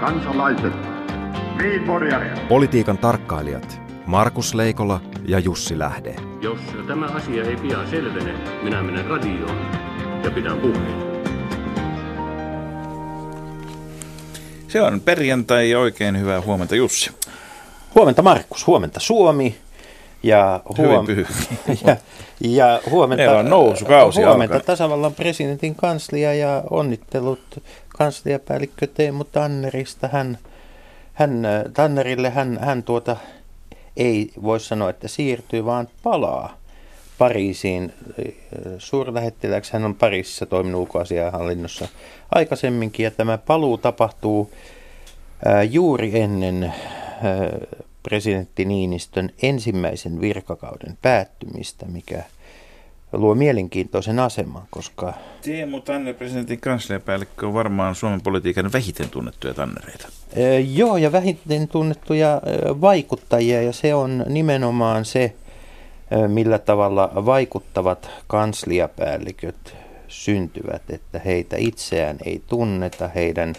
kansalaiset, 0.00 0.72
niin 1.62 1.82
Politiikan 2.48 2.98
tarkkailijat 2.98 3.80
Markus 4.06 4.54
Leikola 4.54 5.00
ja 5.24 5.38
Jussi 5.38 5.78
Lähde. 5.78 6.16
Jos 6.40 6.60
tämä 6.86 7.06
asia 7.06 7.44
ei 7.44 7.56
pian 7.56 7.90
selvene, 7.90 8.34
minä 8.62 8.82
menen 8.82 9.06
radioon 9.06 9.56
ja 10.24 10.30
pidän 10.30 10.58
puheen. 10.58 11.10
Se 14.68 14.82
on 14.82 15.00
perjantai 15.00 15.70
ja 15.70 15.78
oikein 15.78 16.20
hyvää 16.20 16.40
huomenta 16.40 16.76
Jussi. 16.76 17.10
Huomenta 17.94 18.22
Markus, 18.22 18.66
huomenta 18.66 19.00
Suomi. 19.00 19.56
Ja, 20.22 20.60
huom- 20.78 21.06
ja, 21.86 21.96
ja 22.40 22.80
huomenta, 22.90 23.22
Meillä 23.22 23.38
on 23.38 23.50
nousukausi 23.50 24.22
huomenta 24.22 24.54
alkaa. 24.54 24.66
tasavallan 24.66 25.14
presidentin 25.14 25.74
kanslia 25.74 26.34
ja 26.34 26.62
onnittelut 26.70 27.62
kansliapäällikkö 27.88 28.86
Teemu 28.86 29.24
Tannerista. 29.24 30.08
Hän, 30.08 30.38
hän, 31.14 31.42
Tannerille 31.74 32.30
hän, 32.30 32.58
hän 32.62 32.82
tuota, 32.82 33.16
ei 33.96 34.30
voi 34.42 34.60
sanoa, 34.60 34.90
että 34.90 35.08
siirtyy, 35.08 35.64
vaan 35.64 35.88
palaa 36.02 36.56
Pariisiin 37.18 37.92
suurlähettiläksi. 38.78 39.72
Hän 39.72 39.84
on 39.84 39.94
Pariisissa 39.94 40.46
toiminut 40.46 40.80
ulkoasiahallinnossa 40.80 41.88
aikaisemminkin 42.34 43.04
ja 43.04 43.10
tämä 43.10 43.38
paluu 43.38 43.78
tapahtuu 43.78 44.50
ää, 45.44 45.62
juuri 45.62 46.20
ennen 46.20 46.64
ää, 46.64 46.72
presidentti 48.02 48.64
Niinistön 48.64 49.30
ensimmäisen 49.42 50.20
virkakauden 50.20 50.98
päättymistä, 51.02 51.86
mikä 51.86 52.22
luo 53.12 53.34
mielenkiintoisen 53.34 54.18
aseman, 54.18 54.62
koska... 54.70 55.14
Teemu 55.42 55.80
Tanner, 55.80 56.14
presidentin 56.14 56.60
kansliapäällikkö, 56.60 57.46
on 57.46 57.54
varmaan 57.54 57.94
Suomen 57.94 58.20
politiikan 58.20 58.72
vähiten 58.72 59.08
tunnettuja 59.08 59.54
tannereita. 59.54 60.08
Ää, 60.36 60.58
joo, 60.58 60.96
ja 60.96 61.12
vähiten 61.12 61.68
tunnettuja 61.68 62.42
vaikuttajia, 62.80 63.62
ja 63.62 63.72
se 63.72 63.94
on 63.94 64.24
nimenomaan 64.28 65.04
se, 65.04 65.34
millä 66.28 66.58
tavalla 66.58 67.12
vaikuttavat 67.14 68.10
kansliapäälliköt 68.26 69.76
syntyvät, 70.08 70.82
että 70.88 71.20
heitä 71.24 71.56
itseään 71.58 72.16
ei 72.24 72.42
tunneta, 72.46 73.08
heidän 73.08 73.54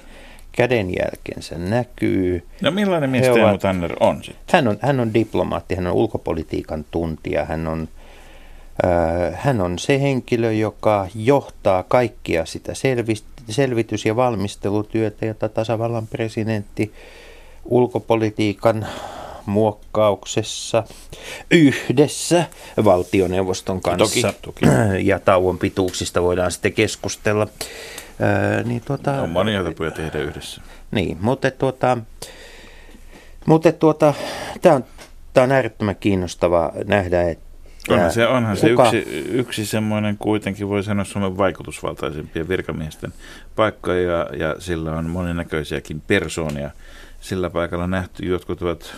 kädenjälkensä 0.52 1.57
näkyy. 1.57 2.44
No 2.61 2.71
millainen 2.71 3.09
mies 3.09 3.23
Teemu 3.23 3.44
ovat- 3.49 3.61
Tanner 3.61 3.95
on 3.99 4.23
sitten? 4.23 4.44
Hän 4.53 4.67
on, 4.67 4.77
hän 4.81 4.99
on 4.99 5.13
diplomaatti, 5.13 5.75
hän 5.75 5.88
on 5.88 5.94
ulkopolitiikan 5.94 6.85
tuntija, 6.91 7.45
hän 7.45 7.67
on, 7.67 7.88
ää, 8.83 9.31
hän 9.35 9.61
on 9.61 9.79
se 9.79 10.02
henkilö, 10.02 10.52
joka 10.52 11.07
johtaa 11.16 11.83
kaikkia 11.83 12.45
sitä 12.45 12.73
selvis, 12.73 13.23
selvitys- 13.49 14.05
ja 14.05 14.16
valmistelutyötä, 14.16 15.25
jota 15.25 15.49
tasavallan 15.49 16.07
presidentti 16.07 16.94
ulkopolitiikan 17.66 18.88
muokkauksessa 19.45 20.84
yhdessä 21.52 22.45
valtioneuvoston 22.86 23.81
kanssa 23.81 24.28
Toki, 24.28 24.38
toki. 24.42 24.66
ja 25.09 25.20
tauon 25.20 25.58
pituuksista 25.58 26.22
voidaan 26.22 26.52
sitten 26.52 26.73
keskustella. 26.73 27.47
Ää, 28.19 28.64
niin 28.64 28.81
tuota, 28.86 29.22
On 29.22 29.30
monia 29.30 29.64
tapoja 29.64 29.92
tehdä 29.92 30.19
yhdessä. 30.19 30.62
niin, 30.92 31.17
mutta 31.22 31.52
tuota, 31.52 31.97
mutta 33.45 33.72
tuota, 33.72 34.14
tämä 34.62 34.75
on, 34.75 34.86
tää 35.34 35.44
on 35.44 35.52
äärettömän 35.52 35.95
kiinnostavaa 35.95 36.72
nähdä, 36.86 37.30
että 37.30 37.52
Onhan 37.89 38.12
se, 38.12 38.28
onhan 38.28 38.58
se 38.58 38.67
yksi, 38.69 38.97
yksi 39.31 39.66
semmoinen 39.66 40.17
kuitenkin, 40.17 40.69
voi 40.69 40.84
sanoa 40.84 41.06
Suomen 41.06 41.38
vaikutusvaltaisimpia 41.38 42.47
virkamiesten 42.47 43.14
paikkoja 43.56 44.02
ja, 44.02 44.30
ja 44.38 44.56
sillä 44.59 44.92
on 44.92 45.09
moninäköisiäkin 45.09 46.02
persoonia 46.02 46.72
sillä 47.22 47.50
paikalla 47.50 47.88
nähty. 47.88 48.25
Jotkut 48.25 48.61
ovat 48.61 48.95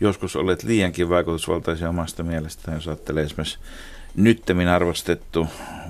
joskus 0.00 0.36
olleet 0.36 0.62
liiankin 0.62 1.08
vaikutusvaltaisia 1.08 1.88
omasta 1.88 2.22
mielestään, 2.22 2.76
jos 2.76 2.88
ajattelee 2.88 3.24
esimerkiksi 3.24 3.58
nyttemmin 4.16 4.68
arvostettu 4.68 5.46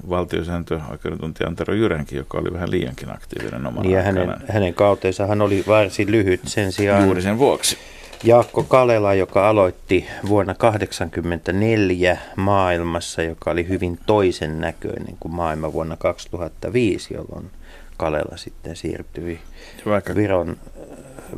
valtiosääntöoikeudentuntija 0.09 1.49
Antero 1.49 1.75
Jyränki, 1.75 2.17
joka 2.17 2.39
oli 2.39 2.53
vähän 2.53 2.71
liiankin 2.71 3.11
aktiivinen 3.11 3.67
omana 3.67 3.83
niin 3.83 3.93
ja 3.93 4.03
hänen, 4.03 4.37
hänen 4.49 4.75
kautensa 4.75 5.27
hän 5.27 5.41
oli 5.41 5.65
varsin 5.67 6.11
lyhyt 6.11 6.41
sen 6.45 6.73
sijaan. 6.73 7.05
Juuri 7.05 7.23
sen 7.23 7.39
vuoksi. 7.39 7.79
Jaakko 8.25 8.63
Kalela, 8.63 9.15
joka 9.15 9.49
aloitti 9.49 10.07
vuonna 10.29 10.55
1984 10.55 12.19
maailmassa, 12.37 13.23
joka 13.23 13.51
oli 13.51 13.69
hyvin 13.69 13.99
toisen 14.07 14.61
näköinen 14.61 15.17
kuin 15.21 15.35
maailma 15.35 15.73
vuonna 15.73 15.97
2005, 15.97 17.15
jolloin 17.15 17.51
Kalela 17.97 18.37
sitten 18.37 18.77
siirtyi 18.77 19.41
Vaikka 19.87 20.15
Viron, 20.15 20.57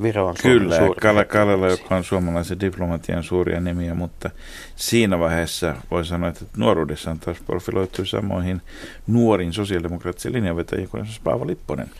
Viron 0.03 0.35
Kyllä, 0.43 0.77
Suomen 0.77 0.95
Kalle 1.01 1.25
Kallela, 1.25 1.69
joka 1.69 1.97
on 1.97 2.05
suomalaisen 2.05 2.61
diplomatian 2.61 3.23
suuria 3.23 3.61
nimiä, 3.61 3.95
mutta 3.95 4.31
siinä 4.77 5.19
vaiheessa 5.19 5.75
voi 5.91 6.05
sanoa, 6.05 6.29
että 6.29 6.45
nuoruudessaan 6.57 7.19
taas 7.19 7.37
profiloitui 7.47 8.07
samoihin 8.07 8.63
nuorin 9.07 9.53
sosiaalidemokraattisiin 9.53 10.35
linjanvetäjiin 10.35 10.89
kuin 10.89 11.01
esimerkiksi 11.01 11.23
Paavo 11.25 11.47
Lipponen. 11.47 11.91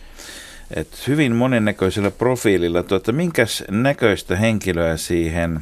Et 0.75 1.07
hyvin 1.07 1.35
monennäköisellä 1.35 2.11
profiililla. 2.11 2.83
Tuota, 2.83 3.11
minkäs 3.11 3.63
näköistä 3.69 4.35
henkilöä 4.35 4.97
siihen, 4.97 5.61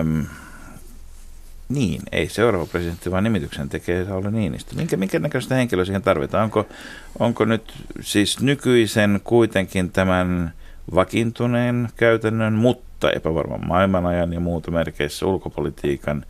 äm, 0.00 0.26
niin, 1.68 2.02
ei 2.12 2.28
seuraava 2.28 2.66
presidentti, 2.66 3.10
vaan 3.10 3.24
nimityksen 3.24 3.68
tekee 3.68 4.04
Sauli 4.04 4.30
Niinistö. 4.30 4.74
Minkä, 4.74 4.96
minkä 4.96 5.18
näköistä 5.18 5.54
henkilöä 5.54 5.84
siihen 5.84 6.02
tarvitaan? 6.02 6.44
Onko, 6.44 6.66
onko 7.18 7.44
nyt 7.44 7.72
siis 8.00 8.40
nykyisen 8.40 9.20
kuitenkin 9.24 9.90
tämän 9.90 10.52
vakiintuneen 10.94 11.88
käytännön, 11.96 12.52
mutta 12.52 13.10
epävarman 13.12 13.66
maailmanajan 13.66 14.32
ja 14.32 14.40
muuta 14.40 14.70
merkeissä 14.70 15.26
ulkopolitiikan 15.26 16.24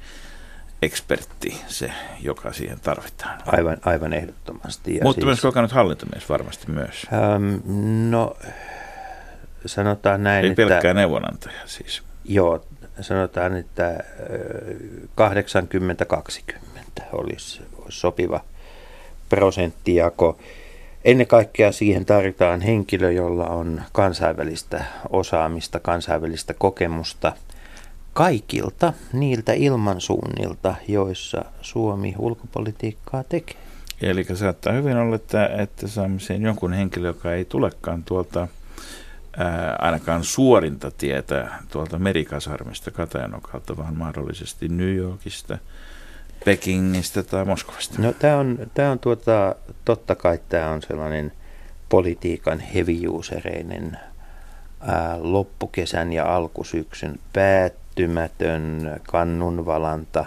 ekspertti 0.83 1.61
se, 1.67 1.93
joka 2.21 2.53
siihen 2.53 2.81
tarvitaan. 2.81 3.39
Aivan, 3.47 3.77
aivan 3.85 4.13
ehdottomasti. 4.13 4.97
Ja 4.97 5.03
Mutta 5.03 5.15
siis- 5.21 5.27
myös 5.27 5.41
kokenut 5.41 5.73
hallintomies 5.73 6.29
varmasti 6.29 6.71
myös. 6.71 7.07
Ähm, 7.13 7.55
no, 8.11 8.37
sanotaan 9.67 10.23
näin, 10.23 10.45
Ei 10.45 10.51
että... 10.51 10.67
pelkkää 10.67 10.95
neuvonantaja 10.95 11.61
siis. 11.65 12.03
Joo, 12.25 12.65
sanotaan, 13.01 13.57
että 13.57 13.87
ö, 13.87 13.99
80-20 17.01 17.03
olisi, 17.13 17.63
olisi 17.79 18.01
sopiva 18.01 18.41
prosenttijako. 19.29 20.39
Ennen 21.05 21.27
kaikkea 21.27 21.73
siihen 21.73 22.05
tarvitaan 22.05 22.61
henkilö, 22.61 23.13
jolla 23.13 23.47
on 23.47 23.83
kansainvälistä 23.93 24.85
osaamista, 25.11 25.81
kansainvälistä 25.81 26.55
kokemusta 26.55 27.33
kaikilta 28.13 28.93
niiltä 29.13 29.53
ilmansuunnilta, 29.53 30.75
joissa 30.89 31.45
Suomi 31.61 32.15
ulkopolitiikkaa 32.19 33.25
tekee. 33.25 33.57
Eli 34.03 34.25
saattaa 34.35 34.73
hyvin 34.73 34.97
olla, 34.97 35.17
että, 35.17 35.47
että 35.47 35.89
saamme 35.89 36.21
siihen 36.21 36.43
jonkun 36.43 36.73
henkilön, 36.73 37.09
joka 37.09 37.33
ei 37.33 37.45
tulekaan 37.45 38.03
tuolta 38.05 38.49
ää, 39.37 39.77
ainakaan 39.79 40.25
suorinta 40.25 40.91
tietä 40.91 41.49
tuolta 41.71 41.99
merikasarmista 41.99 42.91
Katajanokalta, 42.91 43.77
vaan 43.77 43.97
mahdollisesti 43.97 44.69
New 44.69 44.95
Yorkista, 44.95 45.59
Pekingistä 46.45 47.23
tai 47.23 47.45
Moskovasta. 47.45 48.03
No 48.03 48.13
tämä 48.13 48.37
on, 48.37 48.59
tää 48.75 48.91
on 48.91 48.99
tuota, 48.99 49.55
totta 49.85 50.15
kai 50.15 50.39
tämä 50.49 50.71
on 50.71 50.83
sellainen 50.83 51.33
politiikan 51.89 52.61
heavy-usereinen 52.61 53.99
ää, 54.81 55.19
loppukesän 55.21 56.13
ja 56.13 56.37
alkusyksyn 56.37 57.19
päättymätön 57.33 59.01
kannunvalanta, 59.03 60.25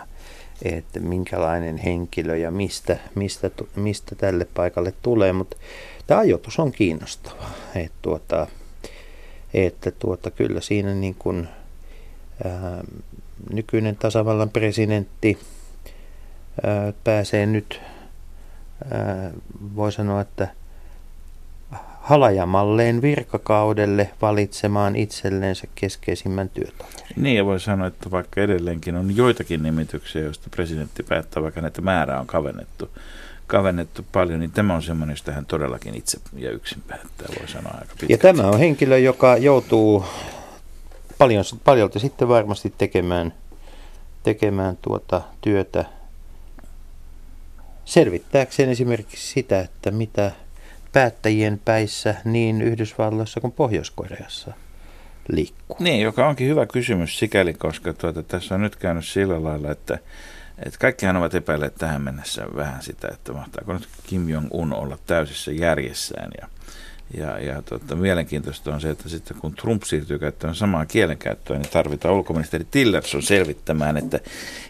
että 0.62 1.00
minkälainen 1.00 1.78
henkilö 1.78 2.38
ja 2.38 2.52
mistä, 2.52 2.98
mistä, 3.16 3.52
mistä 3.76 4.16
tälle 4.16 4.48
paikalle 4.54 4.94
tulee, 5.02 5.34
mutta 5.34 5.58
tämä 6.08 6.20
ajoitus 6.20 6.60
on 6.60 6.72
kiinnostava, 6.72 7.50
että 7.76 7.98
tuota, 8.02 8.48
että 9.54 9.92
tuota, 9.92 10.32
kyllä 10.32 10.62
siinä 10.62 10.94
niin 10.94 11.16
kuin, 11.20 11.48
ää, 12.46 12.84
nykyinen 13.54 13.96
tasavallan 13.96 14.50
presidentti 14.50 15.40
pääsee 17.04 17.46
nyt, 17.46 17.82
voi 19.76 19.92
sanoa, 19.92 20.22
että 20.22 20.48
halajamalleen 22.02 23.02
virkakaudelle 23.02 24.10
valitsemaan 24.22 24.96
itsellensä 24.96 25.68
keskeisimmän 25.76 26.50
työtavan. 26.50 26.92
Niin, 27.16 27.38
ja 27.38 27.46
voi 27.46 27.60
sanoa, 27.60 27.88
että 27.88 28.12
vaikka 28.12 28.42
edelleenkin 28.42 28.96
on 28.96 29.16
joitakin 29.16 29.64
nimityksiä, 29.64 30.22
joista 30.22 30.50
presidentti 30.50 31.04
päättää, 31.04 31.44
vaikka 31.44 31.62
näitä 31.62 31.82
määrää 31.82 32.20
on 32.20 32.28
kavennettu, 32.28 32.90
kavennettu 33.48 34.06
paljon, 34.12 34.40
niin 34.40 34.52
tämä 34.52 34.76
on 34.76 34.82
semmoinen, 34.84 35.14
josta 35.14 35.32
hän 35.32 35.46
todellakin 35.46 35.96
itse 35.96 36.20
ja 36.34 36.52
yksin 36.52 36.84
päättää, 36.88 37.28
voi 37.40 37.48
sanoa 37.48 37.72
aika 37.74 37.86
pitkälti. 37.86 38.14
Ja 38.14 38.18
tämä 38.18 38.44
on 38.48 38.60
henkilö, 38.60 38.98
joka 38.98 39.38
joutuu 39.38 40.06
paljon, 41.18 41.44
paljolti 41.64 42.00
sitten 42.00 42.28
varmasti 42.28 42.74
tekemään, 42.78 43.34
tekemään 44.24 44.78
tuota 44.82 45.22
työtä 45.42 45.86
selvittääkseen 47.88 48.70
esimerkiksi 48.70 49.34
sitä, 49.34 49.60
että 49.60 49.92
mitä 49.92 50.32
päättäjien 50.94 51.62
päissä 51.66 52.16
niin 52.26 52.62
Yhdysvalloissa 52.62 53.42
kuin 53.42 53.54
Pohjois-Koreassa 53.54 54.54
liikkuu? 55.28 55.78
Niin, 55.80 56.02
joka 56.02 56.28
onkin 56.28 56.48
hyvä 56.48 56.66
kysymys 56.66 57.20
sikäli, 57.20 57.54
koska 57.54 57.94
tuota, 57.94 58.24
tässä 58.24 58.56
on 58.56 58.62
nyt 58.62 58.76
käynyt 58.76 59.06
sillä 59.06 59.44
lailla, 59.44 59.72
että, 59.72 60.00
että 60.66 60.80
kaikkihan 60.80 61.16
ovat 61.16 61.36
epäilleet 61.36 61.76
tähän 61.76 62.02
mennessä 62.02 62.46
vähän 62.56 62.82
sitä, 62.82 63.08
että 63.14 63.34
mahtaako 63.34 63.74
nyt 63.74 63.88
Kim 64.08 64.30
Jong-un 64.30 64.74
olla 64.74 64.98
täysissä 65.06 65.52
järjessään 65.52 66.32
ja 66.42 66.48
ja, 67.14 67.40
ja 67.40 67.62
tota, 67.62 67.96
mielenkiintoista 67.96 68.74
on 68.74 68.82
se, 68.82 68.90
että 68.90 69.10
sitten 69.10 69.38
kun 69.38 69.54
Trump 69.54 69.84
siirtyy 69.84 70.20
käyttämään 70.20 70.56
samaa 70.56 70.86
kielenkäyttöä, 70.86 71.58
niin 71.58 71.70
tarvitaan 71.70 72.14
ulkoministeri 72.14 72.68
Tillerson 72.72 73.24
selvittämään, 73.24 73.98
että 73.98 74.20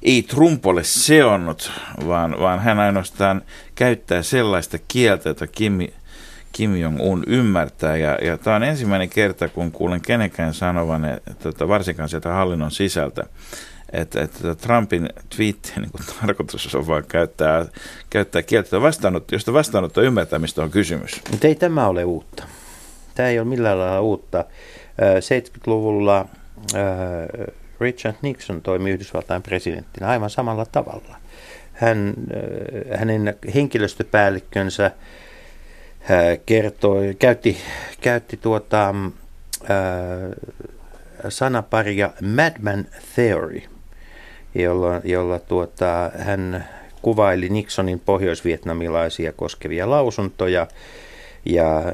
ei 0.04 0.22
Trump 0.22 0.66
ole 0.66 0.84
seonnut, 0.84 1.72
vaan, 2.07 2.39
vaan 2.39 2.60
hän 2.60 2.80
ainoastaan 2.80 3.42
käyttää 3.75 4.24
sellaista 4.24 4.78
kieltä, 4.88 5.30
jota 5.30 5.48
Kim, 5.48 5.88
Kim 6.51 6.75
Jong-un 6.75 7.24
ymmärtää. 7.28 7.98
Ja, 7.98 8.18
ja 8.22 8.38
tämä 8.38 8.56
on 8.56 8.63
ensimmäinen 8.63 9.10
kerta, 9.10 9.50
kun 9.50 9.72
kuulen 9.72 10.01
kenenkään 10.01 10.54
sanovan, 10.54 11.06
että, 11.06 11.34
tota, 11.44 11.68
varsinkaan 11.68 12.10
sieltä 12.10 12.30
hallinnon 12.30 12.72
sisältä, 12.72 13.24
että, 13.94 14.22
että 14.22 14.56
Trumpin 14.56 15.10
twiittien 15.36 15.81
niin 15.81 16.06
tarkoitus 16.22 16.75
on 16.75 16.88
vain 16.88 17.06
käyttää, 17.07 17.66
käyttää 18.10 18.42
kieltä, 18.42 18.81
vastaanotto, 18.81 19.36
josta 19.36 19.54
vastaanotto 19.54 20.01
ymmärtämistä 20.01 20.63
on 20.63 20.72
kysymys. 20.72 21.22
Mutta 21.31 21.48
ei 21.48 21.56
tämä 21.56 21.88
ole 21.88 22.04
uutta. 22.04 22.44
Tämä 23.16 23.30
ei 23.30 23.39
ole 23.39 23.48
millään 23.48 23.80
lailla 23.80 24.01
uutta. 24.01 24.45
70-luvulla 25.19 26.25
Richard 27.80 28.16
Nixon 28.22 28.62
toimi 28.62 28.92
Yhdysvaltain 28.92 29.42
presidenttinä 29.42 30.07
aivan 30.07 30.30
samalla 30.30 30.66
tavalla. 30.66 31.16
Hän, 31.74 32.13
hänen 32.98 33.36
henkilöstöpäällikkönsä 33.56 34.92
kertoi, 36.45 37.16
käytti, 37.19 37.57
käytti 38.01 38.38
tuota, 38.38 38.95
sanaparia 41.30 42.10
Madman 42.22 42.86
Theory– 43.16 43.62
jolla, 44.63 45.01
jolla 45.04 45.39
tuota, 45.39 46.12
hän 46.18 46.68
kuvaili 47.01 47.50
Nixonin 47.50 48.00
pohjoisvietnamilaisia 48.00 49.33
koskevia 49.33 49.89
lausuntoja 49.89 50.68
ja 51.45 51.94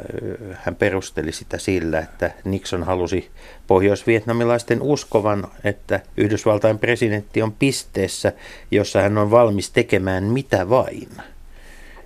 hän 0.54 0.76
perusteli 0.76 1.32
sitä 1.32 1.58
sillä, 1.58 2.00
että 2.00 2.32
Nixon 2.44 2.84
halusi 2.84 3.30
pohjoisvietnamilaisten 3.68 4.82
uskovan, 4.82 5.48
että 5.64 6.00
Yhdysvaltain 6.18 6.80
presidentti 6.80 7.42
on 7.42 7.52
pisteessä, 7.52 8.34
jossa 8.72 9.02
hän 9.02 9.18
on 9.18 9.32
valmis 9.32 9.72
tekemään 9.72 10.24
mitä 10.24 10.70
vain. 10.70 11.10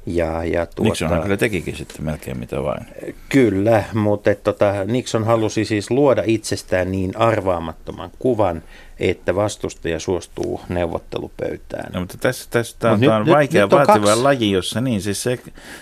Ja, 0.08 0.44
ja 0.44 0.66
tuota, 0.66 0.90
Nixonhan 0.90 1.22
kyllä 1.22 1.38
tekikin 1.38 1.76
sitten 1.76 2.06
melkein 2.06 2.40
mitä 2.40 2.64
vain. 2.64 2.86
Kyllä, 3.30 3.84
mutta 3.94 4.32
et, 4.32 4.44
tota, 4.44 4.74
Nixon 4.86 5.24
halusi 5.24 5.66
siis 5.66 5.92
luoda 5.92 6.24
itsestään 6.26 6.92
niin 6.92 7.18
arvaamattoman 7.18 8.10
kuvan, 8.20 8.64
että 9.00 9.36
vastustaja 9.36 10.00
suostuu 10.00 10.62
neuvottelupöytään. 10.70 11.94
No, 11.94 12.00
mutta 12.00 12.18
tässä, 12.18 12.48
tässä 12.50 12.76
tämä 12.80 12.94
on, 12.94 13.00
nyt, 13.00 13.10
on 13.10 13.26
vaikea 13.26 13.66
nyt, 13.66 13.72
vaativa 13.72 14.06
kaksi. 14.06 14.22
laji, 14.22 14.52
jossa 14.52 14.82
niin, 14.82 15.02
siis, 15.02 15.24
se, 15.24 15.40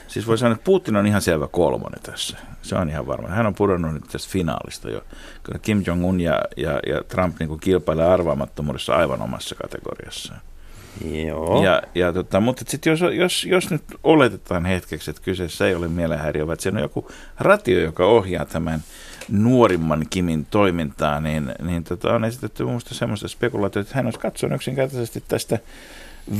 siis 0.07 0.27
voi 0.27 0.37
sanoa, 0.37 0.53
että 0.53 0.65
Putin 0.65 0.95
on 0.95 1.07
ihan 1.07 1.21
selvä 1.21 1.47
kolmonen 1.47 2.01
tässä. 2.03 2.37
Se 2.61 2.75
on 2.75 2.89
ihan 2.89 3.07
varma. 3.07 3.27
Hän 3.27 3.45
on 3.47 3.55
pudonnut 3.55 3.93
nyt 3.93 4.03
tästä 4.11 4.31
finaalista 4.31 4.89
jo. 4.89 5.01
Kyllä 5.43 5.59
Kim 5.59 5.83
Jong-un 5.87 6.21
ja, 6.21 6.41
ja, 6.57 6.79
ja 6.87 7.03
Trump 7.07 7.39
niin 7.39 7.59
kilpailee 7.59 8.05
arvaamattomuudessa 8.05 8.95
aivan 8.95 9.21
omassa 9.21 9.55
kategoriassaan. 9.55 10.41
Joo. 11.27 11.63
Ja, 11.63 11.81
ja 11.95 12.13
tota, 12.13 12.39
mutta 12.39 12.63
sitten 12.67 12.91
jos, 12.91 13.01
jos, 13.15 13.45
jos 13.45 13.69
nyt 13.69 13.83
oletetaan 14.03 14.65
hetkeksi, 14.65 15.09
että 15.11 15.21
kyseessä 15.21 15.67
ei 15.67 15.75
ole 15.75 15.87
mielenhäiriö, 15.87 16.47
vaan 16.47 16.59
siinä 16.59 16.77
on 16.77 16.83
joku 16.83 17.11
ratio, 17.39 17.79
joka 17.79 18.05
ohjaa 18.05 18.45
tämän 18.45 18.83
nuorimman 19.29 20.05
Kimin 20.09 20.45
toimintaa, 20.45 21.21
niin, 21.21 21.51
niin 21.61 21.83
tota, 21.83 22.13
on 22.13 22.25
esitetty 22.25 22.63
minusta 22.63 22.95
semmoista 22.95 23.27
spekulaatiota, 23.27 23.87
että 23.87 23.95
hän 23.95 24.05
olisi 24.05 24.19
katsonut 24.19 24.55
yksinkertaisesti 24.55 25.23
tästä 25.27 25.59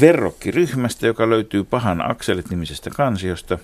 verrokkiryhmästä, 0.01 1.07
joka 1.07 1.29
löytyy 1.29 1.63
Pahan 1.63 2.11
Akselit-nimisestä 2.11 2.89
kansiosta, 2.89 3.57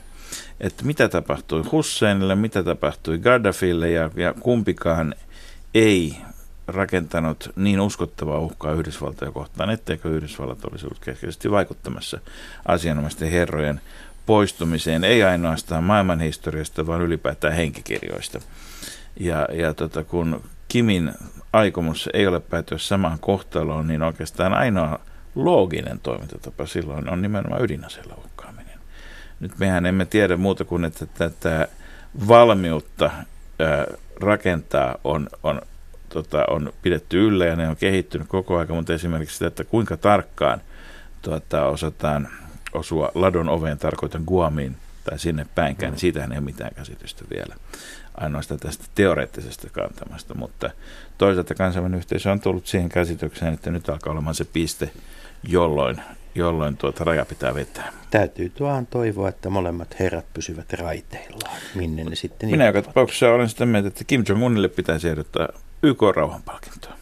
että 0.59 0.85
mitä 0.85 1.09
tapahtui 1.09 1.63
Husseinille, 1.71 2.35
mitä 2.35 2.63
tapahtui 2.63 3.17
Gaddafille 3.17 3.91
ja, 3.91 4.09
ja 4.15 4.33
kumpikaan 4.33 5.15
ei 5.73 6.17
rakentanut 6.67 7.51
niin 7.55 7.79
uskottavaa 7.79 8.39
uhkaa 8.39 8.71
Yhdysvaltoja 8.73 9.31
kohtaan, 9.31 9.69
etteikö 9.69 10.09
Yhdysvallat 10.09 10.65
olisi 10.65 10.85
ollut 10.85 10.99
keskeisesti 10.99 11.51
vaikuttamassa 11.51 12.19
asianomaisten 12.65 13.31
herrojen 13.31 13.81
poistumiseen, 14.25 15.03
ei 15.03 15.23
ainoastaan 15.23 15.83
maailmanhistoriasta, 15.83 16.87
vaan 16.87 17.01
ylipäätään 17.01 17.53
henkikirjoista. 17.53 18.39
Ja, 19.19 19.47
ja 19.53 19.73
tota, 19.73 20.03
kun 20.03 20.41
Kimin 20.67 21.11
aikomus 21.53 22.09
ei 22.13 22.27
ole 22.27 22.39
päätyä 22.39 22.77
samaan 22.77 23.19
kohtaloon, 23.19 23.87
niin 23.87 24.01
oikeastaan 24.01 24.53
ainoa 24.53 24.99
looginen 25.35 25.99
toimintatapa 25.99 26.65
silloin 26.65 27.09
on 27.09 27.21
nimenomaan 27.21 27.63
ydinaseella 27.63 28.15
uhkaaminen. 28.17 28.79
Nyt 29.39 29.59
mehän 29.59 29.85
emme 29.85 30.05
tiedä 30.05 30.37
muuta 30.37 30.65
kuin, 30.65 30.85
että 30.85 31.05
tätä 31.05 31.67
valmiutta 32.27 33.11
rakentaa 34.21 34.95
on, 35.03 35.29
on 35.43 35.61
tota, 36.13 36.45
on 36.49 36.73
pidetty 36.81 37.27
yllä 37.27 37.45
ja 37.45 37.55
ne 37.55 37.69
on 37.69 37.75
kehittynyt 37.75 38.27
koko 38.27 38.57
ajan, 38.57 38.75
mutta 38.75 38.93
esimerkiksi 38.93 39.33
sitä, 39.33 39.47
että 39.47 39.63
kuinka 39.63 39.97
tarkkaan 39.97 40.61
tuota, 41.21 41.65
osataan 41.65 42.27
osua 42.73 43.11
ladon 43.15 43.49
oveen, 43.49 43.77
tarkoitan 43.77 44.23
Guamiin 44.27 44.77
tai 45.03 45.19
sinne 45.19 45.45
päinkään, 45.55 45.91
mm. 45.91 45.93
niin 45.93 45.99
siitähän 45.99 46.31
ei 46.31 46.37
ole 46.37 46.45
mitään 46.45 46.75
käsitystä 46.75 47.25
vielä 47.29 47.55
ainoastaan 48.17 48.59
tästä 48.59 48.85
teoreettisesta 48.95 49.69
kantamasta, 49.69 50.33
mutta 50.33 50.69
toisaalta 51.17 51.55
kansainvälinen 51.55 51.97
yhteisö 51.97 52.31
on 52.31 52.39
tullut 52.39 52.67
siihen 52.67 52.89
käsitykseen, 52.89 53.53
että 53.53 53.71
nyt 53.71 53.89
alkaa 53.89 54.13
olemaan 54.13 54.35
se 54.35 54.45
piste, 54.45 54.89
jolloin, 55.43 56.01
jolloin 56.35 56.77
tuota 56.77 57.03
raja 57.03 57.25
pitää 57.25 57.55
vetää. 57.55 57.93
Täytyy 58.11 58.51
vaan 58.59 58.87
toivoa, 58.87 59.29
että 59.29 59.49
molemmat 59.49 59.99
herrat 59.99 60.25
pysyvät 60.33 60.73
raiteillaan, 60.73 61.61
minne 61.75 62.03
ne 62.03 62.15
sitten 62.15 62.49
Minä 62.49 62.65
joka 62.67 62.81
tapauksessa 62.81 63.29
olen 63.29 63.49
sitä 63.49 63.65
mieltä, 63.65 63.87
että 63.87 64.03
Kim 64.03 64.23
Jong-unille 64.29 64.67
pitäisi 64.67 65.09
ehdottaa 65.09 65.47
YK 65.83 66.01
rauhanpalkintoa. 66.15 66.93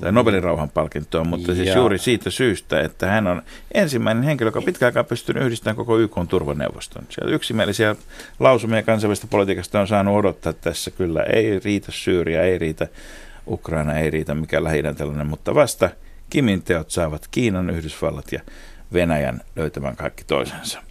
Tai 0.00 0.12
Nobelin 0.12 0.42
rauhanpalkintoa, 0.42 1.24
mutta 1.24 1.50
ja. 1.50 1.56
siis 1.56 1.74
juuri 1.74 1.98
siitä 1.98 2.30
syystä, 2.30 2.80
että 2.80 3.06
hän 3.06 3.26
on 3.26 3.42
ensimmäinen 3.74 4.24
henkilö, 4.24 4.48
joka 4.48 4.62
pitkään 4.62 4.88
aikaa 4.88 5.04
pystynyt 5.04 5.42
yhdistämään 5.42 5.76
koko 5.76 5.98
YK 5.98 6.16
turvaneuvoston. 6.28 7.04
Siellä 7.08 7.34
yksimielisiä 7.34 7.96
lausumia 8.38 8.82
kansainvälistä 8.82 9.26
politiikasta 9.26 9.80
on 9.80 9.88
saanut 9.88 10.16
odottaa 10.16 10.52
tässä 10.52 10.90
kyllä. 10.90 11.22
Ei 11.22 11.60
riitä 11.60 11.92
Syyriä, 11.92 12.42
ei 12.42 12.58
riitä 12.58 12.88
Ukraina, 13.46 13.98
ei 13.98 14.10
riitä 14.10 14.34
mikä 14.34 14.64
lähi 14.64 14.82
tällainen, 14.82 15.26
mutta 15.26 15.54
vasta 15.54 15.90
Kimin 16.30 16.62
teot 16.62 16.90
saavat 16.90 17.28
Kiinan, 17.30 17.70
Yhdysvallat 17.70 18.32
ja 18.32 18.40
Venäjän 18.92 19.40
löytämään 19.56 19.96
kaikki 19.96 20.24
toisensa. 20.24 20.85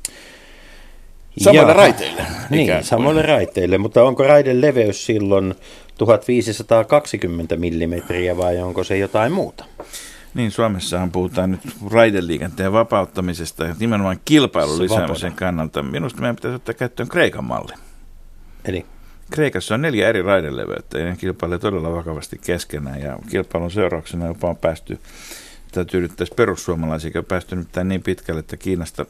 Samoille 1.38 1.74
raiteille. 1.74 2.22
Niin, 2.50 2.84
samoille 2.84 3.22
raiteille, 3.22 3.78
mutta 3.78 4.04
onko 4.04 4.24
raiden 4.24 4.62
leveys 4.62 5.06
silloin 5.06 5.56
1520 5.98 7.56
mm 7.56 8.38
vai 8.38 8.58
onko 8.58 8.84
se 8.84 8.98
jotain 8.98 9.32
muuta? 9.32 9.66
Niin, 10.34 10.52
Suomessahan 10.52 11.12
puhutaan 11.12 11.52
nyt 11.52 11.62
raideliikenteen 11.92 12.74
vapauttamisesta 12.74 13.66
ja 13.66 13.76
nimenomaan 13.80 14.20
kilpailun 14.26 14.82
lisäämisen 14.82 15.34
kannalta. 15.34 15.84
Minusta 15.84 16.22
meidän 16.22 16.36
pitäisi 16.36 16.56
ottaa 16.56 16.74
käyttöön 16.74 17.10
Kreikan 17.10 17.44
malli. 17.44 17.74
Eli? 18.66 18.86
Kreikassa 19.32 19.74
on 19.74 19.82
neljä 19.82 20.10
eri 20.10 20.22
raideleveyttä 20.22 21.00
ja 21.00 21.06
ne 21.06 21.16
kilpailee 21.18 21.60
todella 21.60 21.92
vakavasti 21.92 22.40
keskenään 22.46 23.02
ja 23.02 23.18
kilpailun 23.30 23.72
seurauksena 23.72 24.28
jopa 24.28 24.50
on 24.50 24.58
päästy 24.58 25.00
tämä 25.76 25.86
tyydyttäisi 25.86 26.34
perussuomalaisia, 26.36 27.12
on 27.16 27.26
päästy 27.26 27.56
niin 27.84 28.04
pitkälle, 28.04 28.40
että 28.40 28.58
Kiinasta, 28.58 29.06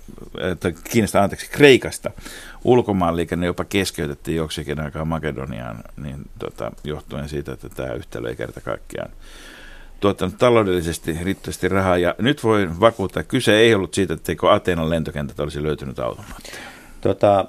että 0.52 0.72
Kiinasta, 0.92 1.24
anteeksi, 1.24 1.50
Kreikasta 1.50 2.12
ulkomaan 2.64 3.16
liikenne 3.16 3.46
jopa 3.46 3.66
keskeytettiin 3.66 4.38
joksikin 4.38 4.80
aikaa 4.80 5.06
Makedoniaan, 5.06 5.84
niin 5.98 6.30
tota, 6.40 6.72
johtuen 6.84 7.30
siitä, 7.30 7.54
että 7.54 7.70
tämä 7.70 7.94
yhtälö 7.94 8.30
ei 8.30 8.36
kerta 8.36 8.62
kaikkiaan 8.62 9.12
tuottanut 10.00 10.38
taloudellisesti 10.38 11.18
riittävästi 11.24 11.68
rahaa. 11.68 11.98
Ja 11.98 12.16
nyt 12.20 12.44
voi 12.44 12.70
vakuuttaa, 12.80 13.22
että 13.22 13.32
kyse 13.32 13.58
ei 13.58 13.76
ollut 13.76 13.94
siitä, 13.94 14.14
etteikö 14.14 14.54
Ateenan 14.54 14.90
lentokentät 14.90 15.40
olisi 15.40 15.64
löytynyt 15.64 16.00
automaatteja. 16.00 16.58
Tota, 17.02 17.46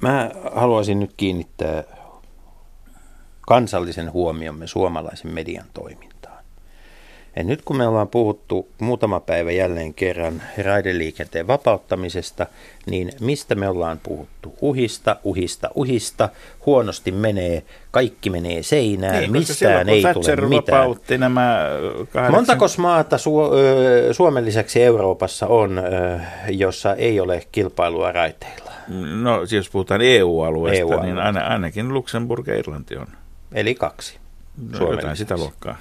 mä 0.00 0.30
haluaisin 0.52 1.00
nyt 1.00 1.10
kiinnittää 1.16 1.84
kansallisen 3.40 4.12
huomiomme 4.12 4.66
suomalaisen 4.66 5.34
median 5.34 5.66
toimintaan. 5.74 6.07
Ja 7.38 7.44
nyt 7.44 7.62
kun 7.64 7.76
me 7.76 7.86
ollaan 7.86 8.08
puhuttu 8.08 8.68
muutama 8.78 9.20
päivä 9.20 9.52
jälleen 9.52 9.94
kerran 9.94 10.42
raideliikenteen 10.64 11.46
vapauttamisesta, 11.46 12.46
niin 12.86 13.12
mistä 13.20 13.54
me 13.54 13.68
ollaan 13.68 14.00
puhuttu? 14.02 14.54
Uhista, 14.60 15.16
uhista, 15.24 15.70
uhista. 15.74 16.28
Huonosti 16.66 17.12
menee, 17.12 17.62
kaikki 17.90 18.30
menee 18.30 18.62
seinään, 18.62 19.20
niin, 19.20 19.32
mistään 19.32 19.88
ei 19.88 20.02
Thatcher 20.02 20.38
tule 20.38 20.48
mitään. 20.48 20.96
Nämä 21.18 21.66
kahdeksan... 22.12 22.34
Montakos 22.34 22.78
maata 22.78 23.16
Su- 23.16 24.12
Suomen 24.12 24.44
lisäksi 24.44 24.82
Euroopassa 24.82 25.46
on, 25.46 25.82
jossa 26.48 26.94
ei 26.94 27.20
ole 27.20 27.46
kilpailua 27.52 28.12
raiteilla? 28.12 28.72
No, 29.22 29.38
siis 29.38 29.52
jos 29.52 29.70
puhutaan 29.70 30.00
EU-alueesta, 30.00 30.80
EU-alueesta. 30.80 31.06
niin 31.06 31.18
aina, 31.18 31.40
ainakin 31.40 31.94
Luxemburg 31.94 32.46
ja 32.46 32.58
Irlanti 32.58 32.96
on. 32.96 33.06
Eli 33.52 33.74
kaksi. 33.74 34.18
No, 34.72 34.92
jotain 34.92 35.16
sitä 35.16 35.36
luokkaa. 35.36 35.78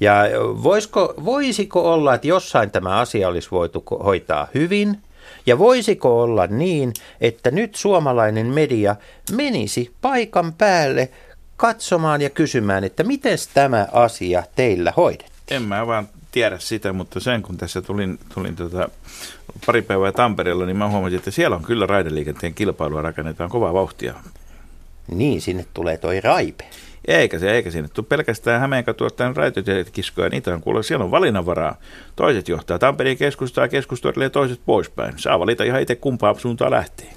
Ja 0.00 0.14
voisiko, 0.62 1.14
voisiko 1.24 1.92
olla, 1.92 2.14
että 2.14 2.26
jossain 2.26 2.70
tämä 2.70 2.98
asia 2.98 3.28
olisi 3.28 3.50
voitu 3.50 3.84
hoitaa 4.04 4.48
hyvin? 4.54 4.98
Ja 5.46 5.58
voisiko 5.58 6.22
olla 6.22 6.46
niin, 6.46 6.92
että 7.20 7.50
nyt 7.50 7.74
suomalainen 7.74 8.46
media 8.46 8.96
menisi 9.36 9.94
paikan 10.00 10.52
päälle 10.52 11.10
katsomaan 11.56 12.22
ja 12.22 12.30
kysymään, 12.30 12.84
että 12.84 13.04
miten 13.04 13.38
tämä 13.54 13.88
asia 13.92 14.42
teillä 14.56 14.92
hoidettiin? 14.96 15.56
En 15.56 15.62
mä 15.62 15.86
vaan 15.86 16.08
tiedä 16.32 16.58
sitä, 16.58 16.92
mutta 16.92 17.20
sen 17.20 17.42
kun 17.42 17.56
tässä 17.56 17.82
tulin, 17.82 18.18
tulin 18.34 18.56
tota, 18.56 18.88
pari 19.66 19.82
päivää 19.82 20.12
Tampereella, 20.12 20.66
niin 20.66 20.76
mä 20.76 20.88
huomasin, 20.88 21.18
että 21.18 21.30
siellä 21.30 21.56
on 21.56 21.62
kyllä 21.62 21.86
raideliikenteen 21.86 22.54
kilpailua 22.54 23.02
rakennetaan 23.02 23.50
kovaa 23.50 23.74
vauhtia. 23.74 24.14
Niin, 25.08 25.40
sinne 25.40 25.66
tulee 25.74 25.96
toi 25.96 26.20
raipe. 26.20 26.64
Eikä 27.06 27.38
se, 27.38 27.50
eikä 27.50 27.70
sinne 27.70 27.88
tule 27.94 28.06
pelkästään 28.08 28.60
Hämeenkatua 28.60 29.10
tämän 29.10 29.36
raitotiekiskoja, 29.36 30.28
niitä 30.28 30.54
on 30.54 30.60
kuulla, 30.60 30.82
siellä 30.82 31.04
on 31.04 31.10
valinnanvaraa. 31.10 31.76
Toiset 32.16 32.48
johtaa 32.48 32.78
Tampereen 32.78 33.16
keskustaa 33.16 33.68
keskustorille 33.68 34.24
ja 34.24 34.30
toiset 34.30 34.60
poispäin. 34.66 35.14
Saa 35.16 35.38
valita 35.38 35.64
ihan 35.64 35.82
itse 35.82 35.94
kumpaa 35.94 36.34
suuntaan 36.34 36.70
lähtee. 36.70 37.12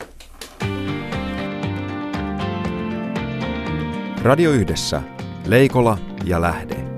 Radio 4.24 4.51
Yhdessä. 4.51 5.01
Leikola 5.48 5.98
ja 6.25 6.41
Lähde. 6.41 6.88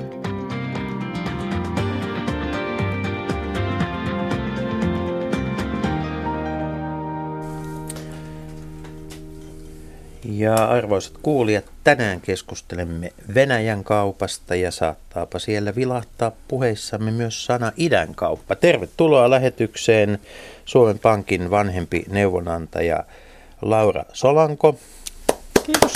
Ja 10.41 10.55
arvoisat 10.55 11.13
kuulijat, 11.21 11.65
tänään 11.83 12.21
keskustelemme 12.21 13.11
Venäjän 13.35 13.83
kaupasta 13.83 14.55
ja 14.55 14.71
saattaapa 14.71 15.39
siellä 15.39 15.75
vilahtaa 15.75 16.31
puheissamme 16.47 17.11
myös 17.11 17.45
sana 17.45 17.71
idän 17.77 18.15
kauppa. 18.15 18.55
Tervetuloa 18.55 19.29
lähetykseen 19.29 20.19
Suomen 20.65 20.99
Pankin 20.99 21.51
vanhempi 21.51 22.03
neuvonantaja 22.09 23.03
Laura 23.61 24.03
Solanko. 24.13 24.75
Kiitos. 25.65 25.93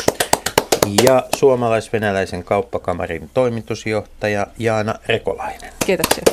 Ja 1.04 1.24
suomalais-venäläisen 1.36 2.44
kauppakamarin 2.44 3.30
toimitusjohtaja 3.34 4.48
Jaana 4.60 4.96
Rekolainen. 5.08 5.74
Kiitoksia. 5.86 6.24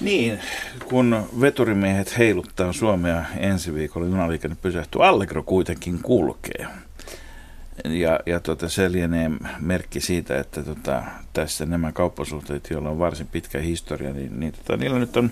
Niin, 0.00 0.38
kun 0.84 1.28
veturimiehet 1.40 2.18
heiluttaa 2.18 2.72
Suomea 2.72 3.24
ensi 3.36 3.74
viikolla, 3.74 4.06
junaliikenne 4.06 4.56
pysähtyy, 4.62 5.06
Allegro 5.06 5.42
kuitenkin 5.42 5.98
kulkee. 6.02 6.66
Ja, 7.84 8.20
ja 8.26 8.40
tota, 8.40 8.68
se 8.68 8.92
lienee 8.92 9.30
merkki 9.60 10.00
siitä, 10.00 10.38
että 10.38 10.62
tota, 10.62 11.02
tässä 11.32 11.66
nämä 11.66 11.92
kauppasuhteet, 11.92 12.70
joilla 12.70 12.90
on 12.90 12.98
varsin 12.98 13.26
pitkä 13.26 13.58
historia, 13.58 14.12
niin, 14.12 14.40
niin 14.40 14.52
tota, 14.52 14.76
niillä 14.76 14.98
nyt 14.98 15.16
on 15.16 15.30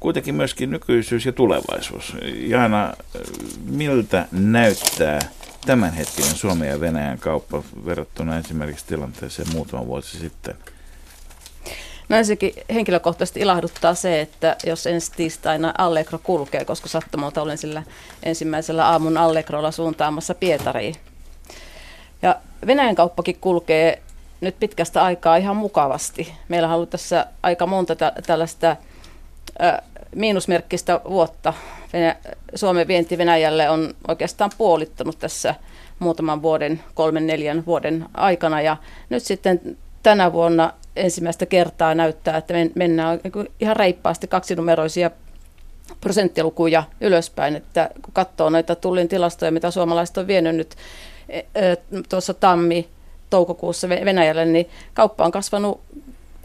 kuitenkin 0.00 0.34
myöskin 0.34 0.70
nykyisyys 0.70 1.26
ja 1.26 1.32
tulevaisuus. 1.32 2.16
Jaana, 2.38 2.94
miltä 3.64 4.28
näyttää 4.32 5.18
tämänhetkinen 5.66 6.34
Suomen 6.34 6.68
ja 6.68 6.80
Venäjän 6.80 7.18
kauppa 7.18 7.62
verrattuna 7.86 8.38
esimerkiksi 8.38 8.86
tilanteeseen 8.86 9.48
muutama 9.52 9.86
vuosi 9.86 10.18
sitten? 10.18 10.54
No 12.08 12.16
ensinnäkin 12.16 12.52
henkilökohtaisesti 12.74 13.40
ilahduttaa 13.40 13.94
se, 13.94 14.20
että 14.20 14.56
jos 14.66 14.86
ensi 14.86 15.12
tiistaina 15.16 15.74
Allegro 15.78 16.18
kulkee, 16.22 16.64
koska 16.64 16.88
sattumalta 16.88 17.42
olen 17.42 17.58
sillä 17.58 17.82
ensimmäisellä 18.22 18.88
aamun 18.88 19.16
Allegrolla 19.16 19.70
suuntaamassa 19.70 20.34
Pietariin. 20.34 20.94
Ja 22.22 22.36
Venäjän 22.66 22.94
kauppakin 22.94 23.38
kulkee 23.40 24.02
nyt 24.40 24.56
pitkästä 24.60 25.04
aikaa 25.04 25.36
ihan 25.36 25.56
mukavasti. 25.56 26.32
Meillä 26.48 26.68
on 26.68 26.74
ollut 26.74 26.90
tässä 26.90 27.26
aika 27.42 27.66
monta 27.66 27.96
tä- 27.96 28.12
tällaista 28.26 28.76
ö, 29.62 29.82
miinusmerkkistä 30.14 31.00
vuotta. 31.08 31.54
Venä- 31.92 32.16
Suomen 32.54 32.88
vienti 32.88 33.18
Venäjälle 33.18 33.70
on 33.70 33.94
oikeastaan 34.08 34.50
puolittunut 34.58 35.18
tässä 35.18 35.54
muutaman 35.98 36.42
vuoden, 36.42 36.82
kolmen 36.94 37.26
neljän 37.26 37.66
vuoden 37.66 38.06
aikana. 38.14 38.60
Ja 38.60 38.76
nyt 39.08 39.22
sitten 39.22 39.78
tänä 40.02 40.32
vuonna 40.32 40.72
ensimmäistä 40.96 41.46
kertaa 41.46 41.94
näyttää, 41.94 42.36
että 42.36 42.54
men- 42.54 42.72
mennään 42.74 43.20
niinku 43.24 43.44
ihan 43.60 43.76
reippaasti 43.76 44.26
kaksinumeroisia 44.26 45.10
prosenttilukuja 46.00 46.82
ylöspäin. 47.00 47.56
Että 47.56 47.90
kun 48.02 48.14
katsoo 48.14 48.50
noita 48.50 48.74
tullin 48.74 49.08
tilastoja, 49.08 49.52
mitä 49.52 49.70
suomalaiset 49.70 50.16
on 50.16 50.26
vienyt 50.26 50.56
nyt 50.56 50.74
e, 51.28 51.38
e, 51.38 51.76
tuossa 52.08 52.34
tammi 52.34 52.88
toukokuussa 53.30 53.88
Ve- 53.88 54.04
Venäjälle, 54.04 54.44
niin 54.44 54.68
kauppa 54.94 55.24
on 55.24 55.32
kasvanut 55.32 55.80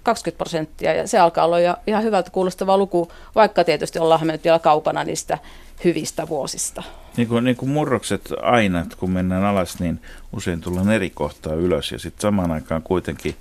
20 0.03 0.37
prosenttia 0.37 0.93
ja 0.93 1.07
se 1.07 1.19
alkaa 1.19 1.45
olla 1.45 1.59
jo 1.59 1.75
ihan 1.87 2.03
hyvältä 2.03 2.31
kuulostava 2.31 2.77
luku, 2.77 3.11
vaikka 3.35 3.63
tietysti 3.63 3.99
ollaan 3.99 4.27
me 4.27 4.31
nyt 4.31 4.43
vielä 4.43 4.59
kaukana 4.59 5.03
niistä 5.03 5.37
hyvistä 5.83 6.27
vuosista. 6.27 6.83
Niin 7.17 7.27
kuin, 7.27 7.43
niin 7.43 7.55
kuin 7.55 7.69
murrokset 7.69 8.33
aina, 8.41 8.85
kun 8.99 9.11
mennään 9.11 9.43
alas, 9.43 9.79
niin 9.79 10.01
usein 10.33 10.61
tullaan 10.61 10.91
eri 10.91 11.09
kohtaa 11.09 11.53
ylös. 11.53 11.91
Ja 11.91 11.99
sitten 11.99 12.21
samaan 12.21 12.51
aikaan 12.51 12.81
kuitenkin 12.83 13.35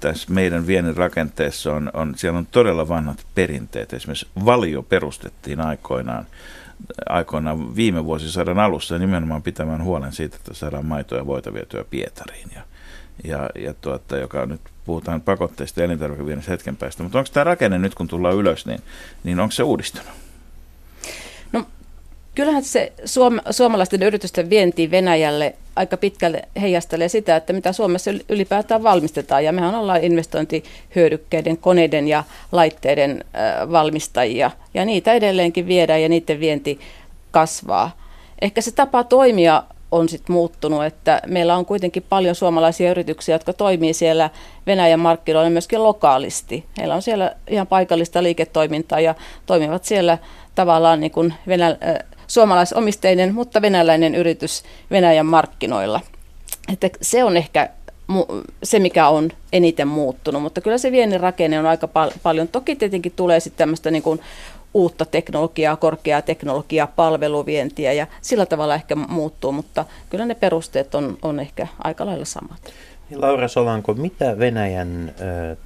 tässä 0.00 0.32
meidän 0.32 0.66
viennin 0.66 0.96
rakenteessa 0.96 1.74
on, 1.74 1.90
on, 1.94 2.14
siellä 2.16 2.38
on 2.38 2.46
todella 2.46 2.88
vanhat 2.88 3.26
perinteet. 3.34 3.92
Esimerkiksi 3.92 4.28
valio 4.44 4.82
perustettiin 4.82 5.60
aikoinaan, 5.60 6.26
aikoinaan 7.08 7.76
viime 7.76 8.04
vuosisadan 8.04 8.58
alussa 8.58 8.98
nimenomaan 8.98 9.42
pitämään 9.42 9.84
huolen 9.84 10.12
siitä, 10.12 10.36
että 10.36 10.54
saadaan 10.54 10.86
maitoa 10.86 11.18
ja 11.18 11.26
voita 11.26 11.54
vietyä 11.54 11.84
Pietariin. 11.90 12.48
Ja, 12.54 12.62
ja, 13.24 13.50
ja 13.54 13.74
tuota, 13.74 14.16
joka 14.16 14.46
nyt 14.46 14.60
puhutaan 14.84 15.20
pakotteista 15.20 15.80
ja 15.80 15.84
elintarvikeviennissä 15.84 16.52
hetken 16.52 16.76
päästä. 16.76 17.02
Mutta 17.02 17.18
onko 17.18 17.30
tämä 17.32 17.44
rakenne 17.44 17.78
nyt, 17.78 17.94
kun 17.94 18.08
tullaan 18.08 18.36
ylös, 18.36 18.66
niin, 18.66 18.80
niin 19.24 19.40
onko 19.40 19.52
se 19.52 19.62
uudistunut? 19.62 20.29
Kyllähän 22.40 22.64
se 22.64 22.92
suom- 23.04 23.40
suomalaisten 23.50 24.02
yritysten 24.02 24.50
vienti 24.50 24.90
Venäjälle 24.90 25.54
aika 25.76 25.96
pitkälle 25.96 26.42
heijastelee 26.60 27.08
sitä, 27.08 27.36
että 27.36 27.52
mitä 27.52 27.72
Suomessa 27.72 28.10
yl- 28.10 28.24
ylipäätään 28.28 28.82
valmistetaan. 28.82 29.44
Ja 29.44 29.52
mehän 29.52 29.74
ollaan 29.74 30.04
investointihyödykkeiden, 30.04 31.56
koneiden 31.56 32.08
ja 32.08 32.24
laitteiden 32.52 33.24
valmistajia. 33.72 34.50
Ja 34.74 34.84
niitä 34.84 35.12
edelleenkin 35.12 35.66
viedään 35.66 36.02
ja 36.02 36.08
niiden 36.08 36.40
vienti 36.40 36.80
kasvaa. 37.30 37.96
Ehkä 38.42 38.60
se 38.60 38.72
tapa 38.72 39.04
toimia 39.04 39.62
on 39.90 40.08
sitten 40.08 40.32
muuttunut, 40.34 40.84
että 40.84 41.22
meillä 41.26 41.56
on 41.56 41.66
kuitenkin 41.66 42.04
paljon 42.08 42.34
suomalaisia 42.34 42.90
yrityksiä, 42.90 43.34
jotka 43.34 43.52
toimii 43.52 43.94
siellä 43.94 44.30
Venäjän 44.66 45.00
markkinoilla 45.00 45.50
myöskin 45.50 45.84
lokaalisti. 45.84 46.64
Heillä 46.78 46.94
on 46.94 47.02
siellä 47.02 47.36
ihan 47.48 47.66
paikallista 47.66 48.22
liiketoimintaa 48.22 49.00
ja 49.00 49.14
toimivat 49.46 49.84
siellä 49.84 50.18
tavallaan 50.54 51.00
niin 51.00 51.10
kuin 51.10 51.34
venä, 51.46 51.76
suomalaisomisteinen, 52.30 53.34
mutta 53.34 53.62
venäläinen 53.62 54.14
yritys 54.14 54.62
Venäjän 54.90 55.26
markkinoilla. 55.26 56.00
Että 56.72 56.88
se 57.02 57.24
on 57.24 57.36
ehkä 57.36 57.70
se, 58.62 58.78
mikä 58.78 59.08
on 59.08 59.30
eniten 59.52 59.88
muuttunut, 59.88 60.42
mutta 60.42 60.60
kyllä 60.60 60.78
se 60.78 60.92
viennin 60.92 61.20
rakenne 61.20 61.58
on 61.58 61.66
aika 61.66 61.88
pal- 61.88 62.10
paljon. 62.22 62.48
Toki 62.48 62.76
tietenkin 62.76 63.12
tulee 63.16 63.40
sitten 63.40 63.58
tämmöistä 63.58 63.90
niin 63.90 64.02
kuin 64.02 64.20
uutta 64.74 65.04
teknologiaa, 65.04 65.76
korkeaa 65.76 66.22
teknologiaa, 66.22 66.86
palveluvientiä 66.86 67.92
ja 67.92 68.06
sillä 68.20 68.46
tavalla 68.46 68.74
ehkä 68.74 68.94
muuttuu, 68.94 69.52
mutta 69.52 69.84
kyllä 70.10 70.26
ne 70.26 70.34
perusteet 70.34 70.94
on, 70.94 71.18
on 71.22 71.40
ehkä 71.40 71.66
aika 71.84 72.06
lailla 72.06 72.24
samat. 72.24 72.72
Laura 73.14 73.48
Solanko, 73.48 73.94
mitä 73.94 74.38
Venäjän 74.38 75.14
ö, 75.20 75.56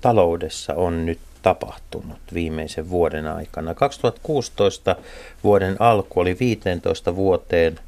taloudessa 0.00 0.74
on 0.74 1.06
nyt 1.06 1.18
tapahtunut 1.48 2.18
viimeisen 2.34 2.90
vuoden 2.90 3.26
aikana? 3.26 3.74
2016 3.74 4.96
vuoden 5.44 5.76
alku 5.78 6.20
oli 6.20 6.36
15 6.40 7.16
vuoteen 7.16 7.80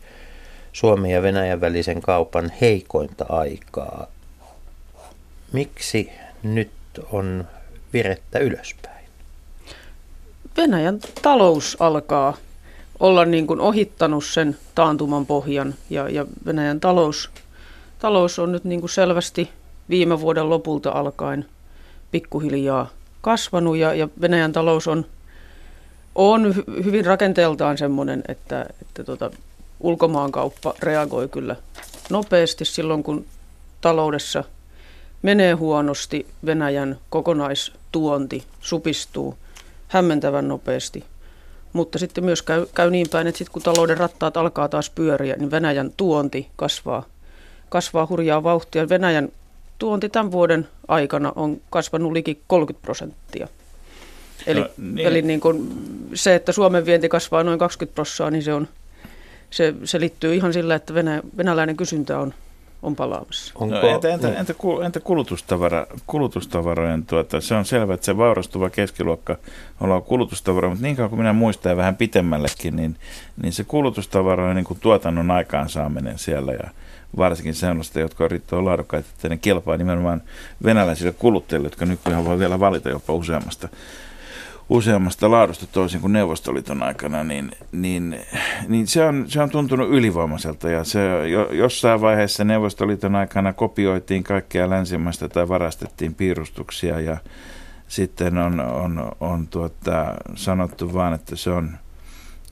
Suomen 0.73 1.11
ja 1.11 1.23
Venäjän 1.23 1.61
välisen 1.61 2.03
kaupan 2.03 2.53
heikointa 2.61 3.27
aikaa. 3.29 4.07
Miksi 5.53 6.11
nyt 6.43 6.71
on 7.13 7.45
virettä 7.93 8.39
ylöspäin? 8.39 9.05
Venäjän 10.57 10.99
talous 11.23 11.77
alkaa 11.81 12.37
olla 13.01 13.25
niin 13.25 13.47
kuin 13.47 13.61
ohittanut 13.61 14.25
sen 14.25 14.57
taantuman 14.75 15.27
pohjan 15.27 15.75
ja, 15.91 16.09
ja 16.09 16.27
Venäjän 16.47 16.81
talous, 16.81 17.31
talous 17.99 18.39
on 18.39 18.53
nyt 18.53 18.65
niin 18.65 18.81
kuin 18.81 18.91
selvästi 18.91 19.51
viime 19.91 20.21
vuoden 20.21 20.51
lopulta 20.51 20.91
alkaen 20.91 21.47
pikkuhiljaa 22.11 23.00
kasvanut 23.21 23.77
ja, 23.77 23.95
ja 23.95 24.09
Venäjän 24.21 24.53
talous 24.53 24.89
on, 24.89 25.07
on 26.15 26.55
hy- 26.55 26.85
hyvin 26.85 27.07
rakenteeltaan 27.07 27.79
semmoinen, 27.79 28.23
että, 28.29 28.67
että 28.83 29.05
tota, 29.05 29.31
ulkomaankauppa 29.81 30.75
reagoi 30.83 31.29
kyllä 31.29 31.57
nopeasti 32.11 32.65
silloin, 32.65 33.03
kun 33.03 33.27
taloudessa 33.81 34.45
menee 35.23 35.53
huonosti, 35.53 36.27
Venäjän 36.47 36.99
kokonaistuonti 37.11 38.45
supistuu 38.61 39.35
hämmentävän 39.89 40.49
nopeasti. 40.49 41.05
Mutta 41.73 41.99
sitten 41.99 42.25
myös 42.25 42.43
käy, 42.43 42.67
käy 42.75 42.91
niin 42.91 43.07
päin, 43.11 43.27
että 43.27 43.39
sitten 43.39 43.53
kun 43.53 43.63
talouden 43.63 43.99
rattaat 43.99 44.37
alkaa 44.37 44.69
taas 44.69 44.91
pyöriä, 44.91 45.37
niin 45.37 45.51
Venäjän 45.51 45.91
tuonti 45.97 46.49
kasvaa, 46.57 47.05
kasvaa 47.69 48.07
hurjaa 48.11 48.43
vauhtia. 48.43 48.89
Venäjän 48.89 49.29
tuonti 49.81 50.09
tämän 50.09 50.33
vuoden 50.33 50.69
aikana 50.89 51.33
on 51.37 51.61
kasvanut 51.71 52.13
liki 52.13 52.41
30 52.47 52.83
prosenttia. 52.85 53.49
Eli, 54.47 54.61
No, 54.61 54.69
niin. 54.77 55.07
eli 55.07 55.23
niin 55.23 55.41
kuin 55.41 55.69
se, 56.15 56.35
että 56.35 56.53
Suomen 56.53 56.87
vienti 56.87 57.09
kasvaa 57.09 57.45
noin 57.45 57.59
20 57.59 57.95
prosenttia, 57.95 58.31
niin 58.31 58.43
se, 58.43 58.55
on, 58.55 58.69
se, 59.51 59.75
se 59.85 60.01
liittyy 60.01 60.35
ihan 60.35 60.53
sillä, 60.53 60.75
että 60.75 60.95
venä, 60.95 61.23
venäläinen 61.37 61.77
kysyntä 61.77 62.19
on, 62.19 62.35
on 62.83 62.97
palaamassa. 62.97 63.53
Onko, 63.57 63.75
No, 63.75 63.81
entä, 63.81 64.09
entä, 64.09 64.27
niin. 64.29 64.39
entä, 64.39 64.55
entä 64.85 65.01
kulutustavara, 65.01 65.87
kulutustavarojen, 66.07 67.07
tuota, 67.07 67.41
se 67.41 67.55
on 67.55 67.65
selvä, 67.65 67.95
että 67.95 68.07
se 68.07 68.17
vaurastuva 68.17 68.71
keskiluokka 68.71 69.37
on 69.81 70.03
kulutustavaroja, 70.03 70.71
mutta 70.71 70.87
niin 70.87 70.97
kauan 70.97 71.11
kuin 71.11 71.21
minä 71.21 71.33
muistan 71.33 71.71
ja 71.71 71.77
vähän 71.77 71.97
pitemmällekin, 71.97 72.77
niin, 72.77 72.97
niin 73.43 73.53
se 73.53 73.65
kulutustavarojen 73.65 74.57
niin 74.57 74.65
kuin 74.65 74.81
tuotannon 74.81 75.31
aikaansaaminen 75.31 76.19
siellä 76.19 76.53
ja 76.53 76.71
varsinkin 77.17 77.55
sellaista, 77.55 78.01
jotka 78.01 78.25
on 78.25 78.31
riittävän 78.31 78.65
laadukkaita, 78.65 79.09
että 79.15 79.29
ne 79.29 79.37
kelpaa 79.37 79.77
nimenomaan 79.77 80.23
venäläisille 80.65 81.13
kuluttajille, 81.13 81.67
jotka 81.67 81.87
nykyään 81.87 82.25
voi 82.25 82.39
vielä 82.39 82.61
valita 82.61 82.89
jopa 82.89 83.13
useammasta 83.13 83.69
useammasta 84.71 85.31
laadusta 85.31 85.67
toisin 85.67 86.01
kuin 86.01 86.13
Neuvostoliiton 86.13 86.83
aikana, 86.83 87.25
niin, 87.25 87.51
niin, 87.73 88.21
niin 88.69 88.87
se, 88.87 89.05
on, 89.05 89.25
se 89.29 89.43
on 89.43 89.51
tuntunut 89.51 89.91
ylivoimaiselta 89.91 90.71
ja 90.71 90.85
se 90.85 91.29
jo, 91.29 91.53
jossain 91.53 92.01
vaiheessa 92.01 92.45
Neuvostoliiton 92.45 93.15
aikana 93.15 93.53
kopioitiin 93.53 94.25
kaikkea 94.25 94.71
länsimaista 94.71 95.29
tai 95.29 95.49
varastettiin 95.49 96.15
piirustuksia 96.15 97.01
ja 97.01 97.17
sitten 97.89 98.39
on, 98.39 98.61
on, 98.61 99.13
on 99.21 99.47
tuota, 99.47 100.15
sanottu 100.35 100.95
vaan, 100.95 101.13
että 101.13 101.37
se 101.37 101.51
on, 101.51 101.79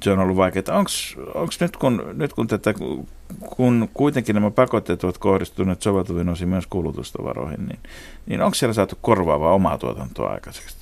se 0.02 0.10
on 0.10 0.18
ollut 0.18 0.36
vaikeaa. 0.36 0.78
Onko 1.34 1.52
nyt 1.60 1.76
kun, 1.76 2.04
nyt 2.12 2.32
kun, 2.32 2.46
tätä, 2.46 2.74
kun 3.56 3.88
kuitenkin 3.94 4.34
nämä 4.34 4.50
pakotteet 4.50 5.04
ovat 5.04 5.18
kohdistuneet 5.18 5.82
soveltuvin 5.82 6.28
osin 6.28 6.48
myös 6.48 6.66
kulutustavaroihin, 6.66 7.66
niin, 7.66 7.78
niin 8.26 8.42
onko 8.42 8.54
siellä 8.54 8.74
saatu 8.74 8.98
korvaavaa 9.00 9.52
omaa 9.52 9.78
tuotantoa 9.78 10.30
aikaiseksi? 10.30 10.76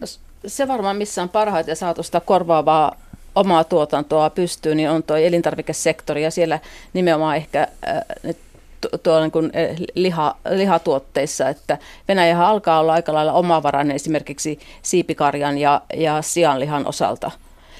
No, 0.00 0.06
se 0.46 0.68
varmaan 0.68 0.96
missä 0.96 1.22
on 1.22 1.28
parhaiten 1.28 1.76
saatu 1.76 2.02
sitä 2.02 2.20
korvaavaa 2.20 2.96
omaa 3.34 3.64
tuotantoa 3.64 4.30
pystyyn, 4.30 4.76
niin 4.76 4.90
on 4.90 5.02
tuo 5.02 5.16
elintarvikesektori 5.16 6.22
ja 6.22 6.30
siellä 6.30 6.58
nimenomaan 6.92 7.36
ehkä 7.36 7.68
äh, 7.88 8.00
nyt 8.22 8.38
tu- 8.80 8.98
tuolla 9.02 9.20
niin 9.20 9.30
kuin, 9.30 9.44
äh, 9.44 9.76
liha, 9.94 10.36
lihatuotteissa, 10.50 11.48
että 11.48 11.78
Venäjähän 12.08 12.46
alkaa 12.46 12.80
olla 12.80 12.92
aika 12.92 13.14
lailla 13.14 13.32
omavarainen 13.32 13.96
esimerkiksi 13.96 14.58
siipikarjan 14.82 15.58
ja, 15.58 15.80
ja 15.94 16.22
sianlihan 16.22 16.86
osalta. 16.86 17.30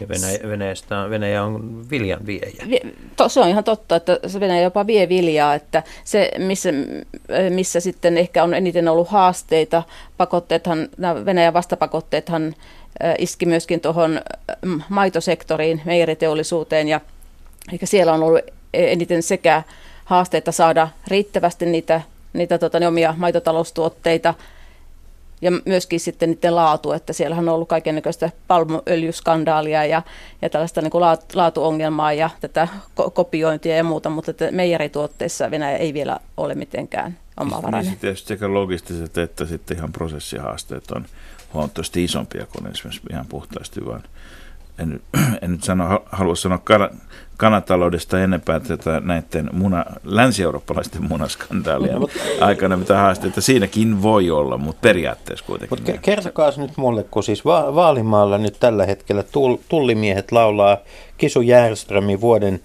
Ja 0.01 0.09
Venäjä, 0.09 0.39
Venäjästä, 0.49 1.11
Venäjä 1.11 1.45
on 1.45 1.91
viljan 1.91 2.27
viejä. 2.27 2.81
Se 3.29 3.41
on 3.41 3.49
ihan 3.49 3.65
totta, 3.65 3.97
että 3.97 4.19
se 4.27 4.41
Venäjä 4.41 4.63
jopa 4.63 4.87
vie 4.87 5.09
viljaa, 5.09 5.55
että 5.55 5.83
se, 6.05 6.31
missä, 6.39 6.71
missä 7.51 7.81
sitten 7.81 8.19
ehkä 8.19 8.45
on 8.45 8.55
eniten 8.55 8.89
ollut 8.89 9.09
haasteita, 9.09 9.83
pakotteethan, 10.17 10.89
nämä 10.97 11.25
Venäjän 11.25 11.55
vastapakotteethan 11.55 12.55
iski 13.19 13.47
myöskin 13.47 13.81
tuohon 13.81 14.21
maitosektoriin, 14.89 15.83
meijeriteollisuuteen, 15.85 16.89
ja 16.89 17.01
ehkä 17.73 17.87
siellä 17.87 18.13
on 18.13 18.23
ollut 18.23 18.41
eniten 18.75 19.23
sekä 19.23 19.63
haasteita 20.05 20.53
saada 20.53 20.89
riittävästi 21.09 21.67
niitä, 21.67 22.01
niitä 22.33 22.59
tota, 22.59 22.79
omia 22.89 23.15
maitotaloustuotteita, 23.19 24.35
ja 25.43 25.51
myöskin 25.65 26.01
sitten 26.01 26.31
niiden 26.31 26.57
laatu, 26.57 26.93
että 26.93 27.13
siellähän 27.13 27.49
on 27.49 27.55
ollut 27.55 27.69
kaikennäköistä 27.69 28.31
palmuöljyskandaalia 28.49 29.85
ja, 29.85 30.03
ja 30.43 30.51
tällaista 30.51 30.83
niin 30.83 30.91
kuin 30.91 31.03
laat- 31.03 31.35
laatuongelmaa 31.35 32.13
ja 32.13 32.31
tätä 32.41 32.69
ko- 33.01 33.11
kopiointia 33.11 33.77
ja 33.77 33.85
muuta, 33.85 34.11
mutta 34.11 34.31
että 34.31 34.51
meijerituotteissa 34.51 35.51
Venäjä 35.51 35.77
ei 35.77 35.95
vielä 35.95 36.19
ole 36.37 36.55
mitenkään 36.55 37.19
omavarainen. 37.41 37.91
Niin 37.91 38.01
tietysti 38.01 38.29
sekä 38.29 38.55
logistiset 38.55 39.19
että 39.19 39.47
sitten 39.47 39.77
ihan 39.77 39.93
prosessihaasteet 39.93 40.91
on 40.91 41.07
huomattavasti 41.55 42.05
isompia 42.05 42.47
kuin 42.47 42.73
esimerkiksi 42.73 43.07
ihan 43.11 43.27
puhtaasti 43.27 43.87
vaan 43.87 44.03
en, 44.81 45.01
en 45.43 45.53
nyt 45.53 45.63
sano, 45.65 46.03
halua 46.13 46.35
sanoa 46.35 46.59
kana, 46.59 46.89
kanataloudesta 47.37 48.21
enempää 48.21 48.61
tätä 48.61 49.01
näiden 49.05 49.51
muna, 49.53 49.85
länsi-eurooppalaisten 50.05 51.09
munaskandaalien 51.09 51.97
aikana, 52.41 52.77
mitä 52.77 52.97
haasteita 52.97 53.41
siinäkin 53.41 54.03
voi 54.03 54.31
olla, 54.31 54.59
mutta 54.59 54.81
periaatteessa 54.81 55.45
kuitenkin. 55.45 55.79
Mutta 55.79 56.01
kertokaa 56.03 56.53
nyt 56.57 56.77
mulle, 56.77 57.05
kun 57.11 57.23
siis 57.23 57.45
Va- 57.45 57.75
Vaalimaalla 57.75 58.39
nyt 58.39 58.57
tällä 58.61 58.87
hetkellä 58.87 59.23
tull- 59.23 59.61
tullimiehet 59.69 60.33
laulaa 60.33 60.77
Kisu 61.19 61.41
Järströmin 61.41 62.21
vuoden 62.21 62.61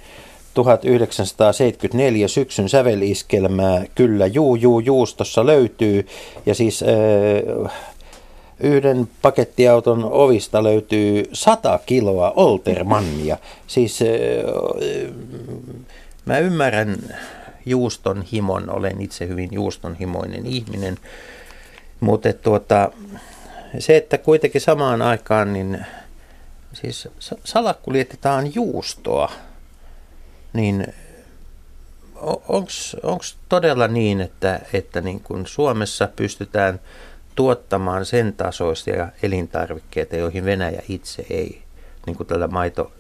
1974 0.54 2.28
syksyn 2.28 2.70
säveliskelmää 2.70 3.86
Kyllä 3.96 4.26
juu 4.26 4.56
juu 4.56 4.80
juustossa 4.80 5.46
löytyy. 5.46 6.08
Ja 6.46 6.56
siis 6.56 6.84
äh, 6.84 7.72
yhden 8.60 9.10
pakettiauton 9.22 10.04
ovista 10.04 10.64
löytyy 10.64 11.24
100 11.34 11.80
kiloa 11.86 12.34
Oltermannia. 12.36 13.38
Siis 13.68 14.00
mä 16.26 16.38
ymmärrän 16.38 16.98
juuston 17.66 18.22
himon, 18.22 18.70
olen 18.70 19.02
itse 19.02 19.28
hyvin 19.28 19.50
juustonhimoinen 19.52 20.46
ihminen. 20.46 20.98
Mutta 22.00 22.34
tuota, 22.34 22.92
se, 23.80 23.98
että 23.98 24.18
kuitenkin 24.18 24.62
samaan 24.62 25.02
aikaan 25.02 25.54
niin 25.54 25.86
siis 26.74 27.08
sa- 27.20 27.38
salakuljetetaan 27.44 28.56
juustoa, 28.56 29.32
niin 30.54 30.88
onko 33.04 33.24
todella 33.50 33.88
niin, 33.88 34.22
että, 34.22 34.60
että 34.74 35.02
niin 35.02 35.20
kun 35.20 35.48
Suomessa 35.48 36.10
pystytään 36.16 36.80
tuottamaan 37.36 38.06
sen 38.06 38.34
tasoisia 38.34 39.08
elintarvikkeita, 39.24 40.16
joihin 40.16 40.46
Venäjä 40.46 40.82
itse 40.90 41.26
ei, 41.30 41.62
niin 42.06 42.16
kuin 42.18 42.28
tällä 42.28 42.48
maito, 42.48 42.92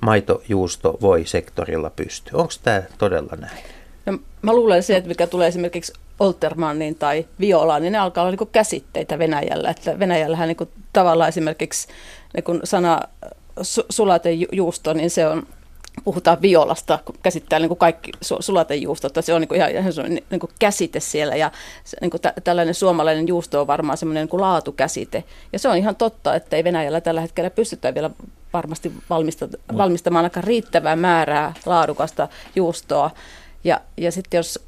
maitojuusto 0.00 0.98
voi 1.00 1.26
sektorilla 1.26 1.90
pysty. 1.90 2.30
Onko 2.34 2.52
tämä 2.62 2.82
todella 2.98 3.36
näin? 3.40 3.64
No, 4.06 4.18
mä 4.42 4.52
luulen 4.52 4.82
se, 4.82 4.96
että 4.96 5.08
mikä 5.08 5.26
tulee 5.26 5.48
esimerkiksi 5.48 5.92
Oltermannin 6.20 6.94
tai 6.94 7.26
Violaan, 7.40 7.82
niin 7.82 7.92
ne 7.92 7.98
alkaa 7.98 8.24
olla 8.24 8.36
niin 8.36 8.48
käsitteitä 8.52 9.18
Venäjällä. 9.18 9.70
Että 9.70 9.98
Venäjällähän 9.98 10.48
niin 10.48 10.56
kuin 10.56 10.70
tavallaan 10.92 11.28
esimerkiksi 11.28 11.88
niin 12.34 12.44
kuin 12.44 12.60
sana 12.64 13.00
su- 13.60 13.86
sulatejuusto, 13.90 14.92
niin 14.92 15.10
se 15.10 15.26
on, 15.26 15.46
puhutaan 16.04 16.42
violasta, 16.42 16.98
kun 17.04 17.14
käsittää 17.22 17.58
niin 17.58 17.68
kuin 17.68 17.78
kaikki 17.78 18.12
su- 18.24 18.42
sulatejuustot, 18.42 19.10
että 19.10 19.22
se 19.22 19.34
on 19.34 19.40
niin 19.40 19.48
kuin 19.48 19.58
ihan, 19.58 19.70
ihan 19.70 19.92
niin 20.30 20.40
kuin 20.40 20.50
käsite 20.58 21.00
siellä 21.00 21.36
ja 21.36 21.50
se, 21.84 21.96
niin 22.00 22.10
kuin 22.10 22.20
tä- 22.20 22.34
tällainen 22.44 22.74
suomalainen 22.74 23.28
juusto 23.28 23.60
on 23.60 23.66
varmaan 23.66 23.98
semmoinen 23.98 24.22
niin 24.22 24.28
kuin 24.28 24.40
laatukäsite. 24.40 25.24
Ja 25.52 25.58
se 25.58 25.68
on 25.68 25.76
ihan 25.76 25.96
totta, 25.96 26.34
että 26.34 26.56
ei 26.56 26.64
Venäjällä 26.64 27.00
tällä 27.00 27.20
hetkellä 27.20 27.50
pystytä 27.50 27.94
vielä 27.94 28.10
varmasti 28.52 28.92
valmista, 29.10 29.48
valmistamaan 29.76 30.24
aika 30.24 30.40
riittävää 30.40 30.96
määrää 30.96 31.54
laadukasta 31.66 32.28
juustoa. 32.56 33.10
Ja, 33.64 33.80
ja 33.96 34.12
sitten 34.12 34.38
jos 34.38 34.58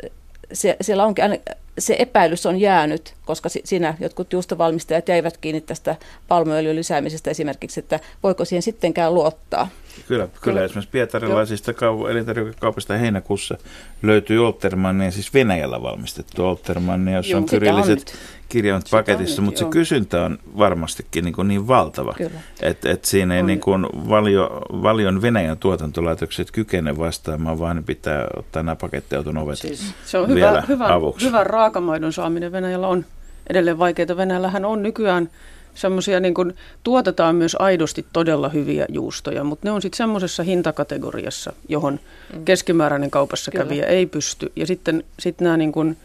se, 0.52 0.76
siellä 0.80 1.04
onkin 1.04 1.24
aina, 1.24 1.36
se 1.78 1.96
epäilys 1.98 2.46
on 2.46 2.60
jäänyt, 2.60 3.14
koska 3.24 3.48
si, 3.48 3.60
siinä 3.64 3.94
jotkut 4.00 4.32
juustovalmistajat 4.32 5.08
jäivät 5.08 5.36
kiinni 5.36 5.60
tästä 5.60 5.96
palmuöljyn 6.28 6.76
lisäämisestä 6.76 7.30
esimerkiksi, 7.30 7.80
että 7.80 8.00
voiko 8.22 8.44
siihen 8.44 8.62
sittenkään 8.62 9.14
luottaa. 9.14 9.68
Kyllä, 10.08 10.28
kyllä. 10.40 10.64
Esimerkiksi 10.64 10.90
pietarilaisista 10.92 11.72
kau- 11.72 12.10
elintarvikekaupasta 12.10 12.94
heinäkuussa 12.94 13.58
löytyy 14.02 14.46
Oltermannia, 14.46 15.10
siis 15.10 15.34
Venäjällä 15.34 15.82
valmistettu 15.82 16.46
Oltermannia, 16.46 17.16
jossa 17.16 17.30
Joo, 17.32 17.40
on 17.40 17.46
kyrilliset 17.46 18.14
kirjaimet 18.48 18.86
paketissa, 18.90 19.42
mutta 19.42 19.58
se 19.58 19.64
kysyntä 19.64 20.24
on 20.24 20.38
varmastikin 20.58 21.24
niin, 21.24 21.34
kuin 21.34 21.48
niin 21.48 21.68
valtava, 21.68 22.14
että 22.62 22.90
et 22.90 23.04
siinä 23.04 23.34
ei 23.34 23.40
On. 23.40 23.46
niin 23.46 23.60
kuin 23.60 23.86
valio, 24.08 24.60
valion 24.82 25.22
Venäjän 25.22 25.58
tuotantolaitokset 25.58 26.50
kykene 26.50 26.98
vastaamaan, 26.98 27.58
vaan 27.58 27.84
pitää 27.86 28.26
ottaa 28.36 28.62
nämä 28.62 28.76
pakettiauton 28.76 29.38
ovet 29.38 29.58
Siis 29.58 29.94
se 30.06 30.18
on 30.18 30.34
vielä 30.34 30.60
hyvä, 30.60 30.64
hyvä, 30.68 30.94
avuksi. 30.94 31.26
hyvän 31.26 31.46
raakamaidon 31.46 32.12
saaminen 32.12 32.52
Venäjällä 32.52 32.88
on 32.88 33.04
edelleen 33.50 33.78
vaikeaa. 33.78 34.16
Venäjällähän 34.16 34.64
on 34.64 34.82
nykyään 34.82 35.30
semmoisia, 35.74 36.20
niin 36.20 36.34
kuin, 36.34 36.54
tuotetaan 36.84 37.36
myös 37.36 37.56
aidosti 37.58 38.06
todella 38.12 38.48
hyviä 38.48 38.86
juustoja, 38.88 39.44
mutta 39.44 39.68
ne 39.68 39.72
on 39.72 39.82
sitten 39.82 39.96
semmoisessa 39.96 40.42
hintakategoriassa, 40.42 41.52
johon 41.68 42.00
keskimääräinen 42.44 43.10
kaupassa 43.10 43.50
Kyllä. 43.50 43.64
kävijä 43.64 43.86
ei 43.86 44.06
pysty. 44.06 44.52
Ja 44.56 44.66
sitten 44.66 45.04
sit 45.18 45.40
nämä 45.40 45.56
niin 45.56 45.72
kuin, 45.72 45.96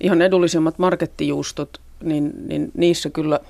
ihan 0.00 0.22
edullisimmat 0.22 0.78
markettijuustot, 0.78 1.80
niin, 2.02 2.32
niin 2.48 2.70
niissä 2.74 3.10
kyllä, 3.10 3.40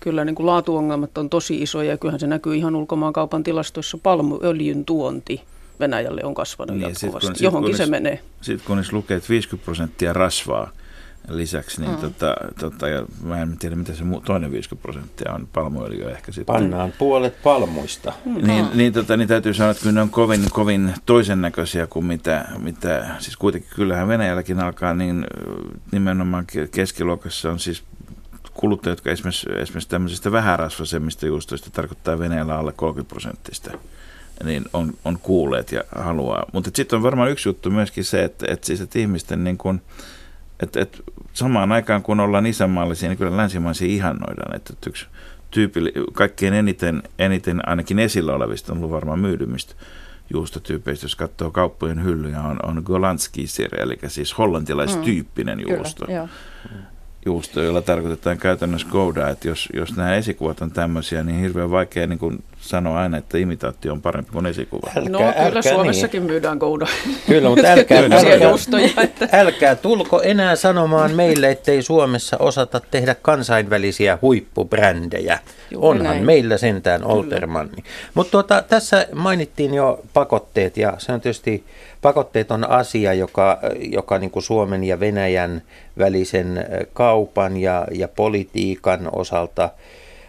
kyllä 0.00 0.24
niin 0.24 0.34
kuin 0.34 0.46
laatuongelmat 0.46 1.18
on 1.18 1.30
tosi 1.30 1.62
isoja. 1.62 1.90
Ja 1.90 1.96
kyllähän 1.98 2.20
se 2.20 2.26
näkyy 2.26 2.56
ihan 2.56 2.76
ulkomaankaupan 2.76 3.42
tilastoissa. 3.44 3.98
Palmuöljyn 4.02 4.84
tuonti 4.84 5.42
Venäjälle 5.80 6.20
on 6.24 6.34
kasvanut 6.34 6.76
Niin, 6.76 6.86
niin, 6.86 6.94
sit 6.96 7.00
kun- 7.00 7.06
jatkuvasti. 7.06 7.38
sit 7.38 7.44
Johonkin 7.44 7.70
kun 7.70 7.76
se 7.76 7.84
ne- 7.86 7.90
menee. 7.90 8.20
Sitten 8.40 8.66
kun 8.66 8.84
lukee, 8.92 9.16
että 9.16 9.28
50 9.28 9.64
prosenttia 9.64 10.12
rasvaa 10.12 10.70
lisäksi, 11.28 11.80
niin 11.80 11.90
mm. 11.90 11.98
tota, 11.98 12.34
tota, 12.60 12.88
ja 12.88 13.06
mä 13.22 13.42
en 13.42 13.58
tiedä 13.58 13.76
mitä 13.76 13.94
se 13.94 14.04
toinen 14.24 14.52
50 14.52 14.82
prosenttia 14.82 15.32
on, 15.32 15.48
palmuöljyä 15.52 16.10
ehkä 16.10 16.32
sitten. 16.32 16.54
Pannaan 16.54 16.92
puolet 16.98 17.42
palmuista. 17.42 18.12
Mm. 18.24 18.46
Niin, 18.46 18.66
niin, 18.74 18.92
tota, 18.92 19.16
niin 19.16 19.28
täytyy 19.28 19.54
sanoa, 19.54 19.70
että 19.70 19.82
kyllä 19.82 19.94
ne 19.94 20.00
on 20.00 20.10
kovin, 20.10 20.40
kovin 20.52 20.94
toisen 21.06 21.40
näköisiä 21.40 21.86
kuin 21.86 22.04
mitä, 22.04 22.48
mitä, 22.58 23.06
siis 23.18 23.36
kuitenkin 23.36 23.70
kyllähän 23.76 24.08
Venäjälläkin 24.08 24.60
alkaa 24.60 24.94
niin 24.94 25.26
nimenomaan 25.92 26.44
keskiluokassa 26.70 27.50
on 27.50 27.58
siis 27.58 27.82
kuluttajat, 28.54 28.98
jotka 28.98 29.10
esimerkiksi, 29.10 29.46
esimerkiksi 29.56 29.88
tämmöisistä 29.88 30.32
vähärasvasemmista 30.32 31.26
juustoista 31.26 31.70
tarkoittaa 31.70 32.18
Venäjällä 32.18 32.58
alle 32.58 32.72
30 32.72 33.08
prosenttista 33.08 33.70
niin 34.44 34.64
on, 34.72 34.94
on 35.04 35.18
kuulleet 35.18 35.72
ja 35.72 35.84
haluaa. 35.94 36.46
Mutta 36.52 36.70
sitten 36.74 36.96
on 36.96 37.02
varmaan 37.02 37.30
yksi 37.30 37.48
juttu 37.48 37.70
myöskin 37.70 38.04
se, 38.04 38.24
että, 38.24 38.46
että, 38.48 38.66
siis, 38.66 38.80
että 38.80 38.98
ihmisten 38.98 39.44
niin 39.44 39.58
kun, 39.58 39.80
että, 40.60 40.80
että 40.80 40.98
samaan 41.32 41.72
aikaan 41.72 42.02
kun 42.02 42.20
ollaan 42.20 42.46
isänmaallisia, 42.46 43.08
niin 43.08 43.18
kyllä 43.18 43.36
länsimaisia 43.36 43.88
ihannoidaan. 43.88 44.56
Että, 44.56 44.72
että 44.72 44.90
yksi 44.90 45.06
tyyppi, 45.50 45.80
kaikkein 46.12 46.54
eniten, 46.54 47.02
eniten 47.18 47.68
ainakin 47.68 47.98
esillä 47.98 48.34
olevista 48.34 48.72
on 48.72 48.78
ollut 48.78 48.90
varmaan 48.90 49.18
myydymistä 49.18 49.74
juustotyypeistä, 50.32 51.04
jos 51.04 51.16
katsoo 51.16 51.50
kauppojen 51.50 52.04
hyllyjä, 52.04 52.40
on, 52.40 52.58
on 52.62 52.82
Golanski 52.84 53.46
eli 53.78 53.98
siis 54.06 54.38
hollantilaistyyppinen 54.38 55.58
mm, 55.58 55.64
juusto. 55.68 56.06
Kyllä, 56.06 56.28
juusto, 57.28 57.62
jolla 57.62 57.82
tarkoitetaan 57.82 58.38
käytännössä 58.38 58.88
Gouda, 58.90 59.28
että 59.28 59.48
jos, 59.48 59.68
jos 59.74 59.96
nämä 59.96 60.14
esikuvat 60.14 60.60
on 60.60 60.70
tämmöisiä, 60.70 61.22
niin 61.22 61.40
hirveän 61.40 61.70
vaikea 61.70 62.06
niin 62.06 62.18
kuin 62.18 62.44
sanoa 62.60 62.98
aina, 62.98 63.16
että 63.16 63.38
imitaatio 63.38 63.92
on 63.92 64.02
parempi 64.02 64.32
kuin 64.32 64.46
esikuva. 64.46 64.90
Älkää, 64.96 65.12
no 65.12 65.18
älkää, 65.26 65.48
kyllä 65.48 65.62
Suomessakin 65.62 66.20
niin. 66.20 66.30
myydään 66.30 66.58
Gouda. 66.58 66.86
Kyllä, 67.26 67.48
mutta 67.48 67.66
älkää, 67.66 67.98
älkää, 68.98 69.28
älkää 69.32 69.74
tulko 69.74 70.22
enää 70.22 70.56
sanomaan 70.56 71.14
meille, 71.14 71.50
ettei 71.50 71.82
Suomessa 71.82 72.36
osata 72.38 72.80
tehdä 72.90 73.14
kansainvälisiä 73.14 74.18
huippubrändejä. 74.22 75.38
Juuri 75.70 75.88
Onhan 75.88 76.04
näin. 76.04 76.26
meillä 76.26 76.58
sentään 76.58 77.04
Oltermanni. 77.04 77.84
Mutta 78.14 78.30
tuota, 78.30 78.62
tässä 78.62 79.06
mainittiin 79.14 79.74
jo 79.74 80.00
pakotteet 80.12 80.76
ja 80.76 80.94
se 80.98 81.12
on 81.12 81.20
tietysti 81.20 81.64
pakotteet 82.02 82.50
on 82.50 82.70
asia, 82.70 83.14
joka, 83.14 83.58
joka 83.92 84.18
niin 84.18 84.30
kuin 84.30 84.42
Suomen 84.42 84.84
ja 84.84 85.00
Venäjän 85.00 85.62
välisen 85.98 86.66
kaupan 86.92 87.56
ja, 87.56 87.86
ja 87.90 88.08
politiikan 88.08 89.08
osalta 89.12 89.70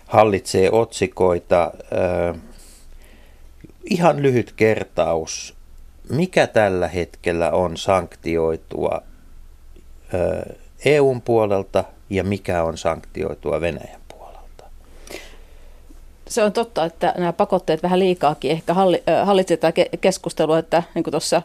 hallitsee 0.06 0.72
otsikoita. 0.72 1.72
Ihan 3.90 4.22
lyhyt 4.22 4.54
kertaus. 4.56 5.56
Mikä 6.10 6.48
tällä 6.48 6.88
hetkellä 6.88 7.52
on 7.52 7.78
sanktioitua 7.78 9.02
EUn 10.86 11.22
puolelta 11.22 11.84
ja 12.10 12.24
mikä 12.24 12.64
on 12.64 12.78
sanktioitua 12.78 13.62
Venäjän 13.62 14.02
puolelta? 14.08 14.64
Se 16.28 16.44
on 16.44 16.54
totta, 16.54 16.86
että 16.86 17.14
nämä 17.18 17.34
pakotteet 17.34 17.84
vähän 17.84 18.00
liikaakin 18.00 18.52
ehkä 18.52 18.74
hallitsevat 19.24 19.76
keskustelua, 20.02 20.60
että 20.60 20.84
niin 20.96 21.04
kuin 21.04 21.12
tuossa 21.12 21.42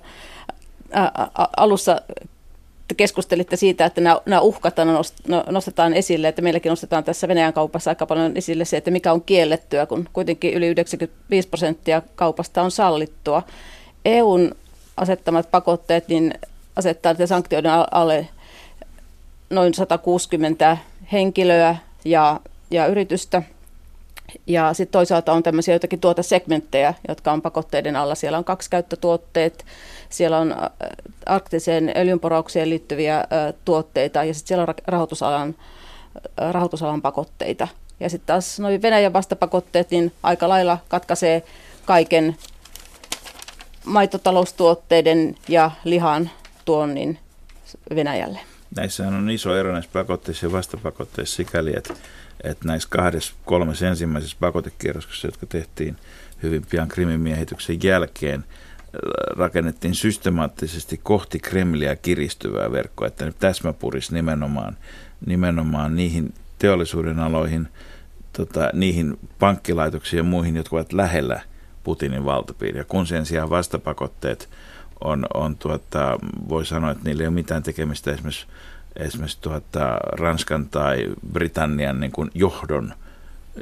alussa 1.57 2.01
te 2.89 2.95
keskustelitte 2.95 3.57
siitä, 3.57 3.85
että 3.85 4.01
nämä, 4.01 4.21
nämä 4.27 4.41
uhkat 4.41 4.75
no, 5.29 5.45
nostetaan 5.51 5.95
esille, 5.95 6.29
että 6.29 6.43
meilläkin 6.43 6.71
nostetaan 6.71 7.05
tässä 7.05 7.29
Venäjän 7.29 7.53
kaupassa 7.53 7.91
aika 7.91 8.07
paljon 8.07 8.37
esille 8.37 8.65
se, 8.65 8.77
että 8.77 8.91
mikä 8.91 9.13
on 9.13 9.23
kiellettyä, 9.23 9.87
kun 9.87 10.09
kuitenkin 10.13 10.55
yli 10.55 10.67
95 10.67 11.49
prosenttia 11.49 12.03
kaupasta 12.15 12.63
on 12.63 12.71
sallittua. 12.71 13.43
EUn 14.05 14.55
asettamat 14.97 15.51
pakotteet 15.51 16.09
niin 16.09 16.35
asettaa 16.77 17.15
sanktioiden 17.27 17.73
alle 17.91 18.29
noin 19.51 19.75
160 19.75 20.77
henkilöä 21.13 21.77
ja, 22.05 22.41
ja 22.71 22.87
yritystä. 22.87 23.43
Ja 24.47 24.75
sitten 24.75 24.93
toisaalta 24.93 25.33
on 25.33 25.43
tämmöisiä 25.43 25.75
jotakin 25.75 26.01
tuotesegmenttejä, 26.01 26.95
jotka 27.09 27.33
on 27.33 27.43
pakotteiden 27.43 27.97
alla. 27.97 28.15
Siellä 28.15 28.39
on 28.39 28.45
kaksi 28.45 28.71
käyttötuotteet, 28.71 29.65
siellä 30.17 30.39
on 30.39 30.55
arktiseen 31.27 31.93
öljynporaukseen 31.97 32.71
liittyviä 32.71 33.25
tuotteita 33.65 34.25
ja 34.25 34.35
sitten 34.35 34.49
siellä 34.49 34.65
on 34.69 34.75
rahoitusalan, 34.87 35.55
rahoitusalan 36.37 37.03
pakotteita. 37.03 37.69
Ja 38.01 38.11
sitten 38.11 38.27
taas 38.27 38.61
noin 38.61 38.83
Venäjän 38.83 39.13
vastapakotteet 39.13 39.91
niin 39.91 40.13
aika 40.23 40.49
lailla 40.49 40.79
katkaisee 40.89 41.43
kaiken 41.85 42.37
maitotaloustuotteiden 43.85 45.35
ja 45.49 45.71
lihan 45.85 46.31
tuonnin 46.65 47.19
Venäjälle. 47.95 48.39
Näissä 48.77 49.09
on 49.09 49.31
iso 49.31 49.57
ero 49.57 49.73
näissä 49.73 49.91
pakotteissa 49.93 50.47
ja 50.47 50.53
vastapakotteissa 50.53 51.37
sikäli, 51.37 51.73
että, 51.77 51.95
että 52.45 52.67
näissä 52.69 52.89
kahdessa, 52.93 53.35
kolmessa 53.45 53.87
ensimmäisessä 53.87 54.37
pakotekierroksessa, 54.41 55.29
jotka 55.29 55.47
tehtiin 55.47 55.97
hyvin 56.43 56.67
pian 56.71 56.89
Krimin 56.89 57.21
miehityksen 57.21 57.79
jälkeen, 57.83 58.45
rakennettiin 59.37 59.95
systemaattisesti 59.95 61.01
kohti 61.03 61.39
Kremliä 61.39 61.97
kiristyvää 61.97 62.73
verkkoa, 62.73 63.09
että 63.09 63.33
täsmäpuris 63.39 64.13
nimenomaan, 64.13 64.77
nimenomaan 65.27 65.97
niihin 65.97 66.35
teollisuuden 66.59 67.19
aloihin, 67.19 67.69
tota, 68.33 68.71
niihin 68.73 69.19
pankkilaitoksiin 69.39 70.19
ja 70.19 70.25
muihin, 70.25 70.57
jotka 70.57 70.77
ovat 70.77 70.93
lähellä 70.93 71.41
Putinin 71.85 72.25
valtapiiriä, 72.25 72.85
kun 72.85 73.07
sen 73.07 73.27
sijaan 73.27 73.51
vastapakotteet 73.51 74.49
on, 75.01 75.27
on 75.35 75.57
tuota, 75.57 76.19
voi 76.49 76.67
sanoa, 76.67 76.91
että 76.91 77.05
niillä 77.05 77.23
ei 77.23 77.27
ole 77.27 77.35
mitään 77.35 77.63
tekemistä 77.63 78.13
esimerkiksi, 78.13 78.47
esimerkiksi 78.97 79.41
tuota, 79.41 79.99
Ranskan 80.13 80.69
tai 80.69 81.09
Britannian 81.33 82.01
niin 82.01 82.13
kuin 82.13 82.31
johdon 82.35 82.95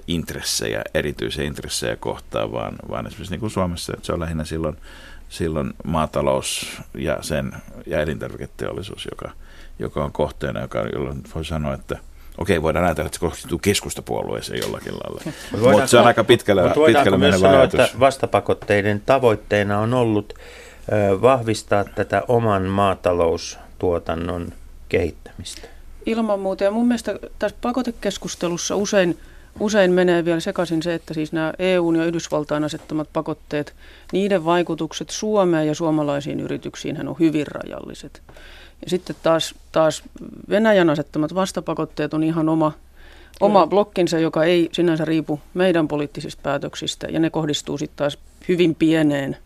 intressejä, 0.07 0.83
erityisiä 0.95 1.45
intressejä 1.45 1.97
kohtaan, 1.97 2.53
vaan, 2.53 2.75
vaan 2.91 3.07
esimerkiksi 3.07 3.33
niin 3.33 3.41
kuin 3.41 3.51
Suomessa, 3.51 3.93
että 3.93 4.07
se 4.07 4.13
on 4.13 4.21
lähinnä 4.21 4.45
silloin 4.45 4.77
silloin 5.33 5.73
maatalous 5.85 6.81
ja 6.95 7.19
sen 7.21 7.53
ja 7.87 8.01
elintarviketeollisuus, 8.01 9.09
joka, 9.11 9.31
joka 9.79 10.05
on 10.05 10.13
kohteena, 10.13 10.61
joka, 10.61 10.81
jolloin 10.93 11.23
voi 11.35 11.45
sanoa, 11.45 11.75
että 11.75 11.99
Okei, 12.39 12.63
voidaan 12.63 12.85
ajatella, 12.85 13.07
että 13.07 13.17
se 13.17 13.21
kohdistuu 13.21 13.59
keskustapuolueeseen 13.59 14.61
jollakin 14.61 14.93
lailla. 14.93 15.23
Mutta 15.73 15.87
se 15.87 15.99
on 15.99 16.07
aika 16.07 16.25
pitkälle, 16.25 16.63
pitkälle 16.87 17.19
menevä 17.19 17.39
sanoa, 17.39 17.59
ajatus. 17.59 17.81
että 17.81 18.01
vastapakotteiden 18.01 19.03
tavoitteena 19.07 19.79
on 19.79 19.95
ollut 19.95 20.35
vahvistaa 21.23 21.85
tätä 21.85 22.23
oman 22.29 22.63
maataloustuotannon 22.63 24.53
kehittämistä? 24.89 25.69
Ilman 26.07 26.41
muuta. 26.41 26.65
Ja 26.65 26.71
mun 26.71 26.89
mielestä 26.89 27.19
tässä 27.39 27.57
pakotekeskustelussa 27.61 28.77
usein– 28.77 29.19
Usein 29.61 29.93
menee 29.93 30.25
vielä 30.25 30.41
sekaisin 30.41 30.83
se, 30.83 30.95
että 30.95 31.15
siis 31.15 31.33
nämä 31.33 31.53
EUn 31.59 31.97
ja 31.97 32.05
Yhdysvaltain 32.05 32.65
asettamat 32.65 33.09
pakotteet, 33.13 33.75
niiden 34.13 34.45
vaikutukset 34.45 35.11
Suomeen 35.11 35.67
ja 35.67 35.75
suomalaisiin 35.75 36.41
yrityksiin 36.41 37.09
on 37.09 37.17
hyvin 37.21 37.47
rajalliset. 37.47 38.23
Ja 38.85 38.91
sitten 38.91 39.17
taas, 39.23 39.55
taas 39.73 40.03
Venäjän 40.49 40.91
asettamat 40.91 41.35
vastapakotteet 41.35 42.15
on 42.15 42.23
ihan 42.23 42.49
oma, 42.49 42.73
oma 43.41 43.67
blokkinsa, 43.67 44.19
joka 44.19 44.45
ei 44.45 44.69
sinänsä 44.73 45.05
riipu 45.05 45.41
meidän 45.55 45.89
poliittisista 45.89 46.43
päätöksistä, 46.43 47.07
ja 47.11 47.21
ne 47.21 47.31
kohdistuu 47.31 47.79
sitten 47.79 47.97
taas 47.97 48.19
hyvin 48.49 48.75
pieneen 48.75 49.37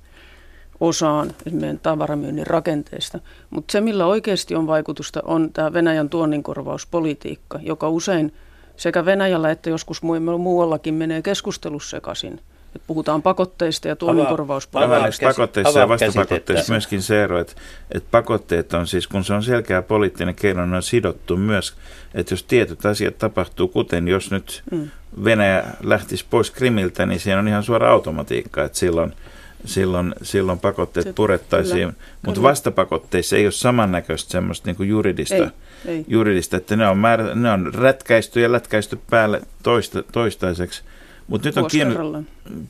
osaan 0.80 1.34
meidän 1.50 1.78
tavaramyynnin 1.78 2.46
rakenteesta. 2.46 3.18
Mutta 3.50 3.72
se, 3.72 3.80
millä 3.80 4.06
oikeasti 4.06 4.54
on 4.54 4.66
vaikutusta, 4.66 5.20
on 5.24 5.52
tämä 5.52 5.72
Venäjän 5.72 6.08
tuonninkorvauspolitiikka, 6.08 7.58
joka 7.62 7.88
usein– 7.88 8.32
sekä 8.76 9.04
Venäjällä 9.04 9.50
että 9.50 9.70
joskus 9.70 10.02
muuallakin 10.38 10.94
menee 10.94 11.22
keskustelussa 11.22 11.90
sekaisin. 11.90 12.40
Et 12.76 12.82
puhutaan 12.86 13.22
pakotteista 13.22 13.88
ja 13.88 13.96
tuonninkorvauspolitiikasta. 13.96 15.26
pakotteissa 15.26 15.80
ja 15.80 15.88
vastapakotteissa 15.88 16.72
myöskin 16.72 17.02
se 17.02 17.22
ero, 17.22 17.40
että, 17.40 17.52
että 17.90 18.08
pakotteet 18.10 18.74
on 18.74 18.86
siis, 18.86 19.08
kun 19.08 19.24
se 19.24 19.34
on 19.34 19.42
selkeä 19.42 19.82
poliittinen 19.82 20.34
keino, 20.34 20.66
ne 20.66 20.76
on 20.76 20.82
sidottu 20.82 21.36
myös, 21.36 21.74
että 22.14 22.32
jos 22.32 22.42
tietyt 22.42 22.86
asiat 22.86 23.18
tapahtuu, 23.18 23.68
kuten 23.68 24.08
jos 24.08 24.30
nyt 24.30 24.62
mm. 24.70 24.90
Venäjä 25.24 25.64
lähtisi 25.82 26.26
pois 26.30 26.50
Krimiltä, 26.50 27.06
niin 27.06 27.20
siinä 27.20 27.38
on 27.38 27.48
ihan 27.48 27.62
suora 27.62 27.90
automatiikka, 27.92 28.64
että 28.64 28.78
silloin– 28.78 29.12
silloin, 29.64 30.14
silloin 30.22 30.58
pakotteet 30.58 31.06
se, 31.06 31.12
purettaisiin. 31.12 31.92
Mutta 32.26 32.42
vastapakotteissa 32.42 33.36
ei 33.36 33.46
ole 33.46 33.52
samannäköistä 33.52 34.30
semmoista 34.30 34.68
niin 34.68 34.76
kuin 34.76 34.88
juridista, 34.88 35.34
ei, 35.34 35.50
ei. 35.86 36.04
juridista, 36.08 36.56
että 36.56 36.76
ne 36.76 36.88
on, 36.88 36.98
määrä, 36.98 37.34
ne 37.34 37.50
on 37.50 37.74
rätkäisty 37.74 38.40
ja 38.40 38.52
lätkäisty 38.52 38.98
päälle 39.10 39.42
toista, 39.62 40.02
toistaiseksi. 40.02 40.82
Mutta 41.26 41.48
nyt 41.48 41.56
on 41.56 41.68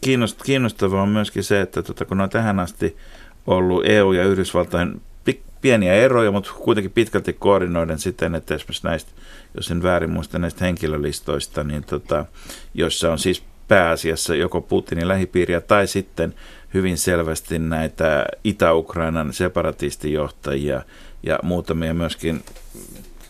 kiinnost, 0.01 0.43
kiinnostavaa 0.43 1.03
on 1.03 1.09
myöskin 1.09 1.45
se, 1.45 1.61
että 1.61 1.83
tota, 1.83 2.05
kun 2.05 2.21
on 2.21 2.31
tähän 2.31 2.61
asti 2.61 2.97
ollut 3.47 3.87
EU 3.87 4.13
ja 4.13 4.25
Yhdysvaltain 4.25 5.01
pieniä 5.61 5.95
eroja, 5.95 6.31
mutta 6.31 6.53
kuitenkin 6.53 6.91
pitkälti 6.91 7.33
koordinoiden 7.33 7.99
siten, 7.99 8.35
että 8.35 8.55
esimerkiksi 8.55 8.87
näistä, 8.87 9.11
jos 9.55 9.71
en 9.71 9.83
väärin 9.83 10.11
muista 10.11 10.39
näistä 10.39 10.65
henkilölistoista, 10.65 11.65
niin 11.65 11.85
tota, 11.85 12.25
joissa 12.75 13.13
on 13.13 13.19
siis 13.19 13.43
pääasiassa 13.69 14.35
joko 14.35 14.61
Putinin 14.61 15.09
lähipiiriä 15.09 15.61
tai 15.61 15.87
sitten 15.87 16.35
hyvin 16.75 16.99
selvästi 16.99 17.59
näitä 17.59 18.27
Itä-Ukrainan 18.45 19.33
separatistijohtajia 19.33 20.83
ja 21.23 21.39
muutamia 21.43 21.95
myöskin 21.95 22.45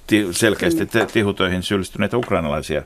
ti- 0.07 0.29
selkeästi 0.31 0.89
tihutöihin 1.13 1.63
syyllistyneitä 1.63 2.17
ukrainalaisia 2.17 2.83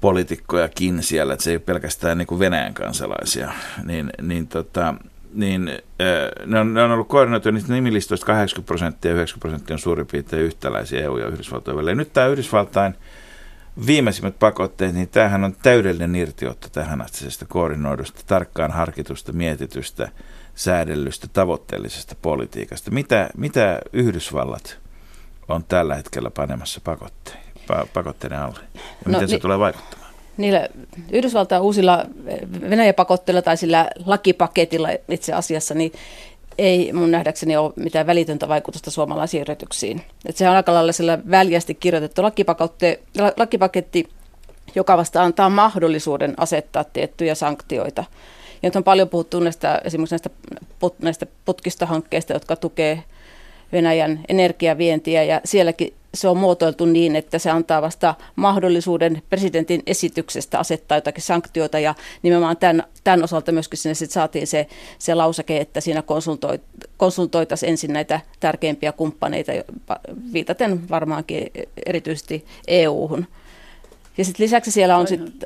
poliitikkojakin 0.00 1.02
siellä, 1.02 1.32
että 1.32 1.44
se 1.44 1.50
ei 1.50 1.56
ole 1.56 1.62
pelkästään 1.66 2.18
niin 2.18 2.26
kuin 2.26 2.38
Venäjän 2.38 2.74
kansalaisia, 2.74 3.52
niin, 3.84 4.10
niin, 4.22 4.46
tota, 4.46 4.94
niin 5.34 5.68
äh, 5.68 6.46
ne, 6.46 6.60
on, 6.60 6.74
ne 6.74 6.82
on 6.82 6.90
ollut 6.90 7.08
koordinoitu 7.08 7.50
niistä 7.50 7.72
nimilistoista 7.72 8.26
80 8.26 8.66
prosenttia 8.66 9.10
ja 9.10 9.14
90 9.14 9.40
prosenttia 9.40 9.74
on 9.74 9.78
suurin 9.78 10.06
piirtein 10.06 10.42
yhtäläisiä 10.42 11.00
EU- 11.00 11.18
ja 11.18 11.26
Yhdysvaltojen 11.26 11.76
välillä. 11.76 11.90
Ja 11.90 11.94
nyt 11.94 12.12
tämä 12.12 12.26
Yhdysvaltain 12.26 12.94
viimeisimmät 13.86 14.38
pakotteet, 14.38 14.94
niin 14.94 15.08
tämähän 15.08 15.44
on 15.44 15.56
täydellinen 15.62 16.14
irtiotto 16.16 16.68
tähän 16.68 17.02
astisesta 17.02 17.46
koordinoidusta, 17.48 18.20
tarkkaan 18.26 18.70
harkitusta, 18.70 19.32
mietitystä, 19.32 20.08
säädellystä, 20.54 21.26
tavoitteellisesta 21.32 22.14
politiikasta. 22.22 22.90
Mitä, 22.90 23.30
mitä 23.36 23.80
Yhdysvallat 23.92 24.78
on 25.48 25.64
tällä 25.64 25.94
hetkellä 25.94 26.30
panemassa 26.30 26.80
pakotteiden, 26.84 27.42
pakotteiden 27.94 28.38
alle? 28.38 28.60
Ja 28.74 28.80
no, 29.06 29.12
miten 29.12 29.28
se 29.28 29.36
ni- 29.36 29.40
tulee 29.40 29.58
vaikuttamaan? 29.58 30.04
Niillä 30.36 30.68
Yhdysvaltain 31.12 31.62
uusilla 31.62 32.06
Venäjä-pakotteilla 32.70 33.42
tai 33.42 33.56
sillä 33.56 33.90
lakipaketilla 34.04 34.88
itse 35.08 35.32
asiassa, 35.32 35.74
niin 35.74 35.92
ei 36.58 36.92
mun 36.92 37.10
nähdäkseni 37.10 37.56
ole 37.56 37.72
mitään 37.76 38.06
välitöntä 38.06 38.48
vaikutusta 38.48 38.90
suomalaisiin 38.90 39.40
yrityksiin. 39.40 40.02
Et 40.26 40.36
se 40.36 40.48
on 40.48 40.56
aika 40.56 40.74
lailla 40.74 40.92
sillä 40.92 41.18
väljästi 41.30 41.74
kirjoitettu 41.74 42.22
lakipaketti, 43.36 44.08
joka 44.74 44.96
vasta 44.96 45.22
antaa 45.22 45.50
mahdollisuuden 45.50 46.34
asettaa 46.36 46.84
tiettyjä 46.84 47.34
sanktioita. 47.34 48.04
Ja 48.62 48.66
nyt 48.66 48.76
on 48.76 48.84
paljon 48.84 49.08
puhuttu 49.08 49.40
näistä, 49.40 49.80
esimerkiksi 49.84 50.14
näistä, 50.14 50.30
put, 50.78 50.98
näistä 50.98 51.26
putkistohankkeista, 51.44 52.32
jotka 52.32 52.56
tukee 52.56 53.04
Venäjän 53.72 54.20
energiavientiä 54.28 55.22
ja 55.22 55.40
sielläkin 55.44 55.94
se 56.14 56.28
on 56.28 56.36
muotoiltu 56.36 56.84
niin, 56.86 57.16
että 57.16 57.38
se 57.38 57.50
antaa 57.50 57.82
vasta 57.82 58.14
mahdollisuuden 58.36 59.22
presidentin 59.30 59.82
esityksestä 59.86 60.58
asettaa 60.58 60.96
jotakin 60.96 61.22
sanktioita 61.22 61.78
ja 61.78 61.94
nimenomaan 62.22 62.56
tämän, 62.56 62.82
tämän 63.04 63.24
osalta 63.24 63.52
myöskin 63.52 63.78
sinne 63.78 63.94
sit 63.94 64.10
saatiin 64.10 64.46
se, 64.46 64.66
se 64.98 65.14
lauseke, 65.14 65.60
että 65.60 65.80
siinä 65.80 66.02
konsultoit, 66.02 66.62
konsultoitaisiin 66.96 67.70
ensin 67.70 67.92
näitä 67.92 68.20
tärkeimpiä 68.40 68.92
kumppaneita, 68.92 69.52
viitaten 70.32 70.88
varmaankin 70.88 71.50
erityisesti 71.86 72.44
EU-hun. 72.68 73.26
Ja 74.18 74.24
sitten 74.24 74.44
lisäksi 74.44 74.70
siellä 74.70 74.96
on 74.96 75.06
sitten, 75.06 75.36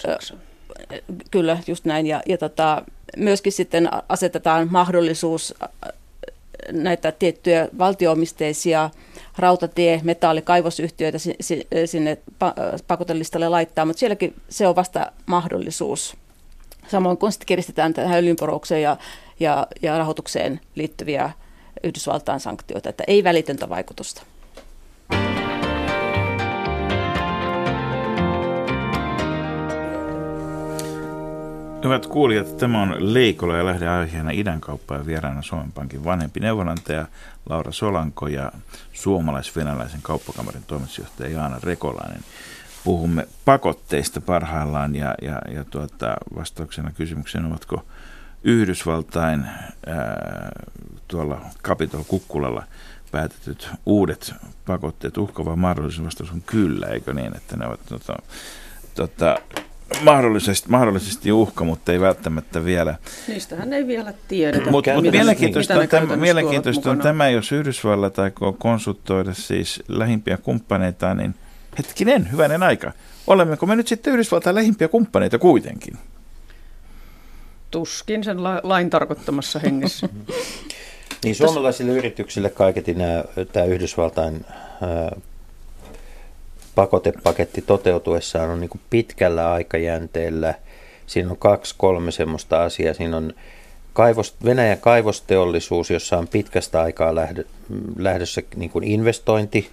kyllä 1.30 1.58
just 1.66 1.84
näin, 1.84 2.06
ja, 2.06 2.22
ja 2.26 2.38
tota, 2.38 2.82
myöskin 3.16 3.52
sitten 3.52 3.88
asetetaan 4.08 4.68
mahdollisuus 4.70 5.54
näitä 6.72 7.12
tiettyjä 7.12 7.68
valtioomisteisia 7.78 8.90
rautatie-, 9.38 10.00
metalli-, 10.04 10.42
kaivosyhtiöitä 10.42 11.18
sinne 11.86 12.18
pakotelistalle 12.86 13.48
laittaa, 13.48 13.84
mutta 13.84 14.00
sielläkin 14.00 14.34
se 14.48 14.66
on 14.66 14.76
vasta 14.76 15.12
mahdollisuus. 15.26 16.16
Samoin 16.88 17.16
kun 17.16 17.32
sitten 17.32 17.46
kiristetään 17.46 17.94
tähän 17.94 18.18
öljynporoukseen 18.18 18.82
ja, 18.82 18.96
ja, 19.40 19.66
ja 19.82 19.98
rahoitukseen 19.98 20.60
liittyviä 20.74 21.30
Yhdysvaltain 21.84 22.40
sanktioita, 22.40 22.88
että 22.88 23.04
ei 23.06 23.24
välitöntä 23.24 23.68
vaikutusta. 23.68 24.22
Hyvät 31.84 32.06
kuulijat, 32.06 32.56
tämä 32.56 32.82
on 32.82 33.14
Leikola 33.14 33.56
ja 33.56 33.64
lähde 33.66 33.88
aiheena 33.88 34.30
idänkauppa 34.30 34.94
ja 34.94 35.06
vieraana 35.06 35.42
Suomen 35.42 35.72
Pankin 35.72 36.04
vanhempi 36.04 36.40
neuvonantaja 36.40 37.06
Laura 37.48 37.72
Solanko 37.72 38.26
ja 38.28 38.52
suomalais-venäläisen 38.92 40.02
kauppakamarin 40.02 40.64
toimitusjohtaja 40.66 41.30
Jaana 41.30 41.60
Rekolainen. 41.62 42.20
Puhumme 42.84 43.28
pakotteista 43.44 44.20
parhaillaan 44.20 44.94
ja, 44.94 45.14
ja, 45.22 45.42
ja 45.54 45.64
tuota, 45.64 46.16
vastauksena 46.36 46.92
kysymykseen, 46.92 47.44
ovatko 47.44 47.84
Yhdysvaltain 48.44 49.44
ää, 49.86 50.52
tuolla 51.08 51.40
Capitol 51.62 52.04
Kukkulalla 52.08 52.64
päätetyt 53.10 53.70
uudet 53.86 54.34
pakotteet 54.66 55.16
uhkava 55.18 55.56
mahdollisuus 55.56 56.06
vastaus 56.06 56.30
on 56.30 56.42
kyllä, 56.42 56.86
eikö 56.86 57.14
niin, 57.14 57.36
että 57.36 57.56
ne 57.56 57.66
ovat 57.66 57.80
tuota, 57.88 58.16
tuota, 58.94 59.36
mahdollisesti, 60.02 60.68
mahdollisesti 60.68 61.32
uhka, 61.32 61.64
mutta 61.64 61.92
ei 61.92 62.00
välttämättä 62.00 62.64
vielä. 62.64 62.94
Niistähän 63.28 63.72
ei 63.72 63.86
vielä 63.86 64.14
tiedetä. 64.28 64.70
Mutta 64.70 64.94
mut 64.94 65.02
mielenkiintoista, 65.10 65.74
on, 65.74 65.88
tämä, 65.88 66.16
mielenkiintoista 66.16 66.90
on 66.90 66.98
tämä, 66.98 67.28
jos 67.28 67.52
Yhdysvallat 67.52 68.18
aikoo 68.18 68.52
konsultoida 68.52 69.34
siis 69.34 69.82
lähimpiä 69.88 70.36
kumppaneita, 70.36 71.14
niin 71.14 71.34
hetkinen, 71.78 72.32
hyvänen 72.32 72.62
aika. 72.62 72.92
Olemmeko 73.26 73.66
me 73.66 73.76
nyt 73.76 73.88
sitten 73.88 74.12
Yhdysvaltain 74.12 74.54
lähimpiä 74.54 74.88
kumppaneita 74.88 75.38
kuitenkin? 75.38 75.98
Tuskin 77.70 78.24
sen 78.24 78.44
la- 78.44 78.60
lain 78.62 78.90
tarkoittamassa 78.90 79.58
hengessä. 79.58 80.08
niin 81.24 81.34
suomalaisille 81.34 81.92
yrityksille 81.92 82.50
kaiketi 82.50 82.94
nämä, 82.94 83.24
tämä 83.52 83.66
Yhdysvaltain 83.66 84.44
pakotepaketti 86.78 87.62
toteutuessaan 87.62 88.50
on 88.50 88.60
niin 88.60 88.68
kuin 88.68 88.80
pitkällä 88.90 89.52
aikajänteellä. 89.52 90.54
Siinä 91.06 91.30
on 91.30 91.36
kaksi, 91.36 91.74
kolme 91.78 92.10
semmoista 92.10 92.62
asiaa. 92.62 92.94
Siinä 92.94 93.16
on 93.16 93.32
kaivos, 93.92 94.34
Venäjän 94.44 94.78
kaivosteollisuus, 94.78 95.90
jossa 95.90 96.18
on 96.18 96.28
pitkästä 96.28 96.80
aikaa 96.80 97.14
lähdö, 97.14 97.44
lähdössä 97.96 98.42
niin 98.56 98.70
kuin 98.70 98.84
investointi, 98.84 99.68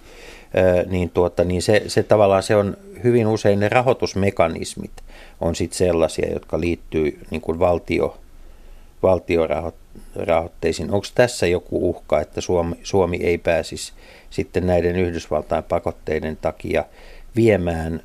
niin, 0.86 1.10
tuota, 1.10 1.44
niin 1.44 1.62
se, 1.62 1.82
se 1.86 2.02
tavallaan 2.02 2.42
se 2.42 2.56
on 2.56 2.76
hyvin 3.04 3.26
usein 3.26 3.60
ne 3.60 3.68
rahoitusmekanismit 3.68 4.92
on 5.40 5.54
sitten 5.54 5.78
sellaisia, 5.78 6.32
jotka 6.32 6.60
liittyy 6.60 7.18
niin 7.30 7.40
kuin 7.40 7.58
valtio, 7.58 8.18
valtiorahoitteisiin. 10.16 10.90
Onko 10.90 11.06
tässä 11.14 11.46
joku 11.46 11.90
uhka, 11.90 12.20
että 12.20 12.40
Suomi, 12.40 12.76
Suomi 12.82 13.16
ei 13.16 13.38
pääsisi 13.38 13.92
sitten 14.30 14.66
näiden 14.66 14.96
Yhdysvaltain 14.96 15.64
pakotteiden 15.64 16.36
takia 16.36 16.84
viemään 17.36 18.00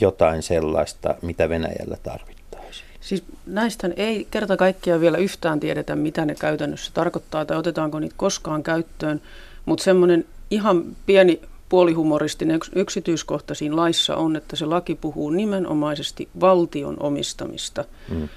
jotain 0.00 0.42
sellaista, 0.42 1.14
mitä 1.22 1.48
Venäjällä 1.48 1.96
tarvittaisiin. 2.02 2.86
Siis 3.00 3.24
näistä 3.46 3.90
ei 3.96 4.26
kerta 4.30 4.56
kaikkiaan 4.56 5.00
vielä 5.00 5.18
yhtään 5.18 5.60
tiedetä, 5.60 5.96
mitä 5.96 6.24
ne 6.24 6.34
käytännössä 6.34 6.90
tarkoittaa 6.94 7.44
tai 7.44 7.56
otetaanko 7.56 7.98
niitä 7.98 8.14
koskaan 8.18 8.62
käyttöön, 8.62 9.20
mutta 9.64 9.84
semmoinen 9.84 10.24
ihan 10.50 10.84
pieni 11.06 11.40
puolihumoristinen 11.68 12.60
yksityiskohta 12.74 13.54
siinä 13.54 13.76
laissa 13.76 14.16
on, 14.16 14.36
että 14.36 14.56
se 14.56 14.66
laki 14.66 14.94
puhuu 14.94 15.30
nimenomaisesti 15.30 16.28
valtion 16.40 16.96
omistamista 17.00 17.84
hmm. 18.08 18.28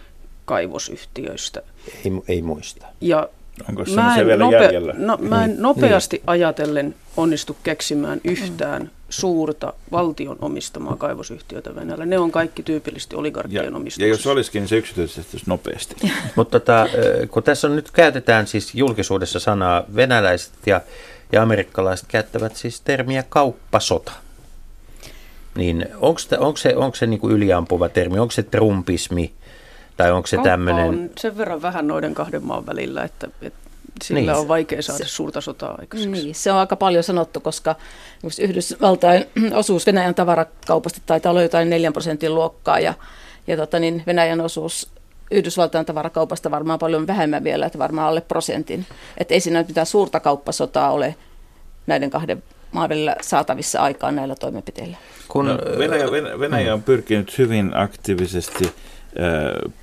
Kaivosyhtiöistä. 0.50 1.62
Ei, 2.06 2.12
ei 2.28 2.42
muista. 2.42 2.86
Ja 3.02 3.30
Onko 3.70 3.84
mä 3.96 4.16
en, 4.16 4.26
vielä 4.26 4.46
nope- 4.46 4.64
jäljellä? 4.64 4.94
No, 4.98 5.18
mä 5.22 5.44
en 5.44 5.50
niin. 5.50 5.62
nopeasti 5.62 6.18
niin. 6.18 6.24
ajatellen 6.28 6.96
onnistu 7.18 7.58
keksimään 7.64 8.22
yhtään 8.24 8.82
mm. 8.82 8.90
suurta 9.10 9.74
valtion 9.92 10.38
omistamaa 10.42 10.96
kaivosyhtiötä 10.96 11.76
Venäjällä. 11.76 12.06
Ne 12.06 12.20
on 12.20 12.32
kaikki 12.32 12.64
tyypillisesti 12.64 13.16
oligarkkien 13.16 13.76
omistuksessa. 13.76 14.02
Ja 14.02 14.08
jos 14.08 14.28
olisikin, 14.28 14.60
niin 14.60 14.70
se 14.70 14.78
yksityisesti 14.78 15.38
nopeasti. 15.46 15.96
Mutta 16.36 16.60
tota, 16.60 16.88
kun 17.32 17.44
tässä 17.44 17.68
on 17.68 17.76
nyt 17.76 17.92
käytetään 17.92 18.48
siis 18.48 18.76
julkisuudessa 18.76 19.40
sanaa 19.40 19.84
venäläiset 19.96 20.54
ja, 20.66 20.82
ja 21.32 21.44
amerikkalaiset 21.44 22.08
käyttävät 22.08 22.56
siis 22.56 22.82
termiä 22.82 23.24
kauppasota. 23.30 24.12
Niin 25.56 25.88
onko 25.96 26.20
se, 26.20 26.38
onko 26.38 26.58
se, 26.58 26.76
onko 26.76 26.96
se 26.96 27.08
niin 27.08 27.20
kuin 27.20 27.34
yliampuva 27.34 27.90
termi, 27.90 28.20
onko 28.20 28.32
se 28.32 28.44
trumpismi, 28.44 29.32
tai 30.00 30.12
onko 30.12 30.28
se 30.28 30.38
tämmöinen... 30.44 30.86
on 30.86 31.10
sen 31.18 31.38
verran 31.38 31.62
vähän 31.62 31.88
noiden 31.88 32.14
kahden 32.14 32.46
maan 32.46 32.66
välillä, 32.66 33.04
että, 33.04 33.28
että 33.42 33.60
sillä 34.04 34.20
niin. 34.20 34.32
on 34.32 34.48
vaikea 34.48 34.82
saada 34.82 35.06
se, 35.06 35.10
suurta 35.10 35.42
sotaa 35.42 35.76
aikaiseksi. 35.80 36.24
Niin, 36.24 36.36
se 36.36 36.52
on 36.52 36.58
aika 36.58 36.76
paljon 36.76 37.04
sanottu, 37.04 37.40
koska 37.40 37.76
Yhdysvaltain 38.42 39.26
osuus 39.54 39.86
Venäjän 39.86 40.16
tavarakaupasta 40.16 41.02
taitaa 41.06 41.30
olla 41.30 41.42
jotain 41.42 41.70
4 41.70 41.92
prosentin 41.92 42.36
luokkaa 42.36 42.80
ja, 42.80 42.94
ja 43.48 43.58
tota, 43.58 43.80
niin 43.80 44.04
Venäjän 44.08 44.42
osuus 44.42 44.92
Yhdysvaltain 45.32 45.86
tavarakaupasta 45.86 46.52
varmaan 46.52 46.80
paljon 46.80 47.08
vähemmän 47.08 47.44
vielä, 47.44 47.66
että 47.66 47.80
varmaan 47.80 48.08
alle 48.08 48.22
prosentin. 48.22 48.86
Että 49.18 49.34
ei 49.34 49.40
siinä 49.40 49.66
mitään 49.68 49.86
suurta 49.86 50.20
kauppasotaa 50.20 50.92
ole 50.92 51.16
näiden 51.88 52.10
kahden 52.10 52.44
maan 52.72 52.90
välillä 52.90 53.16
saatavissa 53.22 53.80
aikaan 53.80 54.16
näillä 54.16 54.36
toimenpiteillä. 54.36 54.98
Kun 55.28 55.46
no, 55.46 55.58
Venäjä, 55.80 56.12
Venäjä 56.40 56.74
on 56.74 56.84
pyrkinyt 56.84 57.38
hyvin 57.38 57.78
aktiivisesti 57.78 58.72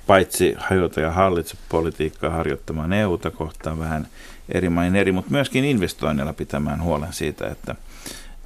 paitsi 0.07 0.55
hajota 0.57 1.01
ja 1.01 1.11
hallitse 1.11 1.57
politiikkaa 1.69 2.29
harjoittamaan 2.29 2.93
EUta 2.93 3.31
kohtaan 3.31 3.79
vähän 3.79 4.07
eri 4.49 4.69
main 4.69 4.95
eri, 4.95 5.11
mutta 5.11 5.31
myöskin 5.31 5.65
investoinnilla 5.65 6.33
pitämään 6.33 6.83
huolen 6.83 7.13
siitä, 7.13 7.47
että 7.47 7.75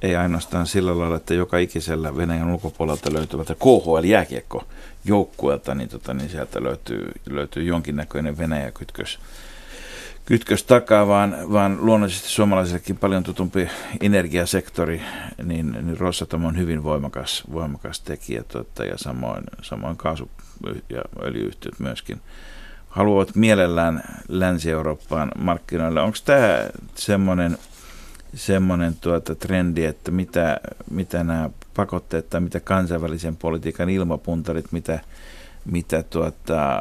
ei 0.02 0.16
ainoastaan 0.16 0.66
sillä 0.66 0.98
lailla, 0.98 1.16
että 1.16 1.34
joka 1.34 1.58
ikisellä 1.58 2.16
Venäjän 2.16 2.50
ulkopuolelta 2.50 3.12
löytyvältä 3.12 3.54
KHL-jääkiekko 3.54 4.64
joukkueelta, 5.04 5.74
niin, 5.74 5.88
tota, 5.88 6.14
niin 6.14 6.30
sieltä 6.30 6.62
löytyy, 6.62 7.12
löytyy 7.30 7.62
jonkinnäköinen 7.62 8.38
Venäjä-kytkös 8.38 9.18
kytkös 10.24 10.64
takaa, 10.64 11.06
vaan, 11.06 11.36
vaan 11.52 11.78
luonnollisesti 11.80 12.28
suomalaisellekin 12.28 12.96
paljon 12.98 13.22
tutumpi 13.22 13.68
energiasektori, 14.00 15.02
niin, 15.42 15.72
niin 15.72 15.98
Rosatom 15.98 16.44
on 16.44 16.58
hyvin 16.58 16.82
voimakas, 16.82 17.42
voimakas 17.52 18.00
tekijä 18.00 18.42
tuota, 18.42 18.84
ja 18.84 18.98
samoin, 18.98 19.44
samoin 19.62 19.96
kaasu- 19.96 20.30
ja 20.88 21.02
öljyyhtiöt 21.22 21.80
myöskin 21.80 22.20
haluavat 22.88 23.34
mielellään 23.34 24.02
Länsi-Eurooppaan 24.28 25.32
markkinoille. 25.38 26.00
Onko 26.00 26.18
tämä 26.24 26.66
semmoinen 26.94 27.58
semmoinen 28.34 28.96
tuota 29.00 29.34
trendi, 29.34 29.84
että 29.84 30.10
mitä, 30.10 30.60
mitä 30.90 31.24
nämä 31.24 31.50
pakotteet 31.76 32.30
tai 32.30 32.40
mitä 32.40 32.60
kansainvälisen 32.60 33.36
politiikan 33.36 33.90
ilmapuntarit, 33.90 34.72
mitä, 34.72 35.00
mitä 35.64 36.02
tuota 36.02 36.80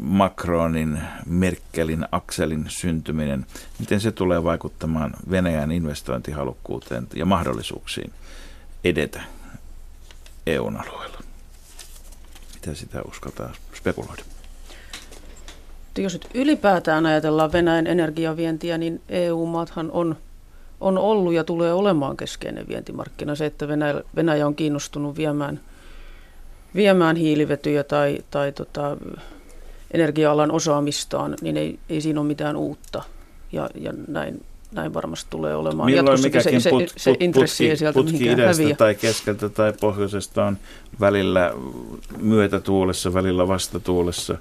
Macronin, 0.00 1.00
Merkelin, 1.26 2.06
Akselin 2.12 2.64
syntyminen, 2.68 3.46
miten 3.78 4.00
se 4.00 4.12
tulee 4.12 4.44
vaikuttamaan 4.44 5.12
Venäjän 5.30 5.72
investointihalukkuuteen 5.72 7.06
ja 7.14 7.26
mahdollisuuksiin 7.26 8.12
edetä 8.84 9.22
EUn 10.46 10.76
alueella? 10.76 11.21
Mitä 12.62 12.74
sitä 12.74 13.02
uskaltaa 13.08 13.52
spekuloida? 13.74 14.22
Jos 15.98 16.12
nyt 16.12 16.28
ylipäätään 16.34 17.06
ajatellaan 17.06 17.52
Venäjän 17.52 17.86
energiavientiä, 17.86 18.78
niin 18.78 19.00
EU-maathan 19.08 19.90
on, 19.90 20.16
on 20.80 20.98
ollut 20.98 21.32
ja 21.32 21.44
tulee 21.44 21.72
olemaan 21.72 22.16
keskeinen 22.16 22.68
vientimarkkina. 22.68 23.34
Se, 23.34 23.46
että 23.46 23.68
Venäjä, 23.68 24.02
Venäjä 24.16 24.46
on 24.46 24.54
kiinnostunut 24.54 25.16
viemään, 25.16 25.60
viemään 26.74 27.16
hiilivetyjä 27.16 27.84
tai, 27.84 28.18
tai 28.30 28.52
tota, 28.52 28.96
energia-alan 29.90 30.50
osaamistaan, 30.50 31.36
niin 31.40 31.56
ei, 31.56 31.78
ei 31.88 32.00
siinä 32.00 32.20
ole 32.20 32.26
mitään 32.26 32.56
uutta. 32.56 33.02
Ja, 33.52 33.70
ja 33.74 33.92
näin, 34.08 34.44
näin 34.72 34.94
varmasti 34.94 35.30
tulee 35.30 35.56
olemaan 35.56 35.90
Milloin 35.90 36.06
jatkossakin 36.06 36.38
mikäkin 36.38 36.60
se, 36.60 36.70
put, 36.70 36.88
se, 36.88 36.98
se 36.98 37.16
intressi 37.20 37.64
putki, 37.64 37.76
sieltä 37.76 37.98
putki 37.98 38.26
idästä 38.26 38.62
häviä. 38.62 38.76
tai 38.76 38.94
keskeltä 38.94 39.48
tai 39.48 39.72
pohjoisesta 39.80 40.44
on 40.44 40.58
välillä 41.00 41.52
myötätuulessa, 42.18 43.14
välillä 43.14 43.48
vastatuulessa. 43.48 44.38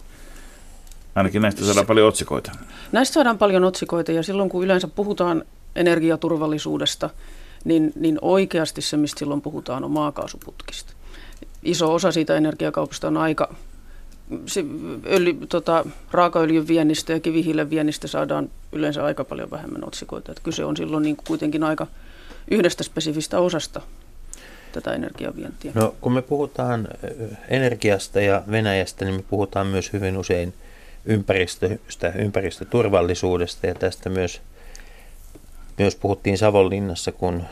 Ainakin 1.16 1.42
näistä 1.42 1.66
saadaan 1.66 1.86
paljon 1.86 2.08
otsikoita. 2.08 2.52
Näistä 2.92 3.14
saadaan 3.14 3.38
paljon 3.38 3.64
otsikoita 3.64 4.12
ja 4.12 4.24
silloin 4.24 4.50
kun 4.50 4.64
yleensä 4.64 4.88
puhutaan 4.88 5.44
energiaturvallisuudesta, 5.76 7.10
niin, 7.64 7.92
niin 7.96 8.20
oikeasti 8.22 8.82
se, 8.82 8.98
mistä 8.98 9.20
silloin 9.20 9.42
puhutaan, 9.42 9.84
on 9.84 9.92
maakaasuputkista. 9.92 10.94
Iso 11.64 11.94
osa 11.94 12.12
siitä 12.12 12.36
energiakaupasta 12.36 13.08
on 13.08 13.18
aika, 13.18 13.56
öljy, 15.06 15.34
tota, 15.50 15.86
raakaöljyn 16.12 16.68
viennistä 16.68 17.14
ja 17.14 17.20
kivihiilen 17.20 17.70
viennistä 17.70 18.08
saadaan 18.08 18.50
yleensä 18.72 19.06
aika 19.06 19.24
paljon 19.24 19.52
vähemmän 19.52 19.88
otsikoita. 19.88 20.32
Että 20.32 20.44
kyse 20.44 20.66
on 20.66 20.78
silloin 20.78 21.04
niin 21.04 21.18
kuitenkin 21.28 21.64
aika 21.64 21.88
yhdestä 22.52 22.84
spesifistä 22.84 23.40
osasta 23.40 23.82
tätä 24.72 24.94
energiavientiä. 24.94 25.72
No 25.76 25.96
kun 26.02 26.12
me 26.12 26.22
puhutaan 26.22 26.88
ö, 27.04 27.28
energiasta 27.48 28.22
ja 28.22 28.44
Venäjästä, 28.52 29.06
niin 29.06 29.16
me 29.16 29.24
puhutaan 29.30 29.68
myös 29.68 29.94
hyvin 29.94 30.18
usein 30.18 30.54
ympäristöstä, 31.06 32.14
ympäristöturvallisuudesta 32.16 33.68
ja 33.68 33.76
tästä 33.76 34.10
myös, 34.10 34.42
myös 35.78 35.96
puhuttiin 35.96 36.38
Savonlinnassa, 36.38 37.12
kun, 37.12 37.44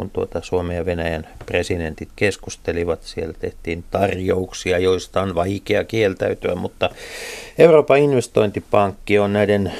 kun 0.00 0.10
tuota 0.10 0.40
Suomen 0.42 0.76
ja 0.76 0.86
Venäjän 0.86 1.28
presidentit 1.46 2.08
keskustelivat. 2.16 3.02
Siellä 3.02 3.34
tehtiin 3.40 3.84
tarjouksia, 3.90 4.78
joista 4.78 5.22
on 5.22 5.34
vaikea 5.34 5.84
kieltäytyä, 5.84 6.54
mutta 6.54 6.90
Euroopan 7.58 7.98
investointipankki 7.98 9.18
on 9.18 9.32
näiden 9.32 9.72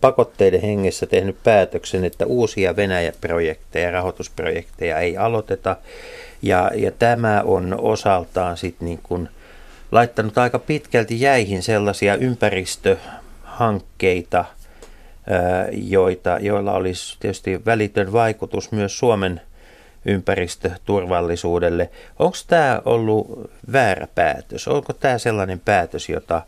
pakotteiden 0.00 0.60
hengessä 0.60 1.06
tehnyt 1.06 1.36
päätöksen, 1.44 2.04
että 2.04 2.26
uusia 2.26 2.76
Venäjä-projekteja, 2.76 3.90
rahoitusprojekteja 3.90 4.98
ei 4.98 5.16
aloiteta. 5.16 5.76
Ja, 6.42 6.70
ja 6.74 6.90
tämä 6.90 7.42
on 7.44 7.76
osaltaan 7.80 8.56
sitten 8.56 8.86
niin 8.86 9.00
kuin 9.02 9.28
laittanut 9.92 10.38
aika 10.38 10.58
pitkälti 10.58 11.20
jäihin 11.20 11.62
sellaisia 11.62 12.16
ympäristöhankkeita, 12.16 14.44
joita, 15.72 16.38
joilla 16.40 16.72
olisi 16.72 17.16
tietysti 17.20 17.64
välitön 17.66 18.12
vaikutus 18.12 18.72
myös 18.72 18.98
Suomen 18.98 19.40
ympäristöturvallisuudelle. 20.04 21.90
Onko 22.18 22.36
tämä 22.46 22.82
ollut 22.84 23.50
väärä 23.72 24.08
päätös? 24.14 24.68
Onko 24.68 24.92
tämä 24.92 25.18
sellainen 25.18 25.60
päätös, 25.60 26.08
jota, 26.08 26.42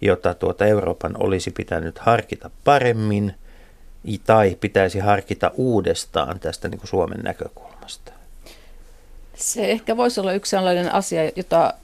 jota 0.00 0.34
tuota 0.34 0.66
Euroopan 0.66 1.22
olisi 1.22 1.50
pitänyt 1.50 1.98
harkita 1.98 2.50
paremmin 2.64 3.34
tai 4.26 4.56
pitäisi 4.60 4.98
harkita 4.98 5.50
uudestaan 5.54 6.40
tästä 6.40 6.68
niin 6.68 6.78
kuin 6.78 6.88
Suomen 6.88 7.20
näkökulmasta? 7.20 8.12
Se 9.34 9.70
ehkä 9.70 9.96
voisi 9.96 10.20
olla 10.20 10.32
yksi 10.32 10.50
sellainen 10.50 10.94
asia, 10.94 11.30
jota, 11.36 11.74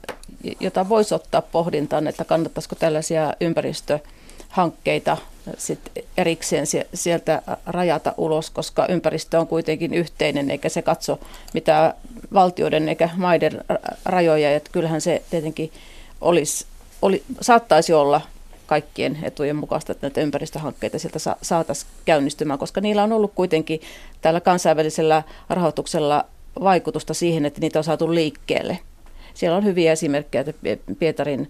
jota 0.59 0.89
voisi 0.89 1.15
ottaa 1.15 1.41
pohdintaan, 1.41 2.07
että 2.07 2.25
kannattaisiko 2.25 2.75
tällaisia 2.75 3.33
ympäristöhankkeita 3.41 5.17
sit 5.57 5.79
erikseen 6.17 6.65
sieltä 6.93 7.41
rajata 7.65 8.13
ulos, 8.17 8.49
koska 8.49 8.85
ympäristö 8.89 9.39
on 9.39 9.47
kuitenkin 9.47 9.93
yhteinen, 9.93 10.51
eikä 10.51 10.69
se 10.69 10.81
katso 10.81 11.19
mitään 11.53 11.93
valtioiden 12.33 12.89
eikä 12.89 13.09
maiden 13.17 13.63
rajoja. 14.05 14.55
Et 14.55 14.69
kyllähän 14.71 15.01
se 15.01 15.21
tietenkin 15.29 15.71
olisi, 16.21 16.65
oli, 17.01 17.23
saattaisi 17.41 17.93
olla 17.93 18.21
kaikkien 18.67 19.19
etujen 19.23 19.55
mukaista, 19.55 19.91
että 19.91 20.07
näitä 20.07 20.21
ympäristöhankkeita 20.21 20.99
sieltä 20.99 21.19
saataisiin 21.41 21.91
käynnistymään, 22.05 22.59
koska 22.59 22.81
niillä 22.81 23.03
on 23.03 23.11
ollut 23.11 23.31
kuitenkin 23.35 23.81
tällä 24.21 24.41
kansainvälisellä 24.41 25.23
rahoituksella 25.49 26.25
vaikutusta 26.63 27.13
siihen, 27.13 27.45
että 27.45 27.61
niitä 27.61 27.79
on 27.79 27.83
saatu 27.83 28.13
liikkeelle. 28.13 28.79
Siellä 29.33 29.57
on 29.57 29.65
hyviä 29.65 29.91
esimerkkejä, 29.91 30.45
että 30.65 30.93
Pietarin 30.99 31.49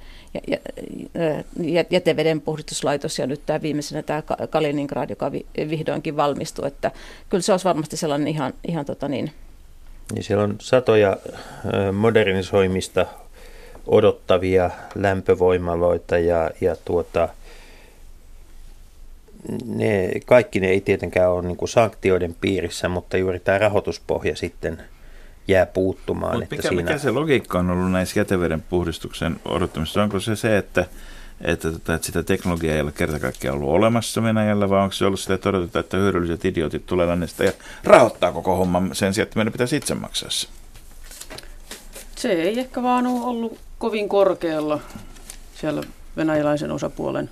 jäteveden 1.89 2.41
puhdistuslaitos 2.41 3.20
ja 3.20 3.28
nyt 3.28 3.41
tämä 3.46 3.62
viimeisenä 3.62 4.04
tämä 4.04 4.24
Kaliningrad, 4.50 5.10
joka 5.10 5.32
vihdoinkin 5.70 6.17
valmistuu, 6.17 6.65
että 6.65 6.91
kyllä 7.30 7.41
se 7.41 7.52
olisi 7.52 7.65
varmasti 7.65 7.98
sellainen 7.98 8.28
ihan, 8.28 8.54
ihan 8.67 8.86
tota 8.86 9.08
niin. 9.08 9.32
Ja 10.15 10.24
siellä 10.24 10.44
on 10.44 10.56
satoja 10.60 11.17
modernisoimista 11.94 13.06
odottavia 13.88 14.70
lämpövoimaloita 14.96 16.17
ja, 16.17 16.52
ja 16.62 16.76
tuota, 16.86 17.30
ne, 19.65 20.12
kaikki 20.26 20.60
ne 20.60 20.67
ei 20.67 20.82
tietenkään 20.82 21.32
ole 21.32 21.41
niin 21.48 21.58
sanktioiden 21.65 22.36
piirissä, 22.41 22.89
mutta 22.89 23.17
juuri 23.17 23.39
tämä 23.39 23.58
rahoituspohja 23.58 24.36
sitten 24.36 24.84
jää 25.52 25.66
puuttumaan. 25.66 26.32
Mutta 26.32 26.44
että 26.44 26.56
mikä, 26.56 26.70
siinä... 26.70 26.84
mikä 26.84 26.98
se 26.98 27.12
logiikka 27.12 27.60
on 27.60 27.70
ollut 27.70 27.92
näissä 27.92 28.20
jäteveden 28.20 28.62
puhdistuksen 28.62 29.40
odottamisessa? 29.46 30.04
Onko 30.04 30.20
se 30.20 30.36
se, 30.36 30.58
että, 30.58 30.86
että, 31.42 31.68
että, 31.68 31.96
että 31.96 32.06
sitä 32.06 32.24
teknologiaa 32.24 32.76
ei 32.76 32.82
ole 32.82 32.92
kerta 32.92 33.20
kaikkiaan 33.20 33.58
ollut 33.58 33.70
olemassa 33.70 34.24
Venäjällä, 34.24 34.70
vai 34.70 34.84
onko 34.84 34.94
se 34.94 35.06
ollut 35.06 35.20
sitä, 35.20 35.34
että 35.34 35.50
odotetaan, 35.50 35.84
että 35.84 35.98
hyödylliset 35.98 36.46
idiotit 36.46 36.86
tulee 36.86 37.08
lännestä 37.08 37.44
ja 37.44 37.52
rahoittaa 37.84 38.32
koko 38.32 38.56
homman 38.56 38.90
sen 38.94 39.14
sijaan, 39.14 39.28
että 39.28 39.40
meidän 39.40 39.52
pitäisi 39.52 39.76
itse 39.76 39.96
maksaa 39.96 40.30
se? 40.30 40.48
Se 42.16 42.32
ei 42.32 42.60
ehkä 42.60 42.84
vaan 42.84 43.08
ole 43.08 43.26
ollut 43.26 43.58
kovin 43.78 44.10
korkealla 44.10 44.80
siellä 45.56 45.84
venäläisen 46.18 46.72
osapuolen 46.72 47.30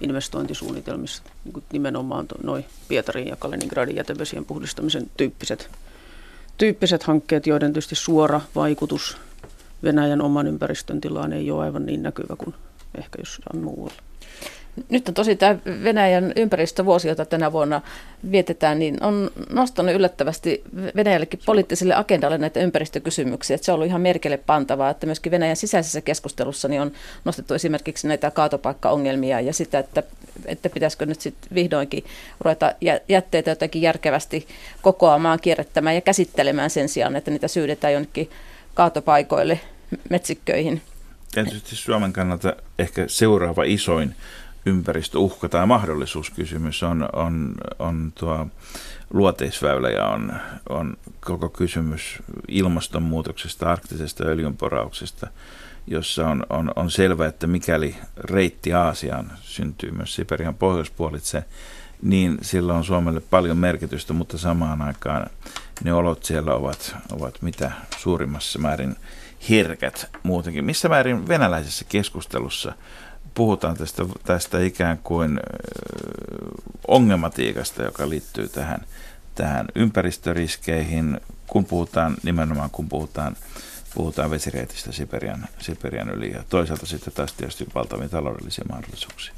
investointisuunnitelmissa, 0.00 1.22
niin 1.44 1.64
nimenomaan 1.72 2.26
noin 2.42 2.64
Pietarin 2.88 3.28
ja 3.28 3.36
Kaliningradin 3.36 3.96
jätevesien 3.96 4.44
puhdistamisen 4.44 5.10
tyyppiset, 5.16 5.70
tyyppiset 6.58 7.02
hankkeet, 7.02 7.46
joiden 7.46 7.72
tietysti 7.72 7.94
suora 7.94 8.40
vaikutus 8.54 9.16
Venäjän 9.82 10.20
oman 10.22 10.46
ympäristön 10.46 11.00
tilaan 11.00 11.32
ei 11.32 11.50
ole 11.50 11.64
aivan 11.64 11.86
niin 11.86 12.02
näkyvä 12.02 12.36
kuin 12.36 12.54
ehkä 12.98 13.18
jossain 13.18 13.64
muualla. 13.64 14.07
Nyt 14.88 15.08
on 15.08 15.14
tosi 15.14 15.36
tämä 15.36 15.56
Venäjän 15.84 16.32
ympäristövuosi, 16.36 17.08
jota 17.08 17.24
tänä 17.24 17.52
vuonna 17.52 17.80
vietetään, 18.30 18.78
niin 18.78 19.02
on 19.02 19.30
nostanut 19.50 19.94
yllättävästi 19.94 20.62
Venäjällekin 20.96 21.40
poliittiselle 21.46 21.94
agendalle 21.94 22.38
näitä 22.38 22.60
ympäristökysymyksiä. 22.60 23.54
Että 23.54 23.64
se 23.64 23.72
on 23.72 23.74
ollut 23.74 23.86
ihan 23.86 24.00
merkille 24.00 24.36
pantavaa, 24.36 24.90
että 24.90 25.06
myöskin 25.06 25.32
Venäjän 25.32 25.56
sisäisessä 25.56 26.00
keskustelussa 26.00 26.68
niin 26.68 26.80
on 26.80 26.92
nostettu 27.24 27.54
esimerkiksi 27.54 28.08
näitä 28.08 28.30
kaatopaikkaongelmia 28.30 29.40
ja 29.40 29.52
sitä, 29.52 29.78
että, 29.78 30.02
että 30.46 30.70
pitäisikö 30.70 31.06
nyt 31.06 31.20
sitten 31.20 31.54
vihdoinkin 31.54 32.04
ruveta 32.40 32.74
jätteitä 33.08 33.50
jotenkin 33.50 33.82
järkevästi 33.82 34.46
kokoamaan, 34.82 35.40
kierrättämään 35.40 35.94
ja 35.94 36.00
käsittelemään 36.00 36.70
sen 36.70 36.88
sijaan, 36.88 37.16
että 37.16 37.30
niitä 37.30 37.48
syydetään 37.48 37.92
jonnekin 37.92 38.30
kaatopaikoille, 38.74 39.60
metsikköihin. 40.10 40.82
Tietysti 41.34 41.76
Suomen 41.76 42.12
kannalta 42.12 42.56
ehkä 42.78 43.04
seuraava 43.06 43.64
isoin 43.64 44.14
ympäristöuhka 44.68 45.48
tai 45.48 45.66
mahdollisuuskysymys 45.66 46.82
on, 46.82 47.08
on, 47.12 47.54
on 47.78 48.12
tuo 48.14 48.46
luoteisväylä 49.10 49.90
ja 49.90 50.06
on, 50.06 50.32
on 50.68 50.96
koko 51.20 51.48
kysymys 51.48 52.18
ilmastonmuutoksesta, 52.48 53.70
arktisesta 53.70 54.24
öljynporauksesta 54.24 55.26
jossa 55.90 56.28
on, 56.28 56.46
on, 56.50 56.72
on 56.76 56.90
selvä, 56.90 57.26
että 57.26 57.46
mikäli 57.46 57.96
reitti 58.16 58.72
Aasiaan 58.72 59.32
syntyy 59.40 59.90
myös 59.90 60.14
Siperian 60.14 60.54
pohjoispuolitse, 60.54 61.44
niin 62.02 62.38
sillä 62.42 62.74
on 62.74 62.84
Suomelle 62.84 63.20
paljon 63.20 63.56
merkitystä, 63.56 64.12
mutta 64.12 64.38
samaan 64.38 64.82
aikaan 64.82 65.26
ne 65.84 65.92
olot 65.92 66.24
siellä 66.24 66.54
ovat, 66.54 66.96
ovat 67.12 67.42
mitä 67.42 67.72
suurimmassa 67.98 68.58
määrin 68.58 68.96
herkät 69.50 70.10
muutenkin. 70.22 70.64
Missä 70.64 70.88
määrin 70.88 71.28
venäläisessä 71.28 71.84
keskustelussa 71.88 72.72
puhutaan 73.38 73.76
tästä, 73.76 74.04
tästä 74.24 74.60
ikään 74.60 74.98
kuin 74.98 75.40
ongelmatiikasta, 76.88 77.82
joka 77.82 78.08
liittyy 78.08 78.48
tähän, 78.48 78.80
tähän 79.34 79.66
ympäristöriskeihin, 79.74 81.20
kun 81.46 81.64
puhutaan 81.64 82.16
nimenomaan 82.22 82.70
kun 82.70 82.88
puhutaan, 82.88 83.36
puhutaan 83.94 84.30
vesireitistä 84.30 84.92
Siperian, 84.92 85.48
Siperian 85.58 86.10
yli 86.10 86.32
ja 86.32 86.44
toisaalta 86.48 86.86
sitten 86.86 87.12
taas 87.12 87.32
tietysti 87.32 87.66
valtavia 87.74 88.08
taloudellisia 88.08 88.64
mahdollisuuksia. 88.70 89.34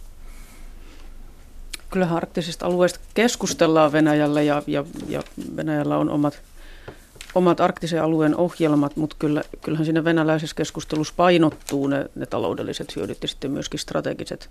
Kyllähän 1.91 2.17
arktisista 2.17 2.67
alueista 2.67 3.01
keskustellaan 3.15 3.93
Venäjällä 3.93 4.43
ja, 4.43 4.63
ja, 4.67 4.85
ja 5.09 5.23
Venäjällä 5.57 5.97
on 5.97 6.11
omat, 6.11 6.43
omat 7.35 7.61
arktisen 7.61 8.03
alueen 8.03 8.37
ohjelmat, 8.37 8.97
mutta 8.97 9.17
kyllä, 9.19 9.43
kyllähän 9.63 9.85
siinä 9.85 10.05
venäläisessä 10.05 10.57
keskustelussa 10.57 11.15
painottuu 11.17 11.87
ne, 11.87 12.07
ne 12.15 12.27
taloudelliset 12.27 12.97
hyödyt 12.97 13.23
ja 13.23 13.29
sitten 13.29 13.51
myöskin 13.51 13.81
strategiset, 13.81 14.51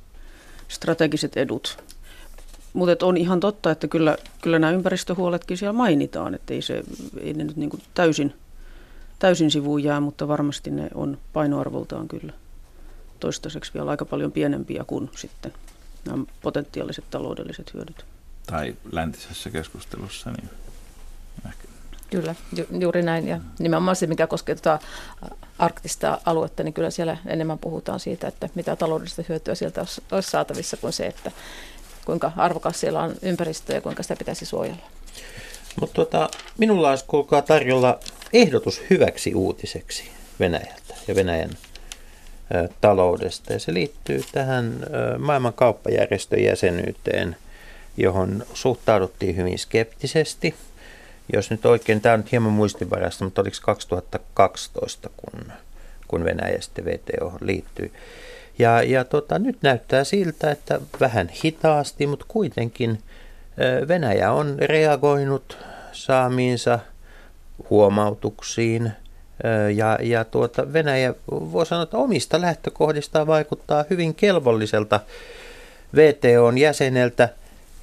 strategiset 0.68 1.38
edut. 1.38 1.84
Mutta 2.74 3.06
on 3.06 3.18
ihan 3.18 3.40
totta, 3.40 3.72
että 3.72 3.88
kyllä, 3.88 4.18
kyllä 4.42 4.60
nämä 4.60 4.74
ympäristöhuoletkin 4.74 5.58
siellä 5.58 5.74
mainitaan, 5.74 6.36
että 6.36 6.54
ei, 6.54 6.62
se, 6.62 6.84
ei 7.22 7.34
ne 7.34 7.44
nyt 7.44 7.56
niin 7.56 7.70
kuin 7.70 7.84
täysin, 7.94 8.34
täysin 9.20 9.52
sivuun 9.52 9.84
jää, 9.84 10.00
mutta 10.00 10.28
varmasti 10.28 10.72
ne 10.72 10.90
on 10.94 11.18
painoarvoltaan 11.34 12.08
kyllä 12.08 12.34
toistaiseksi 13.20 13.74
vielä 13.74 13.92
aika 13.92 14.06
paljon 14.06 14.32
pienempiä 14.32 14.84
kuin 14.84 15.10
sitten 15.16 15.54
nämä 16.06 16.24
potentiaaliset 16.42 17.06
taloudelliset 17.12 17.74
hyödyt. 17.74 18.06
Tai 18.46 18.76
läntisessä 18.92 19.50
keskustelussa, 19.50 20.32
niin 20.32 20.50
ehkä. 21.50 21.69
Kyllä, 22.12 22.36
ju- 22.56 22.80
juuri 22.80 23.02
näin. 23.02 23.28
Ja 23.28 23.40
nimenomaan 23.60 23.96
se, 23.96 24.08
mikä 24.08 24.28
koskee 24.28 24.56
tuota 24.56 24.80
arktista 25.60 26.22
aluetta, 26.26 26.64
niin 26.64 26.74
kyllä 26.74 26.90
siellä 26.90 27.18
enemmän 27.26 27.60
puhutaan 27.60 28.00
siitä, 28.00 28.28
että 28.28 28.50
mitä 28.56 28.76
taloudellista 28.76 29.24
hyötyä 29.30 29.56
sieltä 29.56 29.86
olisi 30.12 30.30
saatavissa 30.30 30.78
kuin 30.78 30.94
se, 30.94 31.08
että 31.08 31.32
kuinka 32.06 32.32
arvokas 32.38 32.80
siellä 32.80 33.02
on 33.02 33.16
ympäristö 33.22 33.74
ja 33.74 33.82
kuinka 33.82 34.04
sitä 34.04 34.16
pitäisi 34.16 34.46
suojella. 34.46 34.82
Mutta 35.80 35.94
tota, 35.94 36.30
minulla 36.58 36.90
olisi 36.90 37.06
kuulkaa 37.08 37.42
tarjolla 37.42 38.00
ehdotus 38.34 38.82
hyväksi 38.90 39.36
uutiseksi 39.36 40.04
Venäjältä 40.40 40.96
ja 41.08 41.16
Venäjän 41.16 41.58
taloudesta. 42.82 43.54
Ja 43.54 43.60
se 43.60 43.74
liittyy 43.74 44.24
tähän 44.32 44.86
maailman 45.18 45.54
kauppajärjestön 45.54 46.44
jäsenyyteen, 46.44 47.36
johon 47.98 48.46
suhtauduttiin 48.54 49.36
hyvin 49.36 49.60
skeptisesti. 49.60 50.56
Jos 51.34 51.52
nyt 51.52 51.66
oikein, 51.66 52.02
tämä 52.02 52.14
on 52.14 52.20
nyt 52.20 52.32
hieman 52.32 52.52
muistinvarasta, 52.52 53.24
mutta 53.24 53.42
oliko 53.42 53.58
2012, 53.62 55.10
kun, 55.18 55.52
kun 56.08 56.24
Venäjä 56.24 56.62
sitten 56.62 56.86
VTO 56.86 57.34
liittyy. 57.42 57.92
Ja, 58.60 58.84
ja 58.84 59.04
tota, 59.04 59.40
nyt 59.40 59.58
näyttää 59.62 60.04
siltä, 60.04 60.52
että 60.52 60.82
vähän 61.00 61.30
hitaasti, 61.30 62.08
mutta 62.08 62.26
kuitenkin 62.28 63.00
Venäjä 63.88 64.32
on 64.32 64.56
reagoinut 64.60 65.58
saamiinsa 65.92 66.80
huomautuksiin. 67.70 68.92
Ja, 69.76 69.98
ja 70.02 70.24
tuota, 70.24 70.74
Venäjä 70.74 71.14
voi 71.32 71.66
sanoa, 71.66 71.84
että 71.84 71.98
omista 71.98 72.42
lähtökohdistaan 72.42 73.28
vaikuttaa 73.28 73.86
hyvin 73.90 74.16
kelvolliselta 74.16 75.00
VTOn 75.96 76.58
jäseneltä. 76.58 77.30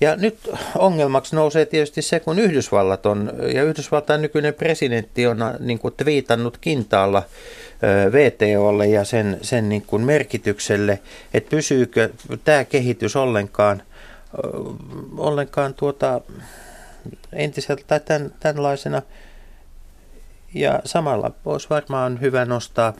Ja 0.01 0.16
nyt 0.16 0.51
ongelmaksi 0.78 1.36
nousee 1.36 1.66
tietysti 1.66 2.03
se, 2.03 2.20
kun 2.20 2.38
Yhdysvallat 2.38 3.07
on, 3.07 3.32
ja 3.55 3.62
Yhdysvaltain 3.62 4.22
nykyinen 4.22 4.55
presidentti 4.55 5.26
on 5.26 5.38
niin 5.59 5.78
kuin 5.78 5.94
twiitannut 5.97 6.59
kintaalla 6.59 7.22
VTOlle 8.12 8.86
ja 8.86 9.05
sen, 9.05 9.38
sen 9.42 9.68
niin 9.68 9.82
kuin 9.82 10.03
merkitykselle, 10.03 11.01
että 11.34 11.51
pysyykö 11.51 12.11
tämä 12.44 12.64
kehitys 12.64 13.16
ollenkaan, 13.16 13.82
ollenkaan 15.16 15.74
tuota, 15.74 16.20
entiseltä 17.32 17.82
tai 17.86 18.01
tämän, 18.01 18.32
tämänlaisena. 18.40 19.03
Ja 20.55 20.80
samalla 20.84 21.30
olisi 21.44 21.70
varmaan 21.70 22.20
hyvä 22.20 22.44
nostaa 22.44 22.92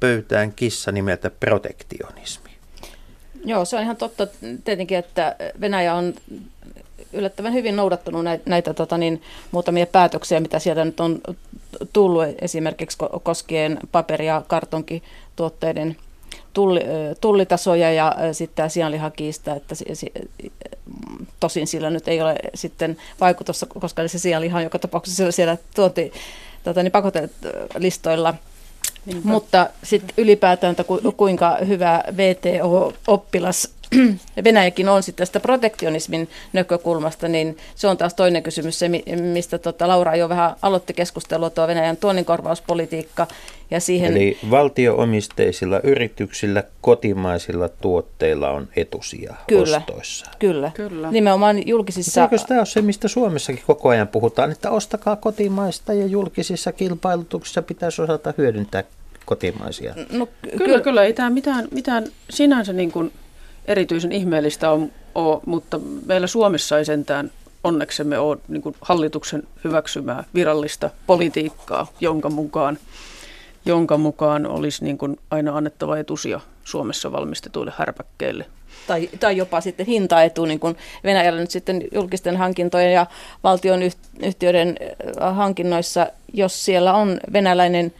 pöytään 0.00 0.52
kissa 0.52 0.92
nimeltä 0.92 1.30
protektionismi. 1.30 2.41
Joo, 3.44 3.64
se 3.64 3.76
on 3.76 3.82
ihan 3.82 3.96
totta 3.96 4.26
tietenkin, 4.64 4.98
että 4.98 5.36
Venäjä 5.60 5.94
on 5.94 6.14
yllättävän 7.12 7.52
hyvin 7.52 7.76
noudattanut 7.76 8.24
näitä, 8.24 8.50
näitä 8.50 8.74
tota 8.74 8.98
niin, 8.98 9.22
muutamia 9.50 9.86
päätöksiä, 9.86 10.40
mitä 10.40 10.58
sieltä 10.58 10.84
nyt 10.84 11.00
on 11.00 11.20
tullut 11.92 12.24
esimerkiksi 12.40 12.98
koskien 13.22 13.78
paperi- 13.92 14.26
ja 14.26 14.42
kartonkituotteiden 14.48 15.96
tulli, 16.52 16.80
tullitasoja 17.20 17.92
ja 17.92 18.16
sitten 18.32 18.70
sianlihakiista, 18.70 19.54
että 19.54 19.74
tosin 21.40 21.66
sillä 21.66 21.90
nyt 21.90 22.08
ei 22.08 22.22
ole 22.22 22.36
sitten 22.54 22.96
vaikutusta, 23.20 23.66
koska 23.66 24.08
se 24.08 24.18
sianliha 24.18 24.58
on 24.58 24.64
joka 24.64 24.78
tapauksessa 24.78 25.32
siellä 25.32 25.56
tuonti 25.74 26.12
tota, 26.64 26.82
niin 26.82 26.92
pakotelistoilla. 26.92 28.34
Mutta 29.24 29.66
sitten 29.82 30.14
ylipäätään, 30.18 30.76
kuinka 31.16 31.58
hyvä 31.68 32.04
VTO-oppilas 32.16 33.68
Venäjäkin 34.44 34.88
on 34.88 35.02
sitten 35.02 35.22
tästä 35.22 35.40
protektionismin 35.40 36.28
näkökulmasta, 36.52 37.28
niin 37.28 37.56
se 37.74 37.88
on 37.88 37.96
taas 37.96 38.14
toinen 38.14 38.42
kysymys, 38.42 38.78
se, 38.78 38.90
mistä 39.32 39.58
tota 39.58 39.88
Laura 39.88 40.16
jo 40.16 40.28
vähän 40.28 40.56
aloitti 40.62 40.94
keskustelua, 40.94 41.50
tuo 41.50 41.66
Venäjän 41.66 41.96
tuonninkorvauspolitiikka. 41.96 43.26
Ja 43.70 43.80
siihen... 43.80 44.12
Eli 44.12 44.38
valtioomisteisilla 44.50 45.80
yrityksillä 45.80 46.64
kotimaisilla 46.80 47.68
tuotteilla 47.68 48.50
on 48.50 48.68
etusia 48.76 49.34
kyllä, 49.46 49.76
ostoissa. 49.76 50.26
Kyllä, 50.38 50.70
kyllä. 50.74 51.10
nimenomaan 51.10 51.66
julkisissa... 51.66 52.22
Eikö 52.22 52.38
tämä 52.48 52.60
ole 52.60 52.66
se, 52.66 52.82
mistä 52.82 53.08
Suomessakin 53.08 53.62
koko 53.66 53.88
ajan 53.88 54.08
puhutaan, 54.08 54.52
että 54.52 54.70
ostakaa 54.70 55.16
kotimaista 55.16 55.92
ja 55.92 56.06
julkisissa 56.06 56.72
kilpailutuksissa 56.72 57.62
pitäisi 57.62 58.02
osata 58.02 58.34
hyödyntää 58.38 58.84
kotimaisia? 59.24 59.94
No, 60.12 60.28
kyllä, 60.58 60.80
kyllä, 60.80 61.04
ei 61.04 61.12
tämä 61.12 61.30
mitään, 61.30 61.68
mitään 61.70 62.06
sinänsä 62.30 62.72
niin 62.72 62.92
kuin 62.92 63.12
erityisen 63.66 64.12
ihmeellistä 64.12 64.70
on, 64.70 64.92
ole, 65.14 65.40
mutta 65.46 65.80
meillä 66.06 66.26
Suomessa 66.26 66.78
ei 66.78 66.84
sentään 66.84 67.30
onneksemme 67.64 68.18
ole 68.18 68.38
niin 68.48 68.62
hallituksen 68.80 69.42
hyväksymää 69.64 70.24
virallista 70.34 70.90
politiikkaa, 71.06 71.86
jonka 72.00 72.30
mukaan, 72.30 72.78
jonka 73.64 73.98
mukaan 73.98 74.46
olisi 74.46 74.84
niin 74.84 74.98
kuin 74.98 75.18
aina 75.30 75.56
annettava 75.56 75.98
etusia 75.98 76.40
Suomessa 76.64 77.12
valmistetuille 77.12 77.72
härpäkkeille. 77.76 78.46
Tai, 78.86 79.10
tai 79.20 79.36
jopa 79.36 79.60
sitten 79.60 79.86
hintaetu, 79.86 80.44
niin 80.44 80.60
kuin 80.60 80.76
Venäjällä 81.04 81.40
nyt 81.40 81.50
sitten 81.50 81.82
julkisten 81.92 82.36
hankintojen 82.36 82.92
ja 82.92 83.06
valtion 83.44 83.80
yhtiöiden 84.22 84.76
hankinnoissa, 85.32 86.06
jos 86.32 86.64
siellä 86.64 86.94
on 86.94 87.20
venäläinen 87.32 87.92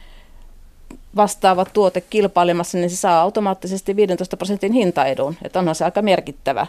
vastaava 1.17 1.65
tuote 1.65 2.01
kilpailemassa, 2.01 2.79
niin 2.79 2.91
se 2.91 2.97
saa 2.97 3.21
automaattisesti 3.21 3.97
15 3.97 4.37
prosentin 4.37 4.73
hintaedun. 4.73 5.37
Että 5.45 5.59
onhan 5.59 5.75
se 5.75 5.85
aika 5.85 6.03
merkittävä. 6.03 6.67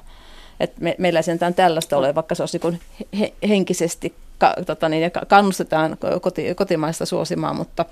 että 0.60 0.82
me, 0.82 0.96
meillä 0.98 1.20
ei 1.20 1.24
sentään 1.24 1.54
tällaista 1.54 1.98
ole, 1.98 2.16
vaikka 2.16 2.36
se 2.36 2.44
olisi 2.44 2.60
niin 2.64 2.82
he, 3.20 3.34
henkisesti 3.48 4.14
ka, 4.38 4.54
tota 4.66 4.89
niin, 4.89 5.12
kannustetaan 5.28 5.98
koti, 6.22 6.56
kotimaista 6.56 7.06
suosimaan, 7.06 7.56
mutta 7.56 7.86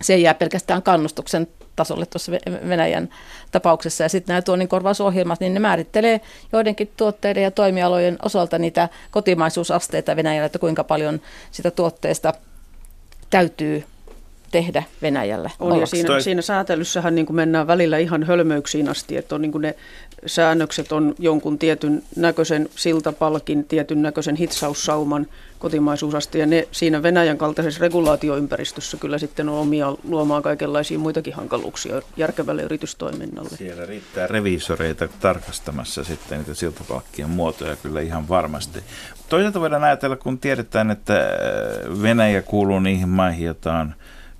se 0.00 0.16
jää 0.16 0.34
pelkästään 0.34 0.82
kannustuksen 0.82 1.48
tasolle 1.76 2.06
tuossa 2.06 2.32
Venäjän 2.68 3.08
tapauksessa. 3.50 4.02
Ja 4.02 4.08
sitten 4.08 4.34
nämä 4.34 4.42
tuonninkorvausohjelmat, 4.42 5.40
niin 5.40 5.54
ne 5.54 5.60
määrittelee 5.60 6.20
joidenkin 6.52 6.92
tuotteiden 6.96 7.42
ja 7.42 7.50
toimialojen 7.50 8.18
osalta 8.22 8.58
niitä 8.58 8.88
kotimaisuusasteita 9.10 10.16
Venäjällä, 10.16 10.46
että 10.46 10.58
kuinka 10.58 10.84
paljon 10.84 11.20
sitä 11.50 11.70
tuotteesta 11.70 12.34
täytyy 13.30 13.84
tehdä 14.50 14.82
Venäjällä. 15.02 15.50
On, 15.60 15.80
ja 15.80 15.86
siinä, 15.86 16.20
siinä 16.20 16.42
säätelyssähän 16.42 17.14
niin 17.14 17.26
kuin 17.26 17.36
mennään 17.36 17.66
välillä 17.66 17.98
ihan 17.98 18.22
hölmöyksiin 18.22 18.88
asti, 18.88 19.16
että 19.16 19.34
on, 19.34 19.42
niin 19.42 19.52
kuin 19.52 19.62
ne 19.62 19.74
säännökset 20.26 20.92
on 20.92 21.14
jonkun 21.18 21.58
tietyn 21.58 22.02
näköisen 22.16 22.68
siltapalkin, 22.76 23.64
tietyn 23.64 24.02
näköisen 24.02 24.36
hitsaussauman 24.36 25.26
kotimaisuusaste, 25.58 26.38
ja 26.38 26.46
ne 26.46 26.68
siinä 26.72 27.02
Venäjän 27.02 27.38
kaltaisessa 27.38 27.80
regulaatioympäristössä 27.80 28.96
kyllä 28.96 29.18
sitten 29.18 29.48
on 29.48 29.58
omia 29.58 29.96
luomaan 30.04 30.42
kaikenlaisia 30.42 30.98
muitakin 30.98 31.34
hankaluuksia 31.34 32.02
järkevälle 32.16 32.62
yritystoiminnalle. 32.62 33.50
Siellä 33.56 33.86
riittää 33.86 34.26
reviisoreita 34.26 35.08
tarkastamassa 35.20 36.04
sitten 36.04 36.38
niitä 36.38 36.54
siltapalkkien 36.54 37.30
muotoja 37.30 37.76
kyllä 37.76 38.00
ihan 38.00 38.28
varmasti. 38.28 38.80
Toisaalta 39.28 39.60
voidaan 39.60 39.84
ajatella, 39.84 40.16
kun 40.16 40.38
tiedetään, 40.38 40.90
että 40.90 41.30
Venäjä 42.02 42.42
kuuluu 42.42 42.80
niihin 42.80 43.08
maihin, 43.08 43.46
joita 43.46 43.74
on 43.74 43.94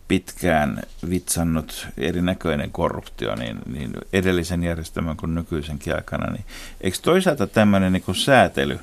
pitkään 0.08 0.82
vitsannut 1.10 1.86
erinäköinen 1.98 2.70
korruptio 2.70 3.34
niin, 3.34 3.58
niin 3.72 3.92
edellisen 4.12 4.62
järjestelmän 4.64 5.16
kuin 5.16 5.34
nykyisenkin 5.34 5.94
aikana, 5.94 6.32
niin 6.32 6.44
eikö 6.80 6.98
toisaalta 7.02 7.46
tämmöinen 7.46 7.92
niin 7.92 8.14
säätely, 8.14 8.78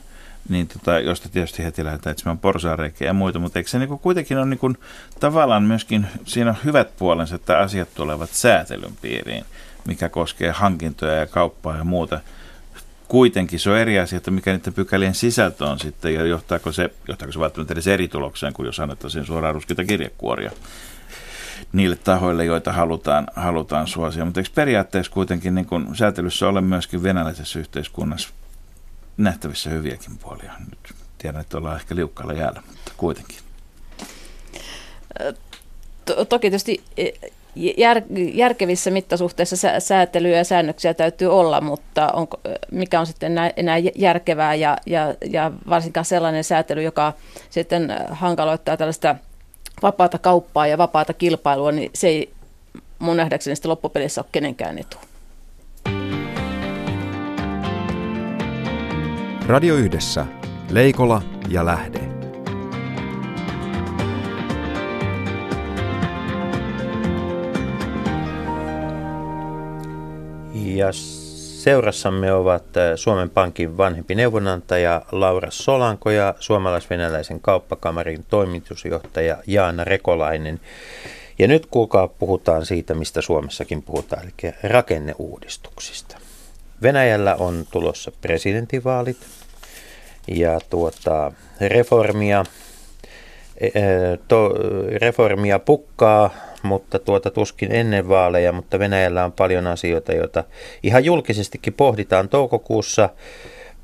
niin 0.50 0.68
tota, 0.68 1.00
josta 1.00 1.30
tietysti 1.30 1.64
heti 1.64 1.84
lähdetään 1.84 2.12
etsimään 2.12 2.38
porsaareikiä 2.38 3.08
ja 3.08 3.14
muita, 3.14 3.40
mutta 3.40 3.60
eikö 3.60 3.70
se 3.70 3.80
niin 3.80 4.00
kuitenkin 4.00 4.38
ole 4.38 4.46
niin 4.46 4.78
tavallaan 5.20 5.64
myöskin, 5.64 6.08
siinä 6.26 6.50
on 6.50 6.58
hyvät 6.66 6.98
puolensa, 6.98 7.36
että 7.36 7.58
asiat 7.58 7.90
tulevat 7.96 8.30
säätelyn 8.30 8.96
piiriin, 9.02 9.46
mikä 9.88 10.10
koskee 10.10 10.52
hankintoja 10.52 11.14
ja 11.14 11.28
kauppaa 11.28 11.78
ja 11.78 11.84
muuta. 11.84 12.20
Kuitenkin 13.08 13.60
se 13.60 13.70
on 13.70 13.78
eri 13.78 14.00
asia, 14.00 14.18
että 14.18 14.32
mikä 14.32 14.54
niiden 14.54 14.74
pykälien 14.74 15.16
sisältö 15.16 15.66
on 15.66 15.80
sitten, 15.80 16.14
ja 16.14 16.26
johtaako 16.26 16.72
se, 16.72 16.90
johtaako 17.08 17.32
se 17.32 17.40
välttämättä 17.40 17.74
edes 17.74 17.88
eri 17.88 18.08
tulokseen, 18.08 18.54
kuin 18.54 18.66
jos 18.66 18.80
annettaisiin 18.80 19.26
suoraan 19.26 19.54
ruskita 19.54 19.84
kirjekuoria 19.84 20.52
niille 21.74 21.96
tahoille, 21.96 22.46
joita 22.46 22.74
halutaan, 22.74 23.28
halutaan 23.36 23.88
suosia. 23.88 24.26
Mutta 24.26 24.40
eikö 24.40 24.50
periaatteessa 24.56 25.12
kuitenkin 25.12 25.56
niin 25.56 25.66
kun 25.66 25.96
säätelyssä 25.96 26.48
ole 26.48 26.62
myöskin 26.62 27.04
venäläisessä 27.04 27.60
yhteiskunnassa 27.60 28.30
nähtävissä 29.18 29.70
hyviäkin 29.70 30.18
puolia? 30.18 30.54
Nyt 30.60 30.96
tiedän, 31.18 31.42
että 31.42 31.58
ollaan 31.58 31.76
ehkä 31.76 31.96
liukkaalla 31.96 32.34
jäällä, 32.34 32.62
mutta 32.68 32.92
kuitenkin. 32.98 33.38
To- 36.06 36.26
toki 36.26 36.50
tietysti 36.50 36.84
e, 36.98 37.10
jär, 37.56 38.02
järkevissä 38.34 38.92
mittasuhteissa 38.92 39.56
sä, 39.56 39.80
säätelyä 39.80 40.38
ja 40.38 40.44
säännöksiä 40.44 40.94
täytyy 40.94 41.28
olla, 41.40 41.62
mutta 41.62 42.12
onko, 42.12 42.42
mikä 42.72 43.00
on 43.00 43.06
sitten 43.06 43.32
enää, 43.32 43.52
enää 43.58 43.78
järkevää 43.96 44.56
ja, 44.56 44.78
ja, 44.86 45.16
ja 45.32 45.52
varsinkaan 45.70 46.06
sellainen 46.06 46.44
säätely, 46.44 46.82
joka 46.82 47.14
sitten 47.50 47.94
hankaloittaa 48.10 48.78
tällaista 48.78 49.16
vapaata 49.82 50.18
kauppaa 50.20 50.68
ja 50.68 50.78
vapaata 50.78 51.14
kilpailua, 51.14 51.72
niin 51.72 51.92
se 51.94 52.08
ei 52.08 52.34
mun 53.00 53.18
nähdäkseni 53.18 53.56
sitten 53.56 53.70
loppupelissä 53.70 54.22
ole 54.22 54.30
kenenkään 54.32 54.78
etu. 54.78 54.98
Radio 59.48 59.76
Yhdessä. 59.76 60.26
Leikola 60.70 61.22
ja 61.50 61.66
Lähde. 61.66 62.00
Ja 70.54 70.88
seurassamme 71.66 72.34
ovat 72.34 72.78
äh, 72.78 72.84
Suomen 72.96 73.30
Pankin 73.30 73.78
vanhempi 73.78 74.16
neuvonantaja 74.16 75.02
Laura 75.12 75.52
Solanko 75.52 76.10
ja 76.10 76.36
suomalais-venäläisen 76.40 77.40
kauppakamarin 77.40 78.26
toimitusjohtaja 78.30 79.38
Jaana 79.48 79.84
Rekolainen. 79.84 80.60
Ja 81.40 81.48
nyt 81.48 81.66
kuulkaa 81.66 82.08
puhutaan 82.08 82.66
siitä, 82.66 82.94
mistä 82.94 83.22
Suomessakin 83.22 83.84
puhutaan, 83.84 84.24
eli 84.24 84.54
rakenneuudistuksista. 84.64 86.18
Venäjällä 86.82 87.36
on 87.36 87.66
tulossa 87.72 88.12
presidentinvaalit 88.22 89.18
ja 90.28 90.60
tuota, 90.70 91.32
reformia, 91.62 92.44
e, 93.58 93.68
e, 93.68 93.72
reformia 94.98 95.60
pukkaa 95.60 96.30
mutta 96.66 97.00
tuota 97.00 97.32
tuskin 97.32 97.72
ennen 97.72 98.10
vaaleja, 98.10 98.52
mutta 98.52 98.80
Venäjällä 98.80 99.26
on 99.26 99.32
paljon 99.32 99.68
asioita, 99.68 100.14
joita 100.14 100.44
ihan 100.84 101.06
julkisestikin 101.06 101.74
pohditaan. 101.74 102.30
Toukokuussa 102.30 103.10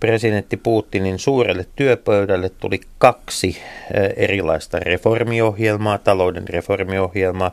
presidentti 0.01 0.57
Putinin 0.57 1.19
suurelle 1.19 1.65
työpöydälle 1.75 2.49
tuli 2.49 2.81
kaksi 2.97 3.57
eh, 3.93 4.13
erilaista 4.15 4.79
reformiohjelmaa, 4.79 5.97
talouden 5.97 6.47
reformiohjelmaa. 6.47 7.51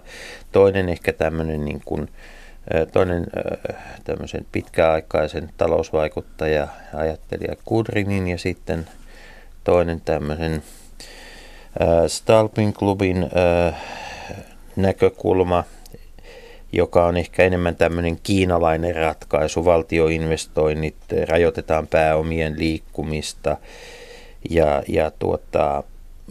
Toinen 0.53 0.89
ehkä 0.89 1.13
tämmöinen 1.13 1.65
niin 1.65 1.83
kuin, 1.85 2.09
eh, 2.75 2.87
toinen 2.87 3.27
eh, 3.37 3.75
tämmöisen 4.05 4.47
pitkäaikaisen 4.53 5.51
talousvaikuttaja 5.57 6.69
ajattelija 6.95 7.57
Kudrinin 7.65 8.29
ja 8.29 8.39
sitten 8.39 8.87
toinen 9.65 10.01
tämmöisen 10.01 10.63
Stalpin 12.07 12.73
klubin 12.73 13.31
näkökulma, 14.83 15.65
joka 16.73 17.07
on 17.07 17.17
ehkä 17.17 17.45
enemmän 17.45 17.77
tämmöinen 17.77 18.19
kiinalainen 18.23 18.97
ratkaisu. 18.97 19.65
Valtioinvestoinnit, 19.65 20.97
rajoitetaan 21.29 21.87
pääomien 21.87 22.59
liikkumista. 22.59 23.57
Ja, 24.51 24.83
ja 24.89 25.11
tuota, 25.19 25.83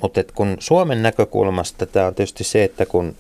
mutta 0.02 0.22
kun 0.36 0.58
Suomen 0.60 1.04
näkökulmasta 1.04 1.86
tämä 1.86 2.08
on 2.08 2.16
tietysti 2.16 2.44
se, 2.44 2.64
että 2.64 2.86
kun 2.86 3.16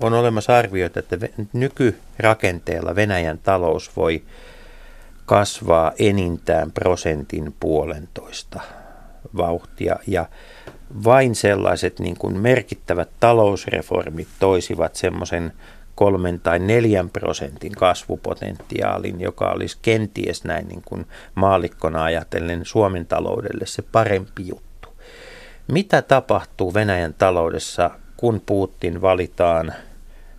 on 0.00 0.12
olemassa 0.12 0.56
arvioita, 0.56 0.98
että 0.98 1.18
nykyrakenteella 1.52 2.94
Venäjän 2.94 3.38
talous 3.38 3.96
voi 3.96 4.22
kasvaa 5.26 5.92
enintään 5.98 6.72
prosentin 6.72 7.54
puolentoista 7.60 8.60
vauhtia 9.36 9.96
ja 10.06 10.26
vain 11.04 11.34
sellaiset 11.34 11.98
niin 11.98 12.16
kuin 12.16 12.38
merkittävät 12.38 13.08
talousreformit 13.20 14.28
toisivat 14.38 14.94
semmoisen 14.96 15.52
kolmen 15.94 16.40
tai 16.40 16.58
neljän 16.58 17.10
prosentin 17.10 17.72
kasvupotentiaalin, 17.72 19.20
joka 19.20 19.50
olisi 19.50 19.78
kenties 19.82 20.44
näin 20.44 20.68
niin 20.68 20.82
kuin 20.84 21.06
maalikkona 21.34 22.04
ajatellen 22.04 22.64
Suomen 22.64 23.06
taloudelle 23.06 23.66
se 23.66 23.82
parempi 23.82 24.48
juttu. 24.48 24.88
Mitä 25.68 26.02
tapahtuu 26.02 26.74
Venäjän 26.74 27.14
taloudessa, 27.14 27.90
kun 28.16 28.42
Putin 28.46 29.02
valitaan 29.02 29.74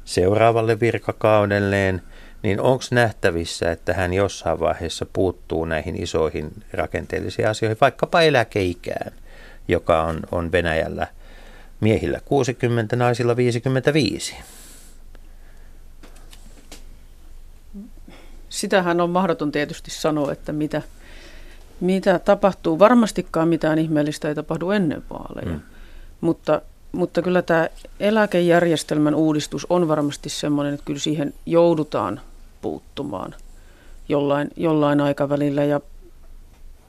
seuraavalle 0.06 0.80
virkakaudelleen, 0.80 2.02
niin 2.44 2.62
onko 2.62 2.84
nähtävissä, 2.92 3.72
että 3.72 3.94
hän 3.94 4.14
jossain 4.14 4.60
vaiheessa 4.60 5.06
puuttuu 5.14 5.66
näihin 5.66 6.04
isoihin 6.04 6.52
rakenteellisiin 6.74 7.48
asioihin, 7.48 7.78
vaikkapa 7.82 8.22
eläkeikään? 8.22 9.12
Joka 9.72 10.04
on, 10.04 10.20
on 10.32 10.52
Venäjällä 10.52 11.08
miehillä 11.80 12.20
60, 12.26 12.96
naisilla 12.96 13.36
55. 13.36 14.36
Sitähän 18.50 19.02
on 19.02 19.10
mahdoton 19.10 19.52
tietysti 19.52 19.92
sanoa, 19.92 20.32
että 20.32 20.52
mitä, 20.52 20.82
mitä 21.80 22.20
tapahtuu. 22.20 22.80
Varmastikaan 22.80 23.48
mitään 23.48 23.80
ihmeellistä 23.80 24.28
ei 24.28 24.36
tapahdu 24.36 24.72
ennen 24.72 25.04
vaaleja. 25.10 25.52
Mm. 25.52 25.62
Mutta, 26.22 26.62
mutta 26.92 27.22
kyllä 27.22 27.42
tämä 27.42 27.68
eläkejärjestelmän 28.00 29.16
uudistus 29.16 29.68
on 29.70 29.88
varmasti 29.88 30.30
sellainen, 30.30 30.74
että 30.74 30.86
kyllä 30.86 31.00
siihen 31.00 31.34
joudutaan 31.46 32.22
puuttumaan 32.62 33.36
jollain, 34.10 34.50
jollain 34.56 35.02
aikavälillä. 35.02 35.64
Ja 35.64 35.82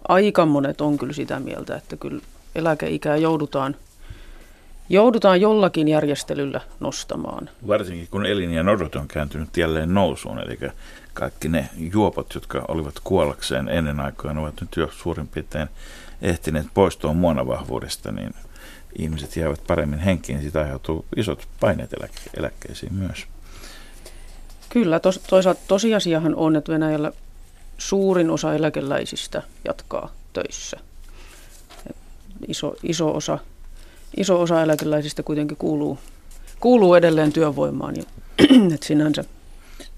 aika 0.08 0.46
monet 0.46 0.80
on 0.80 0.98
kyllä 0.98 1.12
sitä 1.12 1.40
mieltä, 1.40 1.76
että 1.76 1.96
kyllä 1.96 2.22
eläkeikää 2.54 3.16
joudutaan, 3.16 3.76
joudutaan 4.88 5.40
jollakin 5.40 5.88
järjestelyllä 5.88 6.60
nostamaan. 6.80 7.50
Varsinkin 7.66 8.08
kun 8.10 8.26
elinjään 8.26 8.68
odot 8.68 8.94
on 8.94 9.08
kääntynyt 9.08 9.56
jälleen 9.56 9.94
nousuun, 9.94 10.38
eli 10.38 10.58
kaikki 11.14 11.48
ne 11.48 11.68
juopot, 11.92 12.34
jotka 12.34 12.64
olivat 12.68 12.94
kuollakseen 13.04 13.68
ennen 13.68 14.00
aikaan, 14.00 14.38
ovat 14.38 14.60
nyt 14.60 14.76
jo 14.76 14.88
suurin 14.92 15.28
piirtein 15.28 15.68
ehtineet 16.22 16.66
poistua 16.74 17.12
muonavahvuudesta, 17.12 18.12
niin 18.12 18.34
ihmiset 18.98 19.36
jäävät 19.36 19.60
paremmin 19.66 19.98
henkiin, 19.98 20.36
niin 20.36 20.42
siitä 20.42 20.60
aiheutuu 20.60 21.04
isot 21.16 21.48
paineet 21.60 21.92
eläke- 21.92 22.30
eläkkeisiin 22.36 22.94
myös. 22.94 23.26
Kyllä, 24.68 25.00
tos, 25.00 25.20
toisaalta 25.28 25.60
tosiasiahan 25.68 26.34
on, 26.34 26.56
että 26.56 26.72
Venäjällä 26.72 27.12
suurin 27.78 28.30
osa 28.30 28.54
eläkeläisistä 28.54 29.42
jatkaa 29.64 30.12
töissä 30.32 30.78
iso, 32.48 32.74
iso, 32.82 33.16
osa, 33.16 33.38
iso 34.16 34.40
osa 34.40 34.62
eläkeläisistä 34.62 35.22
kuitenkin 35.22 35.56
kuuluu, 35.56 35.98
kuuluu 36.60 36.94
edelleen 36.94 37.32
työvoimaan. 37.32 37.96
Ja, 37.96 38.02
että 38.74 38.86
sinänsä 38.86 39.24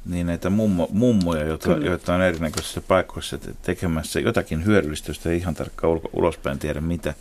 niin 0.07 0.27
näitä 0.27 0.51
mummo, 0.51 0.89
mummoja, 0.93 1.45
joita, 1.45 1.71
joita 1.71 2.15
on 2.15 2.23
erinäköisissä 2.23 2.81
paikoissa 2.81 3.39
tekemässä 3.63 4.21
jotakin 4.21 4.65
hyödyllistä, 4.65 5.11
josta 5.11 5.31
ei 5.31 5.37
ihan 5.37 5.55
tarkkaan 5.55 5.93
ulko, 5.93 6.11
ulospäin 6.13 6.59
tiedä 6.59 6.81
mitä, 6.81 7.15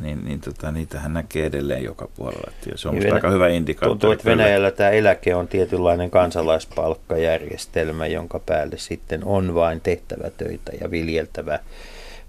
niin, 0.00 0.24
niin 0.24 0.40
tota, 0.40 0.72
niitähän 0.72 1.12
näkee 1.12 1.46
edelleen 1.46 1.84
joka 1.84 2.08
puolella. 2.16 2.52
Ja 2.70 2.78
se 2.78 2.88
on 2.88 2.94
niin 2.94 3.04
Venä- 3.04 3.14
aika 3.14 3.30
hyvä 3.30 3.48
indikaattori. 3.48 3.90
Tuntuu, 3.90 4.10
että 4.12 4.24
Venäjällä 4.24 4.70
tämä 4.70 4.90
eläke 4.90 5.34
on 5.34 5.48
tietynlainen 5.48 6.10
kansalaispalkkajärjestelmä, 6.10 8.06
jonka 8.06 8.38
päälle 8.38 8.78
sitten 8.78 9.24
on 9.24 9.54
vain 9.54 9.80
tehtävä 9.80 10.30
töitä 10.30 10.72
ja 10.80 10.90
viljeltävä 10.90 11.58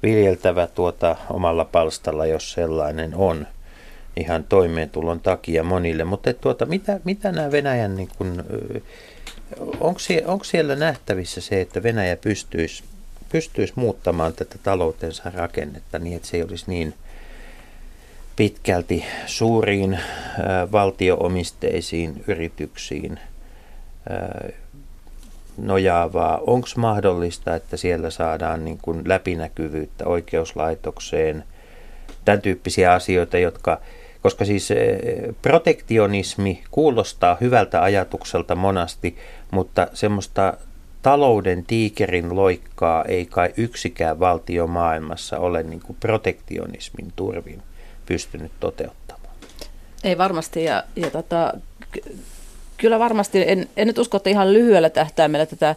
viljeltävä 0.05 0.67
tuota 0.67 1.15
omalla 1.29 1.65
palstalla, 1.65 2.25
jos 2.25 2.51
sellainen 2.51 3.15
on 3.15 3.47
ihan 4.17 4.43
toimeentulon 4.43 5.19
takia 5.19 5.63
monille. 5.63 6.03
Mutta 6.03 6.33
tuota, 6.33 6.65
mitä, 6.65 6.99
mitä 7.03 7.31
nämä 7.31 7.51
Venäjän, 7.51 7.95
niin 7.95 8.09
kun, 8.17 8.43
onko, 9.79 9.99
siellä, 9.99 10.31
onko 10.31 10.43
siellä 10.43 10.75
nähtävissä 10.75 11.41
se, 11.41 11.61
että 11.61 11.83
Venäjä 11.83 12.17
pystyisi, 12.17 12.83
pystyisi 13.31 13.73
muuttamaan 13.75 14.33
tätä 14.33 14.55
taloutensa 14.63 15.31
rakennetta 15.35 15.99
niin, 15.99 16.15
että 16.15 16.27
se 16.27 16.37
ei 16.37 16.43
olisi 16.43 16.65
niin 16.67 16.93
pitkälti 18.35 19.05
suuriin 19.25 19.99
valtioomisteisiin 20.71 22.23
yrityksiin 22.27 23.19
nojaavaa. 25.57 26.41
Onko 26.47 26.67
mahdollista, 26.77 27.55
että 27.55 27.77
siellä 27.77 28.09
saadaan 28.09 28.65
niin 28.65 28.79
kuin 28.81 29.01
läpinäkyvyyttä 29.05 30.05
oikeuslaitokseen, 30.05 31.43
tämän 32.25 32.41
tyyppisiä 32.41 32.93
asioita, 32.93 33.37
jotka, 33.37 33.81
koska 34.21 34.45
siis 34.45 34.69
protektionismi 35.41 36.63
kuulostaa 36.71 37.37
hyvältä 37.41 37.83
ajatukselta 37.83 38.55
monasti, 38.55 39.17
mutta 39.51 39.87
semmoista 39.93 40.53
talouden 41.01 41.65
tiikerin 41.65 42.35
loikkaa 42.35 43.05
ei 43.05 43.25
kai 43.25 43.53
yksikään 43.57 44.19
valtio 44.19 44.67
maailmassa 44.67 45.39
ole 45.39 45.63
niin 45.63 45.81
kuin 45.81 45.97
protektionismin 45.99 47.13
turvin 47.15 47.61
pystynyt 48.05 48.51
toteuttamaan. 48.59 49.35
Ei 50.03 50.17
varmasti, 50.17 50.63
ja, 50.63 50.83
ja 50.95 51.11
tota, 51.11 51.53
kyllä 52.77 52.99
varmasti, 52.99 53.43
en, 53.47 53.69
en 53.77 53.87
nyt 53.87 53.97
usko, 53.97 54.17
että 54.17 54.29
ihan 54.29 54.53
lyhyellä 54.53 54.89
tähtäimellä 54.89 55.45
tätä, 55.45 55.75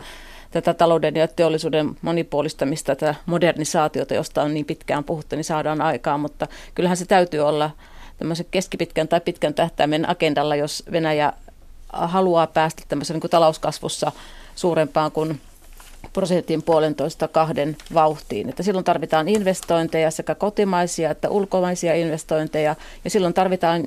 tätä 0.50 0.74
talouden 0.74 1.16
ja 1.16 1.28
teollisuuden 1.28 1.96
monipuolistamista, 2.02 2.96
tätä 2.96 3.14
modernisaatiota, 3.26 4.14
josta 4.14 4.42
on 4.42 4.54
niin 4.54 4.66
pitkään 4.66 5.04
puhuttu, 5.04 5.36
niin 5.36 5.44
saadaan 5.44 5.80
aikaan, 5.80 6.20
mutta 6.20 6.46
kyllähän 6.74 6.96
se 6.96 7.06
täytyy 7.06 7.40
olla 7.40 7.70
tämmöisen 8.18 8.46
keskipitkän 8.50 9.08
tai 9.08 9.20
pitkän 9.20 9.54
tähtäimen 9.54 10.08
agendalla, 10.08 10.56
jos 10.56 10.82
Venäjä 10.92 11.32
haluaa 11.92 12.46
päästä 12.46 12.82
tämmöisen 12.88 13.14
niin 13.14 13.20
kuin 13.20 13.30
talouskasvussa 13.30 14.12
suurempaan 14.54 15.12
kuin 15.12 15.40
prosentin 16.12 16.62
puolentoista 16.62 17.28
kahden 17.28 17.76
vauhtiin. 17.94 18.48
Että 18.48 18.62
silloin 18.62 18.84
tarvitaan 18.84 19.28
investointeja, 19.28 20.10
sekä 20.10 20.34
kotimaisia 20.34 21.10
että 21.10 21.30
ulkomaisia 21.30 21.94
investointeja, 21.94 22.76
ja 23.04 23.10
silloin 23.10 23.34
tarvitaan 23.34 23.84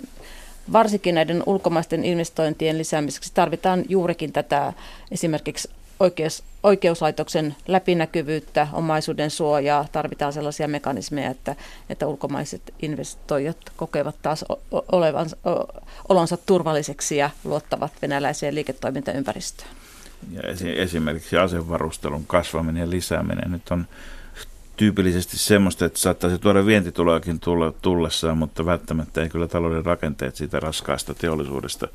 varsinkin 0.74 1.16
näiden 1.16 1.44
ulkomaisten 1.46 2.06
investointien 2.06 2.78
lisäämiseksi 2.78 3.32
tarvitaan 3.34 3.84
juurikin 3.90 4.34
tätä 4.34 4.74
esimerkiksi 5.12 5.70
oikeus, 6.02 6.44
oikeuslaitoksen 6.64 7.56
läpinäkyvyyttä, 7.68 8.68
omaisuuden 8.74 9.32
suojaa, 9.32 9.88
tarvitaan 9.92 10.34
sellaisia 10.34 10.68
mekanismeja, 10.68 11.30
että, 11.30 11.56
että 11.90 12.08
ulkomaiset 12.08 12.74
investoijat 12.82 13.58
kokevat 13.76 14.16
taas 14.22 14.46
olevan, 14.92 15.28
olonsa 16.10 16.38
turvalliseksi 16.38 17.18
ja 17.18 17.30
luottavat 17.44 17.92
venäläiseen 18.02 18.56
liiketoimintaympäristöön. 18.56 19.70
Ja 20.32 20.42
esimerkiksi 20.76 21.38
asevarustelun 21.38 22.26
kasvaminen 22.28 22.82
ja 22.82 22.90
lisääminen 22.90 23.52
nyt 23.52 23.72
on 23.72 23.88
tyypillisesti 24.82 25.38
semmoista, 25.38 25.86
että 25.86 26.00
saattaisi 26.00 26.40
tuoda 26.40 26.66
vientituloakin 26.66 27.40
tulla, 27.40 27.74
tullessaan, 27.82 28.38
mutta 28.38 28.66
välttämättä 28.66 29.22
ei 29.22 29.30
kyllä 29.30 29.48
talouden 29.48 29.86
rakenteet 29.86 30.36
siitä 30.36 30.60
raskaasta 30.60 31.14
teollisuudesta 31.14 31.88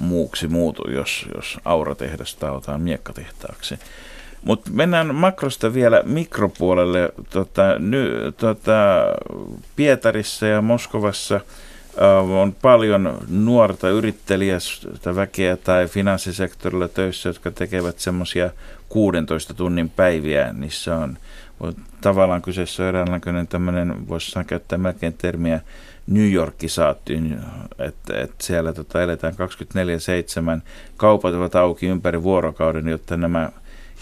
muuksi 0.00 0.48
muutu, 0.48 0.90
jos, 0.90 1.26
jos 1.34 1.58
auratehdasta 1.64 2.52
otetaan 2.52 2.80
miekkatehtaaksi. 2.80 3.78
Mutta 4.42 4.70
mennään 4.70 5.14
makrosta 5.14 5.74
vielä 5.74 6.02
mikropuolelle. 6.06 7.12
Tota, 7.30 7.78
ny, 7.78 8.32
tota, 8.36 9.04
Pietarissa 9.76 10.46
ja 10.46 10.62
Moskovassa 10.62 11.34
äh, 11.34 12.30
on 12.30 12.56
paljon 12.62 13.18
nuorta 13.28 13.88
yrittelijästä 13.88 15.14
väkeä 15.16 15.56
tai 15.56 15.88
finanssisektorilla 15.88 16.88
töissä, 16.88 17.28
jotka 17.28 17.50
tekevät 17.50 17.98
semmoisia 17.98 18.50
16 18.88 19.54
tunnin 19.54 19.90
päiviä. 19.90 20.52
Niissä 20.52 20.96
on 20.96 21.16
tavallaan 22.00 22.42
kyseessä 22.42 22.82
on 22.82 22.88
eräänlainen 22.88 23.48
tämmöinen, 23.48 24.08
voisi 24.08 24.44
käyttää 24.46 24.78
melkein 24.78 25.12
termiä 25.12 25.60
New 26.06 26.32
Yorkisaattiin, 26.32 27.40
että, 27.78 28.20
että 28.20 28.44
siellä 28.44 28.72
tota, 28.72 29.02
eletään 29.02 29.34
24-7, 30.58 30.60
kaupat 30.96 31.34
ovat 31.34 31.54
auki 31.54 31.86
ympäri 31.86 32.22
vuorokauden, 32.22 32.88
jotta 32.88 33.16
nämä 33.16 33.50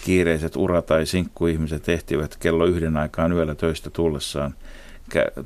kiireiset 0.05 0.57
ura- 0.57 0.83
tai 0.83 1.07
sinkkuihmiset 1.07 1.89
ehtivät 1.89 2.37
kello 2.37 2.65
yhden 2.65 2.97
aikaan 2.97 3.33
yöllä 3.33 3.55
töistä 3.55 3.91
tullessaan. 3.91 4.55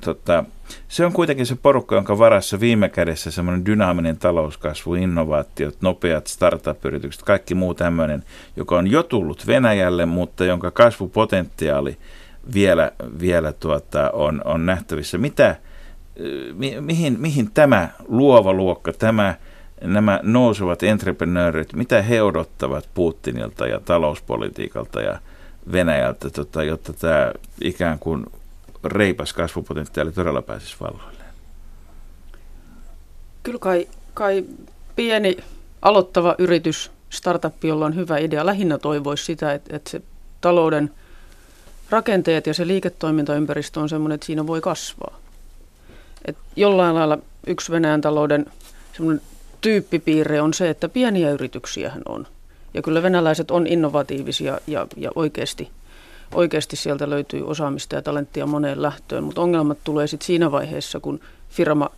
Tota, 0.00 0.44
se 0.88 1.06
on 1.06 1.12
kuitenkin 1.12 1.46
se 1.46 1.56
porukka, 1.62 1.94
jonka 1.94 2.18
varassa 2.18 2.60
viime 2.60 2.88
kädessä 2.88 3.30
semmoinen 3.30 3.66
dynaaminen 3.66 4.16
talouskasvu, 4.16 4.94
innovaatiot, 4.94 5.76
nopeat 5.80 6.26
startup-yritykset, 6.26 7.22
kaikki 7.22 7.54
muu 7.54 7.74
tämmöinen, 7.74 8.22
joka 8.56 8.78
on 8.78 8.90
jo 8.90 9.02
tullut 9.02 9.46
Venäjälle, 9.46 10.06
mutta 10.06 10.44
jonka 10.44 10.70
kasvupotentiaali– 10.70 11.96
vielä, 12.54 12.92
vielä 13.20 13.52
tuota, 13.52 14.10
on, 14.10 14.42
on 14.44 14.66
nähtävissä. 14.66 15.18
Mitä, 15.18 15.56
mi, 16.54 16.80
mihin, 16.80 17.20
mihin 17.20 17.50
tämä 17.50 17.88
luova 18.08 18.52
luokka, 18.52 18.92
tämä, 18.92 19.34
nämä 19.84 20.20
nousevat 20.22 20.82
entreprenöörit, 20.82 21.72
mitä 21.72 22.02
he 22.02 22.22
odottavat 22.22 22.88
Putinilta 22.94 23.66
ja 23.66 23.80
talouspolitiikalta 23.80 25.00
ja 25.00 25.18
Venäjältä, 25.72 26.30
tota, 26.30 26.64
jotta 26.64 26.92
tämä 26.92 27.32
ikään 27.64 27.98
kuin 27.98 28.26
reipas 28.84 29.32
kasvupotentiaali 29.32 30.12
todella 30.12 30.42
pääsisi 30.42 30.76
valloilleen? 30.80 31.34
Kyllä 33.42 33.58
kai, 33.58 33.88
kai 34.14 34.44
pieni 34.96 35.36
aloittava 35.82 36.34
yritys, 36.38 36.90
startup, 37.10 37.64
jolla 37.64 37.86
on 37.86 37.94
hyvä 37.94 38.18
idea, 38.18 38.46
lähinnä 38.46 38.78
toivoisi 38.78 39.24
sitä, 39.24 39.52
että, 39.52 39.76
että 39.76 39.90
se 39.90 40.02
talouden– 40.40 40.90
rakenteet 41.90 42.46
ja 42.46 42.54
se 42.54 42.66
liiketoimintaympäristö 42.66 43.80
on 43.80 43.88
sellainen, 43.88 44.14
että 44.14 44.26
siinä 44.26 44.46
voi 44.46 44.60
kasvaa. 44.60 45.18
Et 46.24 46.36
jollain 46.56 46.94
lailla 46.94 47.18
yksi 47.46 47.72
Venäjän 47.72 48.00
talouden 48.00 48.46
tyyppipiirre 49.60 50.40
on 50.40 50.54
se, 50.54 50.70
että 50.70 50.88
pieniä 50.88 51.30
yrityksiä 51.30 51.92
on. 52.08 52.26
Ja 52.74 52.82
kyllä 52.82 53.02
venäläiset 53.02 53.50
on 53.50 53.66
innovatiivisia 53.66 54.60
ja, 54.66 54.86
ja 54.96 55.10
oikeasti, 55.14 55.70
oikeasti 56.34 56.76
sieltä 56.76 57.10
löytyy 57.10 57.46
osaamista 57.46 57.94
ja 57.94 58.02
talenttia 58.02 58.46
moneen 58.46 58.82
lähtöön, 58.82 59.24
mutta 59.24 59.40
ongelmat 59.40 59.78
tulee 59.84 60.06
sitten 60.06 60.26
siinä 60.26 60.52
vaiheessa, 60.52 61.00
kun 61.00 61.20
firma 61.50 61.90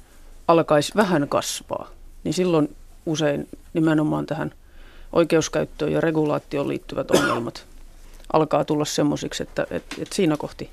alkaisi 0.48 0.92
vähän 0.96 1.28
kasvaa. 1.28 1.90
Niin 2.24 2.34
silloin 2.34 2.76
usein 3.06 3.48
nimenomaan 3.74 4.26
tähän 4.26 4.54
oikeuskäyttöön 5.12 5.92
ja 5.92 6.00
regulaatioon 6.00 6.68
liittyvät 6.68 7.10
ongelmat 7.10 7.66
alkaa 8.32 8.64
tulla 8.64 8.84
semmoisiksi, 8.84 9.42
että, 9.42 9.66
että, 9.70 9.96
että 9.98 10.14
siinä, 10.14 10.36
kohti, 10.36 10.70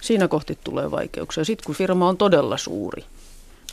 siinä 0.00 0.28
kohti 0.28 0.58
tulee 0.64 0.90
vaikeuksia. 0.90 1.44
Sitten 1.44 1.66
kun 1.66 1.74
firma 1.74 2.08
on 2.08 2.16
todella 2.16 2.56
suuri, 2.56 3.04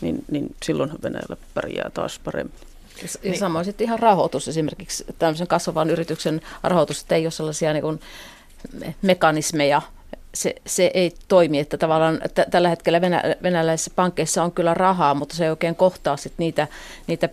niin, 0.01 0.25
niin 0.31 0.55
silloin 0.63 0.91
Venäjällä 1.03 1.37
pärjää 1.53 1.89
taas 1.93 2.19
paremmin. 2.23 2.55
Ja, 3.23 3.37
samoin 3.37 3.65
sitten 3.65 3.85
ihan 3.85 3.99
rahoitus 3.99 4.47
esimerkiksi, 4.47 5.05
tämmöisen 5.19 5.47
kasvavan 5.47 5.89
yrityksen 5.89 6.41
rahoitus, 6.63 7.01
että 7.01 7.15
ei 7.15 7.25
ole 7.25 7.31
sellaisia 7.31 7.73
niin 7.73 7.83
kuin 7.83 7.99
mekanismeja, 9.01 9.81
se, 10.33 10.55
se 10.65 10.91
ei 10.93 11.13
toimi, 11.27 11.59
että 11.59 11.77
tavallaan 11.77 12.21
t- 12.33 12.49
tällä 12.51 12.69
hetkellä 12.69 13.01
venä, 13.01 13.23
venäläisissä 13.43 13.91
pankkeissa 13.95 14.43
on 14.43 14.51
kyllä 14.51 14.73
rahaa, 14.73 15.13
mutta 15.13 15.35
se 15.35 15.43
ei 15.43 15.49
oikein 15.49 15.75
kohtaa 15.75 16.17
sit 16.17 16.33
niitä, 16.37 16.67
niitä 17.07 17.29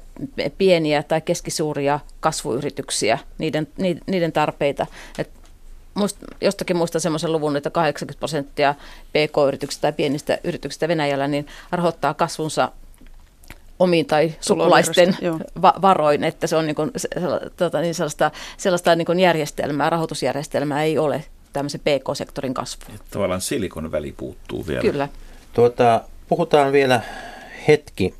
pieniä 0.58 1.02
tai 1.02 1.20
keskisuuria 1.20 2.00
kasvuyrityksiä, 2.20 3.18
niiden, 3.38 3.68
niiden 4.06 4.32
tarpeita. 4.32 4.86
Et 5.18 5.30
muist, 5.94 6.16
jostakin 6.40 6.76
muista 6.76 7.00
semmoisen 7.00 7.32
luvun, 7.32 7.56
että 7.56 7.70
80 7.70 8.18
prosenttia 8.18 8.74
PK-yrityksistä 9.12 9.82
tai 9.82 9.92
pienistä 9.92 10.38
yrityksistä 10.44 10.88
Venäjällä 10.88 11.28
niin 11.28 11.46
rahoittaa 11.70 12.14
kasvunsa 12.14 12.72
omiin 13.80 14.06
tai 14.06 14.34
sukulaisten 14.40 15.16
va- 15.62 15.74
varoin, 15.82 16.24
että 16.24 16.46
se 16.46 16.56
on 16.56 16.66
niin 16.66 16.74
kuin, 16.74 16.90
se, 16.96 17.08
tota, 17.56 17.80
niin 17.80 17.94
sellaista, 17.94 18.30
sellaista 18.56 18.96
niin 18.96 19.06
kuin 19.06 19.20
järjestelmää, 19.20 19.90
rahoitusjärjestelmää 19.90 20.82
ei 20.82 20.98
ole 20.98 21.24
tämmöisen 21.52 21.80
PK-sektorin 21.80 22.54
kasvuun. 22.54 22.98
Tavallaan 23.10 23.40
silikon 23.40 23.92
väli 23.92 24.12
puuttuu 24.12 24.66
vielä. 24.66 24.80
Kyllä. 24.80 25.08
Tuota, 25.52 26.00
puhutaan 26.28 26.72
vielä 26.72 27.00
hetki 27.68 28.14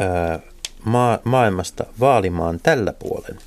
ö, 0.00 0.38
maa, 0.84 1.18
maailmasta 1.24 1.84
vaalimaan 2.00 2.60
tällä 2.62 2.92
puolen. 2.92 3.38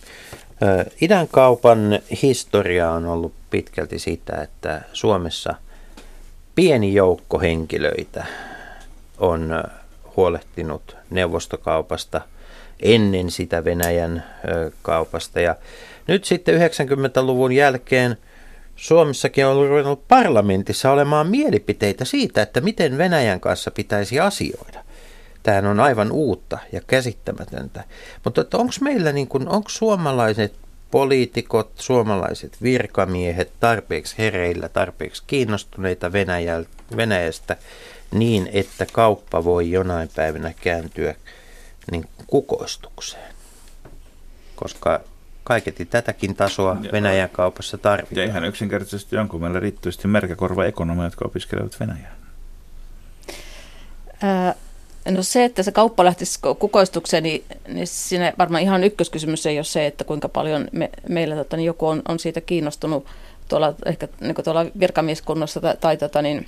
Idän 1.02 1.28
kaupan 1.28 2.00
historia 2.22 2.92
on 2.92 3.06
ollut 3.06 3.34
pitkälti 3.50 4.00
sitä, 4.00 4.42
että 4.42 4.82
Suomessa 4.94 5.54
pieni 6.56 6.94
joukko 6.94 7.40
henkilöitä 7.40 8.26
on 9.18 9.64
huolehtinut 10.18 10.98
neuvostokaupasta 11.10 12.22
ennen 12.80 13.32
sitä 13.32 13.64
Venäjän 13.64 14.24
kaupasta. 14.82 15.40
Ja 15.40 15.56
nyt 16.08 16.26
sitten 16.26 16.56
90-luvun 16.56 17.52
jälkeen 17.52 18.18
Suomessakin 18.76 19.46
on 19.46 19.68
ruvennut 19.68 20.08
parlamentissa 20.08 20.92
olemaan 20.92 21.28
mielipiteitä 21.28 22.06
siitä, 22.06 22.42
että 22.42 22.62
miten 22.62 22.98
Venäjän 22.98 23.40
kanssa 23.40 23.72
pitäisi 23.72 24.20
asioida. 24.20 24.84
Tämähän 25.44 25.66
on 25.66 25.80
aivan 25.80 26.12
uutta 26.12 26.58
ja 26.72 26.82
käsittämätöntä. 26.88 27.84
Mutta 28.24 28.58
onko 28.58 28.74
meillä, 28.82 29.12
niin 29.12 29.30
onko 29.32 29.70
suomalaiset 29.70 30.54
poliitikot, 30.92 31.72
suomalaiset 31.76 32.58
virkamiehet 32.62 33.52
tarpeeksi 33.60 34.16
hereillä, 34.18 34.70
tarpeeksi 34.70 35.24
kiinnostuneita 35.28 36.12
Venäjästä, 36.98 37.58
niin, 38.12 38.50
että 38.54 38.86
kauppa 38.92 39.44
voi 39.44 39.72
jonain 39.72 40.10
päivänä 40.16 40.54
kääntyä 40.62 41.16
niin 41.92 42.06
kukoistukseen. 42.28 43.34
Koska 44.56 45.02
kaiketi 45.44 45.86
tätäkin 45.86 46.36
tasoa 46.36 46.78
Venäjän 46.92 47.30
kaupassa 47.30 47.78
tarvitaan. 47.78 48.18
Ja 48.18 48.24
ihan 48.24 48.46
yksinkertaisesti 48.46 49.16
jonkun 49.16 49.42
meillä 49.42 49.60
riittävästi 49.60 50.08
merkäkorva 50.08 50.66
ekonomia, 50.66 51.06
jotka 51.06 51.26
opiskelevat 51.26 51.80
Venäjää. 51.80 52.16
Ää, 54.22 54.56
no 55.10 55.24
se, 55.24 55.46
että 55.46 55.64
se 55.64 55.72
kauppa 55.72 56.06
lähtisi 56.06 56.40
kukoistukseen, 56.60 57.24
niin, 57.24 57.44
niin 57.68 57.88
siinä 57.88 58.34
varmaan 58.38 58.64
ihan 58.64 58.84
ykköskysymys 58.84 59.46
ei 59.46 59.58
ole 59.58 59.64
se, 59.64 59.86
että 59.86 60.04
kuinka 60.04 60.30
paljon 60.30 60.68
me, 60.72 60.90
meillä 61.10 61.36
tota, 61.36 61.58
niin 61.58 61.66
joku 61.66 61.88
on, 61.88 62.02
on 62.08 62.20
siitä 62.20 62.42
kiinnostunut 62.42 63.06
tuolla, 63.48 63.74
ehkä 63.86 64.08
niin 64.22 64.36
tuolla 64.44 64.66
virkamieskunnassa 64.80 65.62
tai, 65.62 65.78
tai 65.78 65.98
tota, 65.98 66.22
niin, 66.22 66.48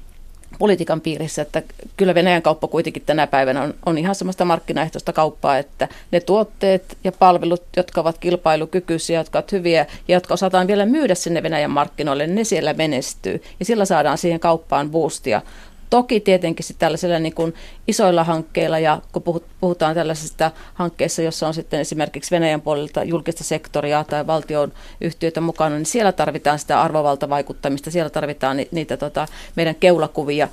politiikan 0.59 1.01
piirissä, 1.01 1.41
että 1.41 1.63
kyllä 1.97 2.15
Venäjän 2.15 2.41
kauppa 2.41 2.67
kuitenkin 2.67 3.03
tänä 3.05 3.27
päivänä 3.27 3.61
on, 3.61 3.73
on 3.85 3.97
ihan 3.97 4.15
semmoista 4.15 4.45
markkinaehtoista 4.45 5.13
kauppaa, 5.13 5.57
että 5.57 5.87
ne 6.11 6.19
tuotteet 6.19 6.97
ja 7.03 7.11
palvelut, 7.11 7.63
jotka 7.77 8.01
ovat 8.01 8.17
kilpailukykyisiä, 8.17 9.19
jotka 9.19 9.39
ovat 9.39 9.51
hyviä 9.51 9.85
ja 10.07 10.13
jotka 10.15 10.33
osataan 10.33 10.67
vielä 10.67 10.85
myydä 10.85 11.15
sinne 11.15 11.43
Venäjän 11.43 11.71
markkinoille, 11.71 12.27
ne 12.27 12.43
siellä 12.43 12.73
menestyy 12.73 13.43
ja 13.59 13.65
sillä 13.65 13.85
saadaan 13.85 14.17
siihen 14.17 14.39
kauppaan 14.39 14.91
boostia. 14.91 15.41
Toki 15.89 16.19
tietenkin 16.19 16.65
sitten 16.65 16.79
tällaisilla 16.79 17.19
niin 17.19 17.33
kuin 17.33 17.53
isoilla 17.87 18.23
hankkeilla 18.23 18.79
ja 18.79 19.01
kun 19.11 19.41
puhutaan 19.59 19.95
tällaisista 19.95 20.51
hankkeissa, 20.73 21.21
jossa 21.21 21.47
on 21.47 21.53
sitten 21.53 21.79
esimerkiksi 21.79 22.31
Venäjän 22.31 22.61
puolelta 22.61 23.03
julkista 23.03 23.43
sektoria 23.43 24.03
tai 24.03 24.27
valtion 24.27 24.73
yhtiöitä 25.01 25.41
mukana, 25.41 25.75
niin 25.75 25.85
siellä 25.85 26.11
tarvitaan 26.11 26.59
sitä 26.59 26.81
arvovaltavaikuttamista, 26.81 27.91
siellä 27.91 28.09
tarvitaan 28.09 28.57
ni, 28.57 28.67
niitä 28.71 28.97
tota, 28.97 29.27
meidän 29.55 29.75
keulakuvia 29.75 30.47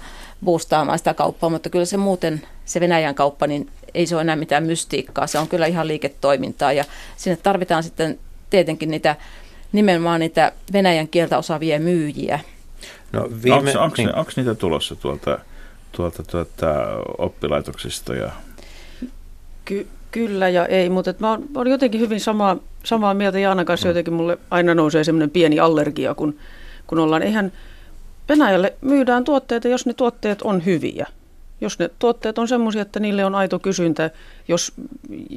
boostaamaan 0.44 0.98
sitä 0.98 1.14
kauppaa, 1.14 1.50
mutta 1.50 1.70
kyllä 1.70 1.84
se 1.84 1.96
muuten, 1.96 2.42
se 2.64 2.80
Venäjän 2.80 3.14
kauppa, 3.14 3.46
niin 3.46 3.70
ei 3.94 4.06
se 4.06 4.14
ole 4.14 4.22
enää 4.22 4.36
mitään 4.36 4.64
mystiikkaa, 4.64 5.26
se 5.26 5.38
on 5.38 5.48
kyllä 5.48 5.66
ihan 5.66 5.88
liiketoimintaa 5.88 6.72
ja 6.72 6.84
sinne 7.16 7.36
tarvitaan 7.36 7.82
sitten 7.82 8.18
tietenkin 8.50 8.90
niitä 8.90 9.16
nimenomaan 9.72 10.20
niitä 10.20 10.52
Venäjän 10.72 11.08
kieltä 11.08 11.38
osaavia 11.38 11.80
myyjiä, 11.80 12.40
No, 13.12 13.28
viime, 13.42 13.56
onko, 13.56 13.80
onko, 13.80 13.94
niin. 13.96 14.14
onko 14.14 14.30
niitä 14.36 14.54
tulossa 14.54 14.96
tuolta, 14.96 15.38
tuolta 15.92 16.22
tuota, 16.22 16.74
oppilaitoksista? 17.18 18.14
Ja... 18.14 18.30
Ky- 19.64 19.86
kyllä 20.10 20.48
ja 20.48 20.66
ei, 20.66 20.88
mutta 20.88 21.14
mä 21.18 21.30
oon, 21.30 21.40
mä 21.40 21.60
oon 21.60 21.66
jotenkin 21.66 22.00
hyvin 22.00 22.20
samaa, 22.20 22.56
samaa 22.84 23.14
mieltä 23.14 23.38
Jaana 23.38 23.64
kanssa. 23.64 23.86
Mm. 23.86 23.90
Jotenkin 23.90 24.14
mulle 24.14 24.38
aina 24.50 24.74
nousee 24.74 25.04
semmoinen 25.04 25.30
pieni 25.30 25.60
allergia, 25.60 26.14
kun, 26.14 26.36
kun 26.86 26.98
ollaan. 26.98 27.22
Eihän 27.22 27.52
Venäjälle 28.28 28.74
myydään 28.80 29.24
tuotteita, 29.24 29.68
jos 29.68 29.86
ne 29.86 29.92
tuotteet 29.92 30.42
on 30.42 30.64
hyviä 30.64 31.06
jos 31.60 31.78
ne 31.78 31.90
tuotteet 31.98 32.38
on 32.38 32.48
sellaisia, 32.48 32.82
että 32.82 33.00
niille 33.00 33.24
on 33.24 33.34
aito 33.34 33.58
kysyntä, 33.58 34.10
jos, 34.48 34.72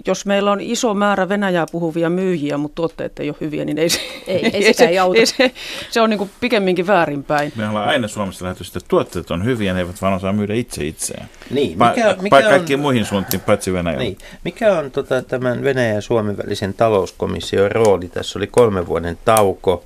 jos 0.07 0.25
meillä 0.25 0.51
on 0.51 0.61
iso 0.61 0.93
määrä 0.93 1.29
Venäjää 1.29 1.65
puhuvia 1.71 2.09
myyjiä, 2.09 2.57
mutta 2.57 2.75
tuotteet 2.75 3.19
ei 3.19 3.29
ole 3.29 3.37
hyviä, 3.41 3.65
niin 3.65 3.77
ei 3.77 3.89
se, 3.89 3.99
ei, 4.27 4.45
ei, 4.45 4.51
ei, 4.65 4.73
se, 4.73 4.85
ei 4.85 5.25
se, 5.25 5.51
se 5.89 6.01
on 6.01 6.09
niin 6.09 6.17
kuin 6.17 6.29
pikemminkin 6.39 6.87
väärinpäin. 6.87 7.51
Me 7.55 7.69
ollaan 7.69 7.89
aina 7.89 8.07
Suomessa 8.07 8.45
lähdetty, 8.45 8.63
että 8.63 8.87
tuotteet 8.87 9.31
on 9.31 9.45
hyviä, 9.45 9.73
ne 9.73 9.79
eivät 9.79 10.01
vaan 10.01 10.13
osaa 10.13 10.33
myydä 10.33 10.53
itse 10.53 10.85
itseään. 10.85 11.29
Niin, 11.49 11.69
mikä, 11.69 12.15
pa, 12.15 12.21
mikä 12.21 12.41
pa, 12.41 12.49
kaikkiin 12.49 12.79
muihin 12.79 13.05
suuntiin, 13.05 13.41
paitsi 13.41 13.73
Venäjällä. 13.73 14.03
Niin. 14.03 14.17
Mikä 14.43 14.77
on 14.77 14.91
tota, 14.91 15.21
tämän 15.21 15.63
Venäjän 15.63 15.95
ja 15.95 16.01
Suomen 16.01 16.37
välisen 16.37 16.73
talouskomission 16.73 17.71
rooli? 17.71 18.07
Tässä 18.07 18.39
oli 18.39 18.47
kolmen 18.47 18.87
vuoden 18.87 19.17
tauko 19.25 19.83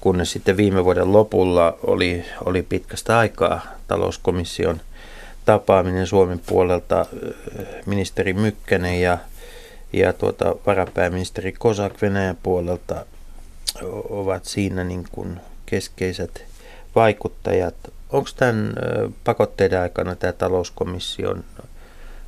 kunnes 0.00 0.32
sitten 0.32 0.56
viime 0.56 0.84
vuoden 0.84 1.12
lopulla 1.12 1.78
oli, 1.82 2.24
oli 2.44 2.62
pitkästä 2.62 3.18
aikaa 3.18 3.60
talouskomission 3.88 4.80
tapaaminen 5.48 6.06
Suomen 6.06 6.40
puolelta 6.46 7.06
ministeri 7.86 8.32
Mykkänen 8.32 9.00
ja, 9.00 9.18
ja 9.92 10.12
tuota, 10.12 10.54
varapääministeri 10.66 11.52
Kosak 11.52 12.02
Venäjän 12.02 12.38
puolelta 12.42 13.06
ovat 14.08 14.44
siinä 14.44 14.84
niin 14.84 15.04
kuin 15.12 15.40
keskeiset 15.66 16.44
vaikuttajat. 16.94 17.74
Onko 18.12 18.30
tämän 18.36 18.72
pakotteiden 19.24 19.80
aikana 19.80 20.16
tämä 20.16 20.32
talouskomission, 20.32 21.44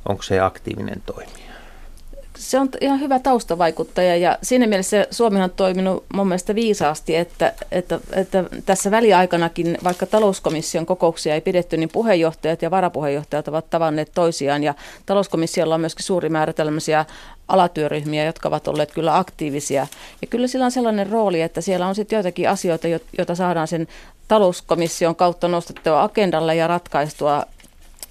onko 0.09 0.23
se 0.23 0.39
aktiivinen 0.39 1.01
toimija? 1.05 1.40
Se 2.41 2.59
on 2.59 2.69
ihan 2.81 2.99
hyvä 2.99 3.19
taustavaikuttaja 3.19 4.15
ja 4.15 4.37
siinä 4.43 4.67
mielessä 4.67 5.07
Suomi 5.11 5.41
on 5.41 5.49
toiminut 5.49 6.05
mun 6.13 6.27
mielestä 6.27 6.55
viisaasti, 6.55 7.15
että, 7.15 7.53
että, 7.71 7.99
että 8.13 8.43
tässä 8.65 8.91
väliaikanakin, 8.91 9.77
vaikka 9.83 10.05
talouskomission 10.05 10.85
kokouksia 10.85 11.33
ei 11.33 11.41
pidetty, 11.41 11.77
niin 11.77 11.89
puheenjohtajat 11.89 12.61
ja 12.61 12.71
varapuheenjohtajat 12.71 13.47
ovat 13.47 13.69
tavanneet 13.69 14.11
toisiaan 14.13 14.63
ja 14.63 14.73
talouskomissiolla 15.05 15.75
on 15.75 15.81
myöskin 15.81 16.05
suuri 16.05 16.29
määrä 16.29 16.53
tällaisia 16.53 17.05
alatyöryhmiä, 17.47 18.25
jotka 18.25 18.47
ovat 18.47 18.67
olleet 18.67 18.91
kyllä 18.91 19.17
aktiivisia. 19.17 19.87
Ja 20.21 20.27
kyllä 20.27 20.47
sillä 20.47 20.65
on 20.65 20.71
sellainen 20.71 21.09
rooli, 21.09 21.41
että 21.41 21.61
siellä 21.61 21.87
on 21.87 21.95
sitten 21.95 22.17
joitakin 22.17 22.49
asioita, 22.49 22.87
joita 23.17 23.35
saadaan 23.35 23.67
sen 23.67 23.87
talouskomission 24.27 25.15
kautta 25.15 25.47
nostettua 25.47 26.03
agendalle 26.03 26.55
ja 26.55 26.67
ratkaistua 26.67 27.43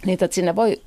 niitä, 0.06 0.24
että 0.24 0.34
sinne 0.34 0.56
voi 0.56 0.80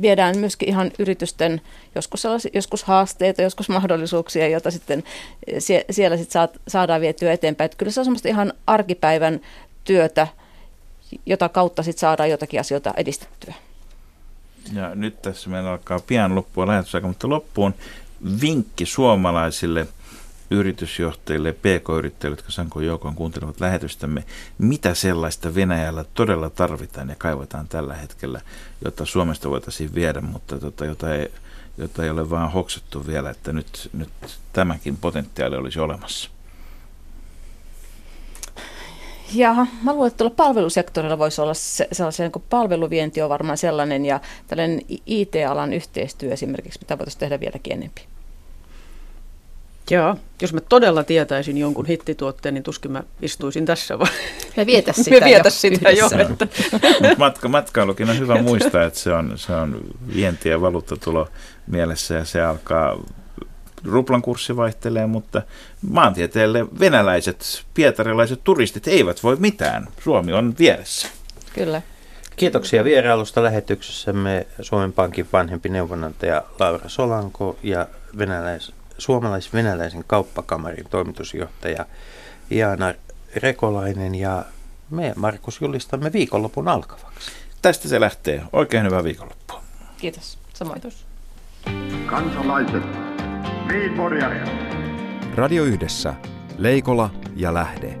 viedään 0.00 0.38
myöskin 0.38 0.68
ihan 0.68 0.90
yritysten 0.98 1.60
joskus, 1.94 2.22
joskus 2.52 2.84
haasteita, 2.84 3.42
joskus 3.42 3.68
mahdollisuuksia, 3.68 4.48
joita 4.48 4.70
sitten 4.70 5.04
eh, 5.46 5.54
sie, 5.58 5.84
siellä 5.90 6.16
sitten 6.16 6.32
saat, 6.32 6.60
saadaan 6.68 7.00
vietyä 7.00 7.32
eteenpäin. 7.32 7.66
Että 7.66 7.76
kyllä 7.76 7.92
se 7.92 8.00
on 8.00 8.04
semmoista 8.04 8.28
ihan 8.28 8.52
arkipäivän 8.66 9.40
työtä, 9.84 10.26
jota 11.26 11.48
kautta 11.48 11.82
sitten 11.82 12.00
saadaan 12.00 12.30
jotakin 12.30 12.60
asioita 12.60 12.94
edistettyä. 12.96 13.54
Ja 14.72 14.94
nyt 14.94 15.22
tässä 15.22 15.50
meillä 15.50 15.70
alkaa 15.70 16.00
pian 16.00 16.34
loppua 16.34 16.66
lähetysaika, 16.66 17.08
mutta 17.08 17.28
loppuun 17.28 17.74
vinkki 18.40 18.86
suomalaisille– 18.86 19.86
yritysjohtajille, 20.52 21.52
pk-yrittäjille, 21.52 22.36
jotka 22.36 22.52
Sanko 22.52 22.80
Joukon 22.80 23.14
kuuntelevat 23.14 23.60
lähetystämme, 23.60 24.24
mitä 24.58 24.94
sellaista 24.94 25.54
Venäjällä 25.54 26.04
todella 26.14 26.50
tarvitaan 26.50 27.08
ja 27.08 27.14
kaivataan 27.18 27.68
tällä 27.68 27.94
hetkellä, 27.94 28.40
jotta 28.84 29.04
Suomesta 29.04 29.50
voitaisiin 29.50 29.94
viedä, 29.94 30.20
mutta 30.20 30.58
tota, 30.58 30.84
jota, 30.84 31.14
ei, 31.14 31.32
jota 31.78 32.04
ei 32.04 32.10
ole 32.10 32.30
vaan 32.30 32.52
hoksattu 32.52 33.06
vielä, 33.06 33.30
että 33.30 33.52
nyt, 33.52 33.90
nyt 33.92 34.10
tämäkin 34.52 34.96
potentiaali 34.96 35.56
olisi 35.56 35.80
olemassa. 35.80 36.30
Ja 39.34 39.66
mä 39.82 39.92
luulen, 39.92 40.08
että 40.08 40.18
tuolla 40.18 40.34
palvelusektorilla 40.36 41.18
voisi 41.18 41.40
olla 41.40 41.54
se, 41.54 41.88
sellaisia, 41.92 42.28
niin 42.28 42.44
palveluvienti 42.50 43.22
on 43.22 43.28
varmaan 43.28 43.58
sellainen 43.58 44.04
ja 44.04 44.20
tällainen 44.46 44.80
IT-alan 45.06 45.72
yhteistyö 45.72 46.32
esimerkiksi, 46.32 46.78
mitä 46.78 46.98
voitaisiin 46.98 47.20
tehdä 47.20 47.40
vieläkin 47.40 47.72
enemmän. 47.72 48.11
Joo, 49.90 50.16
jos 50.42 50.52
mä 50.52 50.60
todella 50.60 51.04
tietäisin 51.04 51.58
jonkun 51.58 51.86
hittituotteen, 51.86 52.54
niin 52.54 52.62
tuskin 52.62 52.92
mä 52.92 53.02
istuisin 53.22 53.66
tässä 53.66 53.98
vaan. 53.98 54.10
Me 54.56 54.66
vietä 54.66 54.92
sitä, 55.02 55.10
Me 55.10 55.26
vietä 55.26 55.50
sitä 55.50 55.90
jo. 55.90 56.10
Että. 56.18 56.46
Matka, 57.18 57.48
matkailukin 57.48 58.10
on 58.10 58.18
hyvä 58.18 58.42
muistaa, 58.42 58.84
että 58.84 58.98
se 58.98 59.12
on, 59.12 59.32
se 59.36 59.52
on 59.52 59.80
vienti- 60.14 60.48
ja 60.48 60.60
valuuttatulo 60.60 61.28
mielessä 61.66 62.14
ja 62.14 62.24
se 62.24 62.42
alkaa 62.42 62.98
ruplan 63.84 64.22
kurssi 64.22 64.56
vaihtelee, 64.56 65.06
mutta 65.06 65.42
maantieteelle 65.90 66.66
venäläiset, 66.80 67.62
pietarilaiset 67.74 68.40
turistit 68.44 68.88
eivät 68.88 69.22
voi 69.22 69.36
mitään. 69.36 69.88
Suomi 70.02 70.32
on 70.32 70.54
vieressä. 70.58 71.08
Kyllä. 71.54 71.82
Kiitoksia 72.36 72.84
vierailusta 72.84 73.42
lähetyksessämme 73.42 74.46
Suomen 74.60 74.92
Pankin 74.92 75.28
vanhempi 75.32 75.68
neuvonantaja 75.68 76.42
Laura 76.60 76.88
Solanko 76.88 77.58
ja 77.62 77.86
venäläis 78.18 78.72
suomalais-venäläisen 79.02 80.04
kauppakamarin 80.06 80.86
toimitusjohtaja 80.90 81.86
Jaana 82.50 82.94
Rekolainen 83.36 84.14
ja 84.14 84.44
me, 84.90 85.12
Markus, 85.16 85.60
julistamme 85.60 86.12
viikonlopun 86.12 86.68
alkavaksi. 86.68 87.30
Tästä 87.62 87.88
se 87.88 88.00
lähtee. 88.00 88.42
Oikein 88.52 88.86
hyvää 88.86 89.04
viikonloppua. 89.04 89.62
Kiitos. 89.98 90.38
Samoin. 90.54 90.82
Kansalaiset, 92.06 92.82
niin 93.68 93.92
Radio 95.34 95.64
Yhdessä. 95.64 96.14
Leikola 96.58 97.10
ja 97.36 97.54
Lähde. 97.54 97.98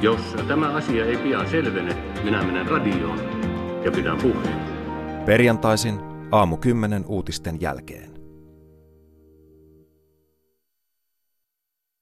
Jos 0.00 0.20
tämä 0.48 0.74
asia 0.74 1.04
ei 1.04 1.16
pian 1.16 1.50
selvene, 1.50 1.94
minä 2.24 2.42
menen 2.42 2.66
radioon 2.66 3.18
ja 3.84 3.90
pidän 3.90 4.18
puheen. 4.18 4.60
Perjantaisin 5.26 6.00
aamu 6.32 6.56
10 6.56 7.04
uutisten 7.06 7.60
jälkeen. 7.60 8.09